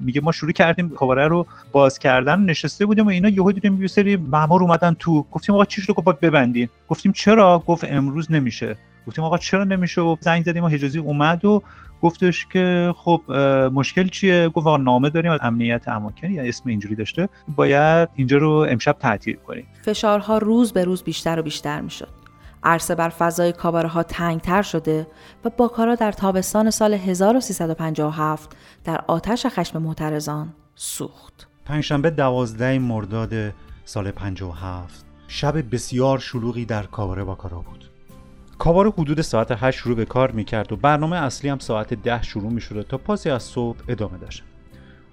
میگه 0.00 0.20
ما 0.20 0.32
شروع 0.32 0.52
کردیم 0.52 0.88
کاباره 0.88 1.28
رو 1.28 1.46
باز 1.72 1.98
کردن 1.98 2.40
نشسته 2.40 2.86
بودیم 2.86 3.06
و 3.06 3.08
اینا 3.08 3.28
یهو 3.28 3.52
دیدیم 3.52 3.82
یه 3.82 3.88
سری 3.88 4.16
مامور 4.16 4.62
اومدن 4.62 4.96
تو. 4.98 5.26
گفتیم 5.32 5.54
آقا 5.54 5.64
چی 5.64 5.82
شده؟ 5.82 5.92
گفت 5.92 6.20
ببندین. 6.20 6.68
گفتیم 6.88 7.12
چرا؟ 7.12 7.62
گفت 7.66 7.84
امروز 7.88 8.32
نمیشه. 8.32 8.76
گفتیم 9.06 9.24
آقا 9.24 9.38
چرا 9.38 9.64
نمیشه؟ 9.64 10.00
و 10.00 10.16
زنگ 10.20 10.44
زدیم 10.44 10.64
و 10.64 10.68
حجازی 10.68 10.98
اومد 10.98 11.44
و 11.44 11.62
گفتش 12.02 12.46
که 12.52 12.94
خب 12.96 13.32
مشکل 13.72 14.08
چیه؟ 14.08 14.48
گفت 14.48 14.66
نامه 14.66 15.10
داریم 15.10 15.32
از 15.32 15.40
امنیت 15.42 15.88
اماکن 15.88 16.30
یا 16.30 16.42
اسم 16.42 16.68
اینجوری 16.68 16.94
داشته. 16.94 17.28
باید 17.56 18.08
اینجا 18.14 18.38
رو 18.38 18.50
امشب 18.70 18.96
تعطیل 19.00 19.36
کنیم. 19.36 19.66
فشارها 19.82 20.38
روز 20.38 20.72
به 20.72 20.84
روز 20.84 21.02
بیشتر 21.02 21.38
و 21.38 21.42
بیشتر 21.42 21.80
می‌شد. 21.80 22.08
عرصه 22.62 22.94
بر 22.94 23.08
فضای 23.08 23.52
کاباره 23.52 23.88
ها 23.88 24.02
تنگتر 24.02 24.62
شده 24.62 25.06
و 25.44 25.50
باکارا 25.50 25.94
در 25.94 26.12
تابستان 26.12 26.70
سال 26.70 26.94
1357 26.94 28.56
در 28.84 29.04
آتش 29.06 29.46
خشم 29.46 29.82
معترضان 29.82 30.54
سوخت. 30.74 31.48
پنجشنبه 31.64 32.10
دوازده 32.10 32.78
مرداد 32.78 33.54
سال 33.84 34.10
57 34.10 35.04
شب 35.28 35.74
بسیار 35.74 36.18
شلوغی 36.18 36.64
در 36.64 36.86
کاباره 36.86 37.24
باکارا 37.24 37.58
بود. 37.58 37.90
کاباره 38.58 38.90
حدود 38.90 39.20
ساعت 39.20 39.48
8 39.50 39.78
شروع 39.78 39.96
به 39.96 40.04
کار 40.04 40.30
می‌کرد 40.30 40.72
و 40.72 40.76
برنامه 40.76 41.16
اصلی 41.16 41.50
هم 41.50 41.58
ساعت 41.58 41.94
10 41.94 42.22
شروع 42.22 42.52
می‌شده 42.52 42.82
تا 42.82 42.98
پاسی 42.98 43.30
از 43.30 43.42
صبح 43.42 43.78
ادامه 43.88 44.18
داشت. 44.18 44.42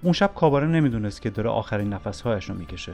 اون 0.02 0.12
شب 0.12 0.30
کاباره 0.34 0.66
نمی‌دونست 0.66 1.22
که 1.22 1.30
داره 1.30 1.50
آخرین 1.50 1.92
نفسهایش 1.92 2.44
رو 2.44 2.54
می‌کشه. 2.54 2.92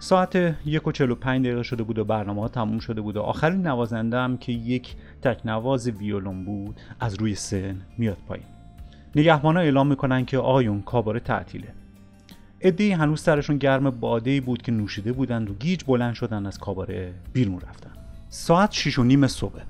ساعت 0.00 0.56
یک 0.66 0.86
و 0.86 0.92
چلو 0.92 1.14
پنج 1.14 1.46
دقیقه 1.46 1.62
شده 1.62 1.82
بود 1.82 1.98
و 1.98 2.04
برنامه 2.04 2.40
ها 2.40 2.48
تموم 2.48 2.78
شده 2.78 3.00
بود 3.00 3.16
و 3.16 3.22
آخرین 3.22 3.66
نوازنده 3.66 4.18
هم 4.18 4.36
که 4.36 4.52
یک 4.52 4.96
تکنواز 5.22 5.88
ویولون 5.88 6.44
بود 6.44 6.80
از 7.00 7.14
روی 7.14 7.34
سن 7.34 7.80
میاد 7.98 8.16
پایین. 8.28 8.46
نگهبان 9.16 9.56
ها 9.56 9.62
اعلام 9.62 9.86
می‌کنن 9.86 10.24
که 10.24 10.38
آیون 10.38 10.82
کاباره 10.82 11.20
تعطیله. 11.20 11.68
ادهی 12.60 12.92
هنوز 12.92 13.20
سرشون 13.20 13.58
گرم 13.58 13.90
باده 13.90 14.40
بود 14.40 14.62
که 14.62 14.72
نوشیده 14.72 15.12
بودند 15.12 15.50
و 15.50 15.54
گیج 15.54 15.84
بلند 15.84 16.14
شدن 16.14 16.46
از 16.46 16.58
کاباره 16.58 17.14
بیرون 17.32 17.60
رفتن. 17.60 17.90
ساعت 18.28 18.72
شیش 18.72 18.98
و 18.98 19.04
نیم 19.04 19.26
صبح. 19.26 19.60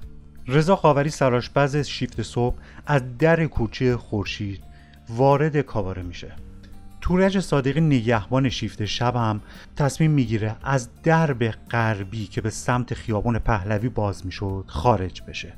رضا 0.47 0.77
خاوری 0.77 1.11
سراشپز 1.11 1.77
شیفت 1.77 2.23
صبح 2.23 2.55
از 2.87 3.19
در 3.19 3.47
کوچه 3.47 3.97
خورشید 3.97 4.63
وارد 5.09 5.61
کاباره 5.61 6.03
میشه. 6.03 6.33
تورج 7.01 7.41
صادقی 7.41 7.81
نگهبان 7.81 8.49
شیفت 8.49 8.85
شب 8.85 9.41
تصمیم 9.77 10.11
می‌گیره 10.11 10.57
از 10.63 11.03
درب 11.03 11.51
غربی 11.51 12.27
که 12.27 12.41
به 12.41 12.51
سمت 12.51 12.95
خیابان 12.95 13.39
پهلوی 13.39 13.89
باز 13.89 14.27
می‌شد 14.27 14.65
خارج 14.67 15.23
بشه. 15.23 15.53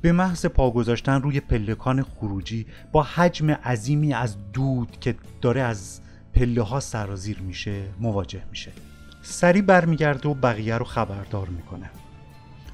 به 0.00 0.12
محض 0.12 0.46
پا 0.46 0.70
گذاشتن 0.70 1.22
روی 1.22 1.40
پلکان 1.40 2.02
خروجی 2.02 2.66
با 2.92 3.02
حجم 3.02 3.50
عظیمی 3.50 4.14
از 4.14 4.52
دود 4.52 5.00
که 5.00 5.14
داره 5.40 5.60
از 5.60 6.00
پله 6.34 6.62
ها 6.62 6.80
سرازیر 6.80 7.38
میشه 7.38 7.82
مواجه 8.00 8.42
میشه. 8.50 8.72
سریع 9.22 9.62
برمیگرده 9.62 10.28
و 10.28 10.34
بقیه 10.34 10.78
رو 10.78 10.84
خبردار 10.84 11.48
می‌کنه. 11.48 11.90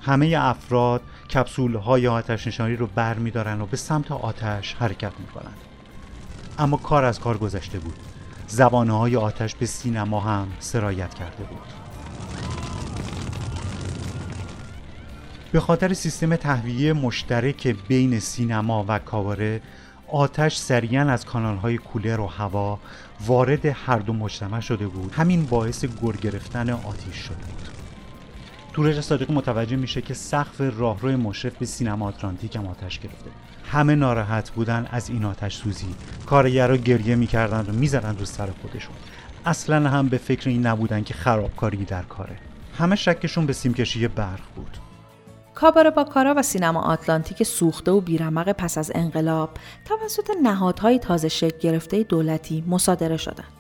همه 0.03 0.35
افراد 0.39 1.03
کپسول 1.35 1.75
های 1.75 2.09
آتش 2.09 2.47
نشانی 2.47 2.77
رو 2.77 2.87
برمیدارن 2.87 3.61
و 3.61 3.67
به 3.67 3.77
سمت 3.77 4.13
آتش 4.13 4.75
حرکت 4.75 5.13
می‌کنن. 5.21 5.53
اما 6.59 6.77
کار 6.77 7.05
از 7.05 7.21
کار 7.21 7.39
گذشته 7.39 7.79
بود. 7.79 7.97
زبانه 8.47 8.99
های 8.99 9.17
آتش 9.17 9.55
به 9.55 9.67
سینما 9.67 10.21
هم 10.21 10.49
سرایت 10.61 11.15
کرده 11.15 11.45
بود. 11.45 11.59
به 15.53 15.61
خاطر 15.61 15.95
سیستم 15.95 16.37
تهویه 16.37 16.93
مشترک 16.93 17.77
بین 17.89 18.21
سینما 18.21 18.85
و 18.89 18.99
کاواره 18.99 19.61
آتش 20.09 20.57
سریعا 20.57 21.11
از 21.11 21.25
کانال 21.25 21.57
های 21.57 21.79
کولر 21.79 22.21
و 22.21 22.27
هوا 22.27 22.79
وارد 23.27 23.67
هر 23.67 23.99
دو 23.99 24.13
مجتمع 24.13 24.61
شده 24.61 24.87
بود. 24.87 25.13
همین 25.13 25.47
باعث 25.47 25.85
گر 25.85 26.13
گرفتن 26.13 26.71
آتیش 26.71 27.17
شده 27.17 27.37
بود. 27.37 27.69
تورج 28.73 29.01
صادقی 29.01 29.35
متوجه 29.35 29.77
میشه 29.77 30.03
که 30.03 30.15
سقف 30.15 30.61
راهروی 30.61 31.17
مشرف 31.17 31.57
به 31.57 31.67
سینما 31.67 32.07
آتلانتیک 32.09 32.57
هم 32.57 32.67
آتش 32.67 32.99
گرفته. 32.99 33.31
همه 33.69 33.95
ناراحت 33.95 34.51
بودن 34.51 34.87
از 34.91 35.11
این 35.11 35.25
آتش 35.25 35.57
سوزی. 35.57 35.95
کارگرها 36.27 36.77
گریه 36.77 37.15
می‌کردن 37.15 37.67
و 37.69 37.73
می‌زدن 37.73 38.17
رو 38.19 38.25
سر 38.25 38.49
خودشون. 38.63 38.95
اصلا 39.47 39.91
هم 39.91 40.09
به 40.09 40.19
فکر 40.19 40.49
این 40.49 40.67
نبودن 40.67 41.03
که 41.03 41.15
خرابکاری 41.15 41.85
در 41.85 42.03
کاره. 42.03 42.37
همه 42.79 42.97
شکشون 42.97 43.47
به 43.47 43.53
سیمکشی 43.53 44.09
برق 44.09 44.41
بود. 44.57 44.79
با 45.97 46.05
کارا 46.05 46.35
و 46.37 46.43
سینما 46.43 46.83
آتلانتیک 46.83 47.43
سوخته 47.43 47.91
و 47.91 48.01
بیرمق 48.01 48.53
پس 48.53 48.79
از 48.79 48.93
انقلاب 48.95 49.51
توسط 49.85 50.31
نهادهای 50.43 50.99
تازه 50.99 51.29
شکل 51.29 51.59
گرفته 51.59 52.03
دولتی 52.03 52.65
مصادره 52.67 53.17
شدند. 53.17 53.58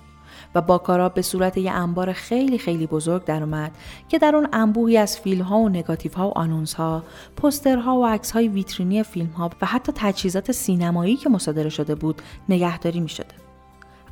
و 0.54 0.60
باکارا 0.60 1.08
به 1.08 1.22
صورت 1.22 1.56
یه 1.58 1.72
انبار 1.72 2.12
خیلی 2.12 2.58
خیلی 2.58 2.86
بزرگ 2.86 3.24
در 3.24 3.42
اومد 3.42 3.72
که 4.08 4.18
در 4.18 4.36
اون 4.36 4.48
انبوهی 4.52 4.96
از 4.96 5.18
فیلم 5.18 5.42
ها 5.42 5.58
و 5.58 5.68
نگاتیف 5.68 6.14
ها 6.14 6.28
و 6.28 6.38
آنونس 6.38 6.74
ها، 6.74 7.02
پوسترها 7.36 7.96
و 7.96 8.06
عکس 8.06 8.30
های 8.30 8.48
ویترینی 8.48 9.02
فیلم 9.02 9.30
ها 9.30 9.50
و 9.62 9.66
حتی 9.66 9.92
تجهیزات 9.94 10.52
سینمایی 10.52 11.16
که 11.16 11.28
مصادره 11.28 11.68
شده 11.68 11.94
بود 11.94 12.22
نگهداری 12.48 13.00
می 13.00 13.08
شده. 13.08 13.34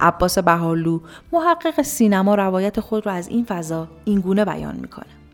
عباس 0.01 0.39
بهارلو 0.39 1.01
محقق 1.33 1.83
سینما 1.83 2.35
روایت 2.35 2.81
خود 2.81 3.07
را 3.07 3.13
از 3.13 3.29
این 3.29 3.45
فضا 3.45 3.89
اینگونه 4.05 4.45
بیان 4.45 4.77
می‌کنه. 4.77 5.26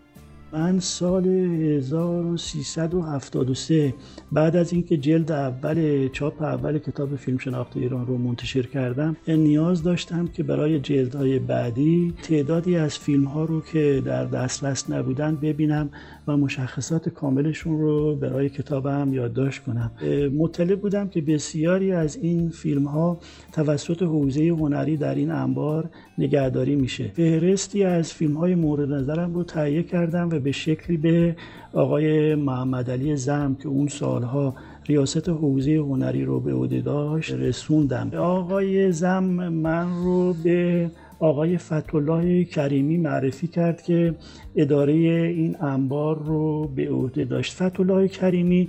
من 0.53 0.81
سال 0.81 1.27
1373 1.27 3.95
بعد 4.33 4.57
از 4.57 4.73
اینکه 4.73 4.97
جلد 4.97 5.33
اول 5.33 6.09
چاپ 6.09 6.43
اول 6.43 6.79
کتاب 6.79 7.17
فیلم 7.17 7.39
شناخت 7.39 7.77
ایران 7.77 8.07
رو 8.07 8.19
منتشر 8.19 8.63
کردم 8.63 9.17
نیاز 9.29 9.83
داشتم 9.83 10.27
که 10.27 10.43
برای 10.43 10.81
جلدهای 10.81 11.39
بعدی 11.39 12.15
تعدادی 12.23 12.77
از 12.77 12.99
فیلم 12.99 13.25
ها 13.25 13.45
رو 13.45 13.61
که 13.61 14.03
در 14.05 14.25
دسترس 14.25 14.91
نبودن 14.91 15.37
ببینم 15.37 15.91
و 16.29 16.37
مشخصات 16.37 17.09
کاملشون 17.09 17.81
رو 17.81 18.17
برای 18.17 18.49
کتابم 18.49 19.15
یادداشت 19.15 19.63
کنم. 19.63 19.91
مطلع 20.39 20.75
بودم 20.75 21.09
که 21.09 21.21
بسیاری 21.21 21.93
از 21.93 22.17
این 22.17 22.49
فیلم 22.49 22.85
ها 22.85 23.19
توسط 23.53 24.03
حوزه 24.03 24.49
هنری 24.49 24.97
در 24.97 25.15
این 25.15 25.31
انبار 25.31 25.91
نگهداری 26.19 26.77
میشه. 26.77 27.11
فهرستی 27.15 27.85
از 27.85 28.13
فیلم 28.13 28.37
های 28.37 28.55
مورد 28.55 28.93
نظرم 28.93 29.35
رو 29.35 29.45
تهیه 29.45 29.83
کردم 29.83 30.29
و 30.29 30.42
به 30.43 30.53
شکلی 30.53 30.97
به 30.97 31.37
آقای 31.73 32.35
محمد 32.35 32.91
علی 32.91 33.17
زم 33.17 33.57
که 33.63 33.69
اون 33.69 33.89
سالها 33.89 34.55
ریاست 34.87 35.29
حوزه 35.29 35.77
هنری 35.77 36.25
رو 36.25 36.41
به 36.41 36.53
عهده 36.53 36.81
داشت 36.81 37.35
رسوندم. 37.35 38.11
آقای 38.17 38.93
زم 38.93 39.25
من 39.49 40.05
رو 40.05 40.35
به 40.45 40.91
آقای 41.19 41.59
فتولاه 41.59 42.45
کریمی 42.45 42.99
معرفی 42.99 43.47
کرد 43.47 43.83
که 43.83 44.15
اداره 44.57 44.93
این 44.93 45.57
انبار 45.61 46.19
رو 46.19 46.69
به 46.77 46.91
عهده 46.91 47.25
داشت. 47.25 47.63
فتولاه 47.63 48.09
کریمی 48.09 48.69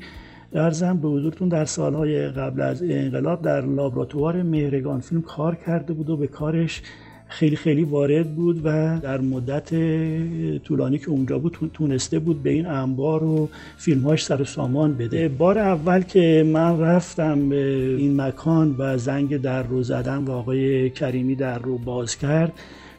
ارزم 0.56 0.98
به 0.98 1.08
حضورتون 1.08 1.50
در 1.50 1.66
سالهای 1.66 2.28
قبل 2.28 2.62
از 2.62 2.84
انقلاب 2.84 3.42
در 3.42 3.62
لابراتوار 3.62 4.44
مهرگان 4.44 5.00
فیلم 5.00 5.22
کار 5.22 5.56
کرده 5.56 5.94
بود 5.94 6.10
و 6.10 6.18
به 6.18 6.28
کارش 6.28 6.82
خیلی 7.34 7.56
خیلی 7.56 7.84
وارد 7.84 8.36
بود 8.36 8.62
و 8.64 9.00
در 9.00 9.22
مدت 9.22 9.70
طولانی 10.64 10.98
که 10.98 11.10
اونجا 11.10 11.40
بود 11.40 11.72
تونسته 11.74 12.20
بود 12.20 12.44
به 12.44 12.50
این 12.50 12.66
انبار 12.66 13.24
و 13.24 13.50
فیلمهاش 13.78 14.26
سر 14.26 14.42
و 14.42 14.46
سامان 14.46 14.94
بده. 14.94 15.30
بار 15.30 15.58
اول 15.58 16.02
که 16.02 16.46
من 16.54 16.80
رفتم 16.80 17.50
به 17.50 17.96
این 18.00 18.22
مکان 18.22 18.76
و 18.78 18.98
زنگ 18.98 19.42
در 19.42 19.64
رو 19.64 19.84
زدم 19.84 20.26
و 20.26 20.32
آقای 20.32 20.90
کریمی 20.90 21.36
در 21.36 21.60
رو 21.60 21.78
باز 21.78 22.18
کرد 22.18 22.54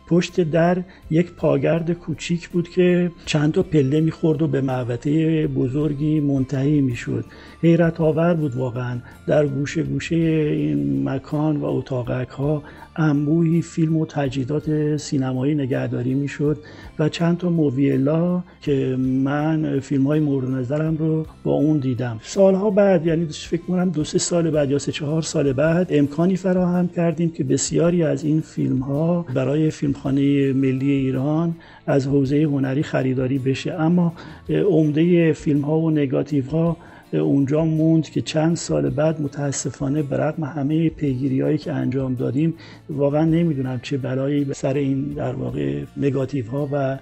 پشت 0.09 0.41
در 0.41 0.82
یک 1.11 1.32
پاگرد 1.32 1.93
کوچیک 1.93 2.49
بود 2.49 2.68
که 2.68 3.11
چند 3.26 3.53
تا 3.53 3.62
پله 3.62 4.01
می‌خورد 4.01 4.43
و 4.43 4.49
به 4.49 4.61
معوطه 4.61 5.47
بزرگی 5.47 6.20
منتهی 6.20 6.80
می‌شد. 6.80 7.24
حیرت 7.62 8.01
آور 8.01 8.35
بود 8.35 8.57
واقعا. 8.57 8.99
در 9.26 9.47
گوشه 9.47 9.82
گوشه 9.82 10.16
این 10.16 11.09
مکان 11.09 11.57
و 11.57 11.64
اتاقک 11.64 12.28
ها 12.28 12.62
انبوهی 12.97 13.62
فیلم 13.62 13.97
و 13.97 14.07
تجهیزات 14.07 14.97
سینمایی 14.97 15.55
نگهداری 15.55 16.14
می‌شد 16.14 16.59
و 16.99 17.09
چند 17.09 17.38
تا 17.38 17.51
موویلا 17.51 18.42
که 18.61 18.97
من 18.99 19.80
فیلم 19.80 20.07
های 20.07 20.20
مورد 20.20 20.51
نظرم 20.51 20.97
رو 20.97 21.26
با 21.45 21.53
اون 21.53 21.78
دیدم. 21.78 22.20
سالها 22.22 22.70
بعد 22.70 23.07
یعنی 23.07 23.26
فکر 23.26 23.62
کنم 23.62 23.90
دو 23.90 24.05
سه 24.05 24.18
سال 24.18 24.51
بعد 24.51 24.70
یا 24.70 24.78
سه 24.78 24.92
چهار 24.92 25.22
سال 25.22 25.53
بعد 25.53 25.86
امکانی 25.90 26.36
فراهم 26.36 26.88
کردیم 26.88 27.30
که 27.30 27.45
بسیاری 27.45 28.03
از 28.03 28.24
این 28.24 28.40
فیلم 28.40 28.78
ها 28.78 29.26
برای 29.34 29.70
فیلمخانه 29.70 30.53
ملی 30.53 30.90
ایران 30.90 31.55
از 31.86 32.07
حوزه 32.07 32.42
هنری 32.42 32.82
خریداری 32.82 33.38
بشه. 33.38 33.72
اما 33.72 34.12
عمده 34.49 35.32
فیلم 35.32 35.61
ها 35.61 35.78
و 35.78 35.90
نگاتیو 35.90 36.45
ها 36.45 36.76
اونجا 37.19 37.65
موند 37.65 38.11
که 38.11 38.21
چند 38.21 38.57
سال 38.57 38.91
بعد 38.91 39.21
متاسفانه 39.21 40.03
به 40.03 40.17
رغم 40.17 40.45
همه 40.45 40.91
پیگیری 40.91 41.41
هایی 41.41 41.59
که 41.59 41.73
انجام 41.73 42.15
دادیم 42.15 42.55
واقعا 42.91 43.25
نمی‌دونم 43.25 43.81
چه 43.83 43.99
بلایی 43.99 44.45
به 44.45 44.55
سر 44.55 44.75
این 44.75 45.03
در 45.03 45.33
واقع 45.33 45.85
نگاتیو 45.97 46.51
ها 46.51 46.69
و 46.73 46.99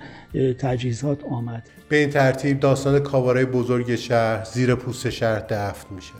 تجهیزات 0.58 1.24
آمد. 1.24 1.62
به 1.88 1.96
این 1.96 2.10
ترتیب 2.10 2.60
داستان 2.60 2.98
کاواره 2.98 3.44
بزرگ 3.44 3.94
شهر 3.94 4.44
زیر 4.44 4.74
پوست 4.74 5.10
شهر 5.10 5.38
دفن 5.48 5.94
میشه. 5.94 6.12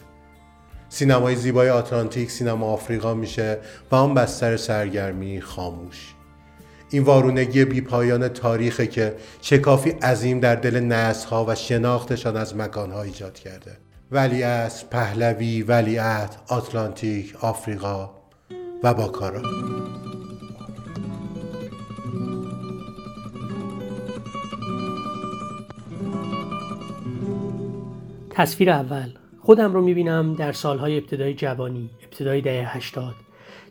سینمای 0.89 1.37
زیبای 1.37 1.71
آتلانتیک 1.71 2.31
سینما 2.31 2.67
آفریقا 2.67 3.15
میشه 3.15 3.59
و 3.91 3.95
آن 3.95 4.15
بستر 4.15 4.57
سرگرمی 4.57 5.41
خاموش. 5.41 6.15
این 6.91 7.03
وارونگی 7.03 7.65
بی 7.65 7.81
پایان 7.81 8.29
تاریخه 8.29 8.87
که 8.87 9.15
شکافی 9.41 9.91
عظیم 9.91 10.41
در 10.41 10.55
دل 10.55 10.81
نسلها 10.81 11.47
و 11.49 11.55
شناختشان 11.55 12.37
از 12.37 12.57
مکانها 12.57 13.03
ایجاد 13.03 13.35
کرده. 13.35 13.82
ولی 14.13 14.43
از 14.43 14.91
پهلوی 14.91 15.63
ولیعت 15.63 16.37
آتلانتیک 16.49 17.37
آفریقا 17.45 18.11
و 18.83 18.95
باکارا 18.95 19.43
تصویر 28.31 28.71
اول. 28.71 29.11
خودم 29.41 29.73
رو 29.73 29.83
می‌بینم 29.83 30.35
در 30.35 30.53
سالهای 30.53 30.99
ابتدای 30.99 31.35
جوانی 31.35 31.91
ابتدای 32.05 32.41
دهه 32.41 32.77
80 32.77 33.15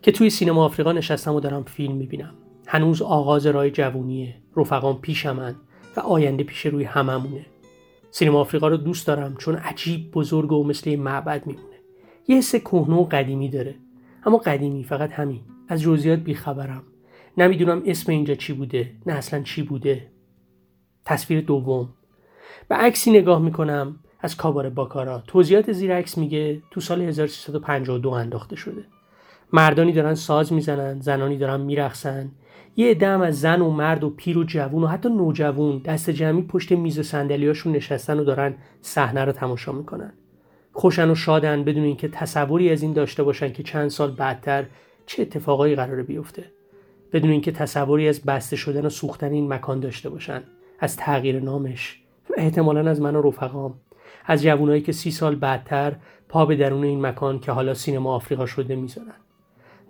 که 0.01 0.11
توی 0.11 0.29
سینما 0.29 0.65
آفریقا 0.65 0.91
نشستم 0.91 1.35
و 1.35 1.39
دارم 1.39 1.63
فیلم 1.63 1.95
می‌بینم. 1.95 2.33
هنوز 2.67 3.01
آغاز 3.01 3.45
راه 3.45 3.69
جوونیه 3.69 4.35
رفقام 4.57 5.01
پیشمن 5.01 5.55
و 5.97 5.99
آینده 5.99 6.43
پیش 6.43 6.65
روی 6.65 6.83
هممونه. 6.83 7.45
سینما 8.11 8.39
آفریقا 8.39 8.67
رو 8.67 8.77
دوست 8.77 9.07
دارم 9.07 9.35
چون 9.35 9.55
عجیب 9.55 10.11
بزرگ 10.11 10.51
و 10.51 10.63
مثل 10.63 10.95
معبد 10.95 11.47
میمونه. 11.47 11.75
یه 12.27 12.37
حس 12.37 12.55
کهنه 12.55 12.95
و 12.95 13.03
قدیمی 13.03 13.49
داره. 13.49 13.75
اما 14.25 14.37
قدیمی 14.37 14.83
فقط 14.83 15.13
همین. 15.13 15.41
از 15.67 15.81
جزئیات 15.81 16.19
بیخبرم. 16.19 16.83
نمی‌دونم 17.37 17.81
اسم 17.85 18.11
اینجا 18.11 18.35
چی 18.35 18.53
بوده 18.53 18.91
نه 19.05 19.13
اصلا 19.13 19.41
چی 19.41 19.63
بوده. 19.63 20.07
تصویر 21.05 21.41
دوم. 21.41 21.89
به 22.67 22.75
عکسی 22.75 23.11
نگاه 23.11 23.41
می‌کنم 23.41 23.99
از 24.19 24.37
کابار 24.37 24.69
باکارا. 24.69 25.23
توضیحات 25.27 25.71
زیر 25.71 25.95
عکس 25.95 26.17
میگه 26.17 26.61
تو 26.71 26.81
سال 26.81 27.01
1352 27.01 28.09
انداخته 28.09 28.55
شده. 28.55 28.85
مردانی 29.53 29.91
دارن 29.91 30.15
ساز 30.15 30.53
می‌زنن 30.53 30.99
زنانی 30.99 31.37
دارن 31.37 31.61
میرقصن. 31.61 32.31
یه 32.75 32.93
دم 32.93 33.21
از 33.21 33.39
زن 33.39 33.61
و 33.61 33.71
مرد 33.71 34.03
و 34.03 34.09
پیر 34.09 34.37
و 34.37 34.43
جوون 34.43 34.83
و 34.83 34.87
حتی 34.87 35.09
نوجوون 35.09 35.77
دست 35.77 36.09
جمعی 36.09 36.41
پشت 36.41 36.71
میز 36.71 36.99
و 36.99 37.03
صندلیاشون 37.03 37.73
نشستن 37.73 38.19
و 38.19 38.23
دارن 38.23 38.55
صحنه 38.81 39.25
رو 39.25 39.31
تماشا 39.31 39.71
می‌کنن. 39.71 40.13
خوشن 40.73 41.09
و 41.09 41.15
شادن 41.15 41.63
بدون 41.63 41.83
اینکه 41.83 42.07
تصوری 42.07 42.69
از 42.69 42.81
این 42.81 42.93
داشته 42.93 43.23
باشن 43.23 43.53
که 43.53 43.63
چند 43.63 43.89
سال 43.89 44.11
بعدتر 44.11 44.65
چه 45.05 45.21
اتفاقایی 45.21 45.75
قراره 45.75 46.03
بیفته. 46.03 46.43
بدون 47.13 47.31
اینکه 47.31 47.51
تصوری 47.51 48.07
از 48.07 48.21
بسته 48.21 48.55
شدن 48.55 48.85
و 48.85 48.89
سوختن 48.89 49.31
این 49.31 49.53
مکان 49.53 49.79
داشته 49.79 50.09
باشن. 50.09 50.43
از 50.79 50.97
تغییر 50.97 51.39
نامش. 51.39 52.01
و 52.29 52.33
احتمالا 52.37 52.89
از 52.89 53.01
من 53.01 53.15
و 53.15 53.21
رفقام. 53.21 53.73
از 54.25 54.43
جوانایی 54.43 54.81
که 54.81 54.91
سی 54.91 55.11
سال 55.11 55.35
بعدتر 55.35 55.95
پا 56.29 56.45
به 56.45 56.55
درون 56.55 56.83
این 56.83 57.05
مکان 57.05 57.39
که 57.39 57.51
حالا 57.51 57.73
سینما 57.73 58.15
آفریقا 58.15 58.45
شده 58.45 58.75
می‌ذارن. 58.75 59.15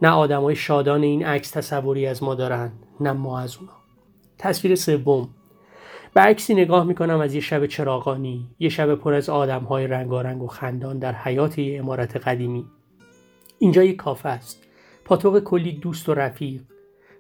نه 0.02 0.10
آدمای 0.10 0.56
شادان 0.56 1.04
این 1.04 1.26
عکس 1.26 1.52
تصوری 1.52 2.08
از 2.08 2.24
ما 2.24 2.36
دارن 2.36 2.72
نه 3.00 3.12
ما 3.12 3.40
از 3.40 3.58
اونا. 3.58 3.72
تصویر 4.38 4.76
سوم. 4.76 5.30
به 6.14 6.22
عکسی 6.22 6.54
نگاه 6.54 6.84
می‌کنم 6.84 7.20
از 7.20 7.36
یه 7.36 7.42
شب 7.42 7.66
چراغانی 7.66 8.48
یه 8.60 8.70
شب 8.70 8.96
پر 8.96 9.14
از 9.14 9.30
آدم 9.30 9.64
های 9.64 9.88
رنگارنگ 9.88 10.44
و 10.44 10.48
خندان 10.48 11.00
در 11.00 11.14
حیات 11.14 11.60
یه 11.60 11.80
امارت 11.80 12.18
قدیمی. 12.18 12.66
اینجا 13.60 13.84
یه 13.84 13.94
کافه 13.94 14.30
است. 14.30 14.64
پاتوق 15.06 15.40
کلی 15.40 15.72
دوست 15.72 16.10
و 16.10 16.14
رفیق. 16.14 16.62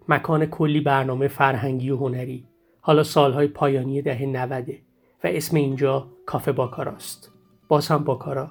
مکان 0.09 0.45
کلی 0.45 0.81
برنامه 0.81 1.27
فرهنگی 1.27 1.91
و 1.91 1.97
هنری. 1.97 2.47
حالا 2.81 3.03
سالهای 3.03 3.47
پایانی 3.47 4.01
دهه 4.01 4.25
نوده 4.25 4.81
و 5.23 5.27
اسم 5.27 5.57
اینجا 5.57 6.07
کافه 6.25 6.51
باکاراست 6.51 7.31
باز 7.67 7.87
هم 7.87 8.03
باکارا. 8.03 8.49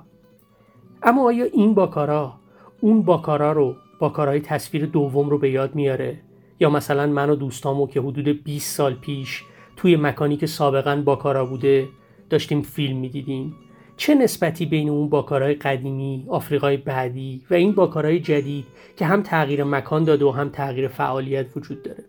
اما 1.02 1.24
آیا 1.24 1.44
این 1.44 1.74
باکارا 1.74 2.32
اون 2.80 3.02
باکارا 3.02 3.52
رو 3.52 3.76
باکارای 4.00 4.40
تصویر 4.40 4.86
دوم 4.86 5.30
رو 5.30 5.38
به 5.38 5.50
یاد 5.50 5.74
میاره. 5.74 6.18
یا 6.60 6.70
مثلا 6.70 7.06
من 7.06 7.30
و 7.30 7.34
دوستامو 7.34 7.86
که 7.86 8.00
حدود 8.00 8.44
20 8.44 8.76
سال 8.76 8.94
پیش 8.94 9.44
توی 9.76 9.96
مکانی 9.96 10.36
که 10.36 10.46
سابقا 10.46 11.02
باکارا 11.04 11.46
بوده 11.46 11.88
داشتیم 12.30 12.62
فیلم 12.62 12.96
می‌دیدیم. 12.96 13.54
چه 13.96 14.14
نسبتی 14.14 14.66
بین 14.66 14.88
اون 14.88 15.08
باکارای 15.08 15.54
قدیمی، 15.54 16.26
آفریقای 16.28 16.76
بعدی 16.76 17.42
و 17.50 17.54
این 17.54 17.72
باکارای 17.72 18.20
جدید 18.20 18.64
که 18.96 19.06
هم 19.06 19.22
تغییر 19.22 19.64
مکان 19.64 20.04
داده 20.04 20.24
و 20.24 20.30
هم 20.30 20.48
تغییر 20.48 20.88
فعالیت 20.88 21.56
وجود 21.56 21.82
داره؟ 21.82 22.04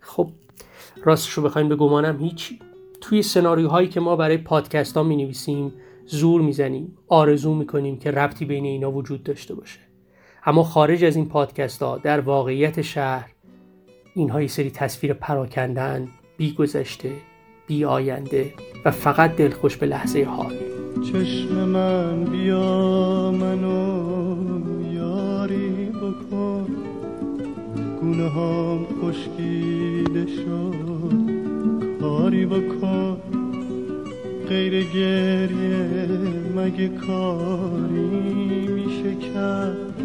خب 0.00 0.28
راستش 1.04 1.32
رو 1.32 1.42
بخوایم 1.42 1.68
به 1.68 1.76
گمانم 1.76 2.20
هیچی 2.20 2.58
توی 3.00 3.22
سناریوهایی 3.22 3.88
که 3.88 4.00
ما 4.00 4.16
برای 4.16 4.36
پادکست 4.36 4.96
ها 4.96 5.02
می 5.02 5.16
نویسیم 5.16 5.72
زور 6.06 6.40
می‌زنیم 6.40 6.96
آرزو 7.08 7.54
می‌کنیم 7.54 7.98
که 7.98 8.10
ربطی 8.10 8.44
بین 8.44 8.64
اینا 8.64 8.92
وجود 8.92 9.22
داشته 9.22 9.54
باشه. 9.54 9.87
اما 10.48 10.62
خارج 10.62 11.04
از 11.04 11.16
این 11.16 11.28
پادکست 11.28 11.82
ها 11.82 11.98
در 11.98 12.20
واقعیت 12.20 12.82
شهر 12.82 13.30
اینها 14.14 14.42
یه 14.42 14.48
سری 14.48 14.70
تصویر 14.70 15.12
پراکندن 15.12 16.08
بی 16.36 16.52
گذشته 16.52 17.12
بی 17.66 17.84
آینده 17.84 18.54
و 18.84 18.90
فقط 18.90 19.36
دلخوش 19.36 19.76
به 19.76 19.86
لحظه 19.86 20.24
حال. 20.24 20.52
چشم 21.12 21.54
من 21.54 22.24
بیا 22.24 23.30
منو 23.30 24.94
یاری 24.94 25.90
بکن. 25.90 26.66
گونه 28.00 28.30
هم 28.30 28.86
خشکیده 29.02 30.26
شد 30.26 31.14
کاری 32.00 32.46
بکن. 32.46 33.20
غیر 34.48 34.84
گریه 34.84 35.88
مگه 36.56 36.88
کاری 36.88 38.08
میشه 38.68 39.14
کرد؟ 39.34 39.97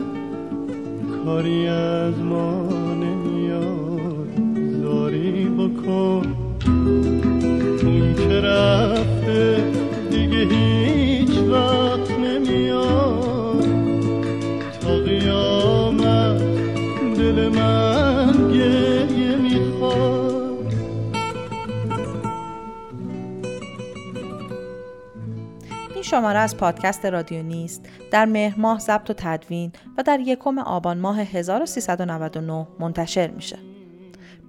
کاری 1.26 1.67
از 1.67 2.19
ما 2.19 2.67
نمیاد 2.93 4.28
زاری 4.82 5.45
بکن. 5.45 6.36
اون 7.84 8.13
که 8.15 8.41
رفته؟ 8.41 9.63
دیگه 10.11 10.38
هیچ 10.38 11.03
شماره 26.14 26.39
از 26.39 26.57
پادکست 26.57 27.05
رادیو 27.05 27.43
نیست 27.43 27.89
در 28.11 28.26
مهر 28.26 28.59
ماه 28.59 28.80
ضبط 28.80 29.09
و 29.09 29.14
تدوین 29.18 29.72
و 29.97 30.03
در 30.03 30.20
یکم 30.20 30.59
آبان 30.59 30.97
ماه 30.97 31.20
1399 31.20 32.68
منتشر 32.80 33.28
میشه. 33.28 33.57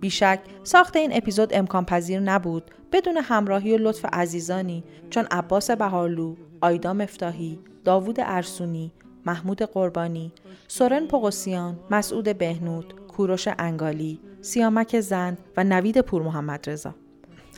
بیشک 0.00 0.40
ساخت 0.62 0.96
این 0.96 1.16
اپیزود 1.16 1.54
امکان 1.54 1.84
پذیر 1.84 2.20
نبود 2.20 2.70
بدون 2.92 3.16
همراهی 3.16 3.74
و 3.74 3.78
لطف 3.78 4.04
عزیزانی 4.04 4.84
چون 5.10 5.26
عباس 5.30 5.70
بهارلو، 5.70 6.36
آیدا 6.60 6.92
مفتاحی، 6.92 7.58
داوود 7.84 8.16
ارسونی، 8.20 8.92
محمود 9.26 9.62
قربانی، 9.62 10.32
سورن 10.68 11.06
پقوسیان، 11.06 11.78
مسعود 11.90 12.38
بهنود، 12.38 12.94
کوروش 13.08 13.48
انگالی، 13.58 14.20
سیامک 14.40 15.00
زند 15.00 15.38
و 15.56 15.64
نوید 15.64 16.00
پور 16.00 16.22
محمد 16.22 16.70
رضا. 16.70 16.94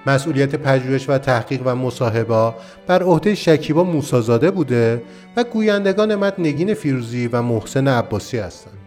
مسئولیت 0.06 0.56
پژوهش 0.56 1.08
و 1.08 1.18
تحقیق 1.18 1.62
و 1.64 1.74
مصاحبه 1.74 2.54
بر 2.86 3.02
عهده 3.02 3.34
شکیبا 3.34 3.84
موسازاده 3.84 4.50
بوده 4.50 5.02
و 5.36 5.44
گویندگان 5.44 6.14
متن 6.14 6.42
نگین 6.42 6.74
فیروزی 6.74 7.26
و 7.26 7.42
محسن 7.42 7.88
عباسی 7.88 8.38
هستند. 8.38 8.78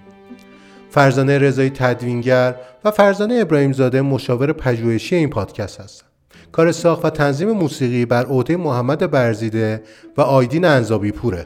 فرزانه 0.90 1.38
رضایی 1.38 1.70
تدوینگر 1.70 2.56
و 2.86 2.92
فرزانه 2.92 3.36
ابراهیم 3.36 3.74
زاده 3.74 4.02
مشاور 4.02 4.54
پژوهشی 4.54 5.16
این 5.16 5.30
پادکست 5.30 5.82
هستند. 5.82 6.10
کار 6.52 6.72
ساخت 6.72 7.06
و 7.06 7.10
تنظیم 7.10 7.52
موسیقی 7.52 8.06
بر 8.06 8.26
عهده 8.26 8.58
محمد 8.58 9.12
برزیده 9.12 9.84
و 10.18 10.22
آیدین 10.22 10.66
انزابی 10.66 11.12
پوره. 11.12 11.46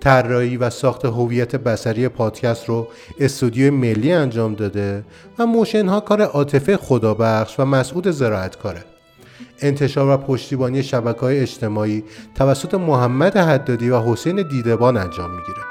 طراحی 0.00 0.56
و 0.56 0.70
ساخت 0.70 1.04
هویت 1.04 1.56
بسری 1.56 2.08
پادکست 2.08 2.68
رو 2.68 2.88
استودیو 3.20 3.74
ملی 3.74 4.12
انجام 4.12 4.54
داده 4.54 5.04
و 5.38 5.46
موشن 5.46 5.88
ها 5.88 6.00
کار 6.00 6.22
عاطفه 6.22 6.76
خدابخش 6.76 7.60
و 7.60 7.64
مسعود 7.64 8.10
زراعت 8.10 8.56
کاره. 8.56 8.84
انتشار 9.60 10.14
و 10.14 10.16
پشتیبانی 10.16 10.82
شبکه 10.82 11.20
های 11.20 11.40
اجتماعی 11.40 12.04
توسط 12.34 12.74
محمد 12.74 13.36
حدادی 13.36 13.90
و 13.90 14.00
حسین 14.00 14.48
دیدبان 14.48 14.96
انجام 14.96 15.30
می‌گیره. 15.30 15.62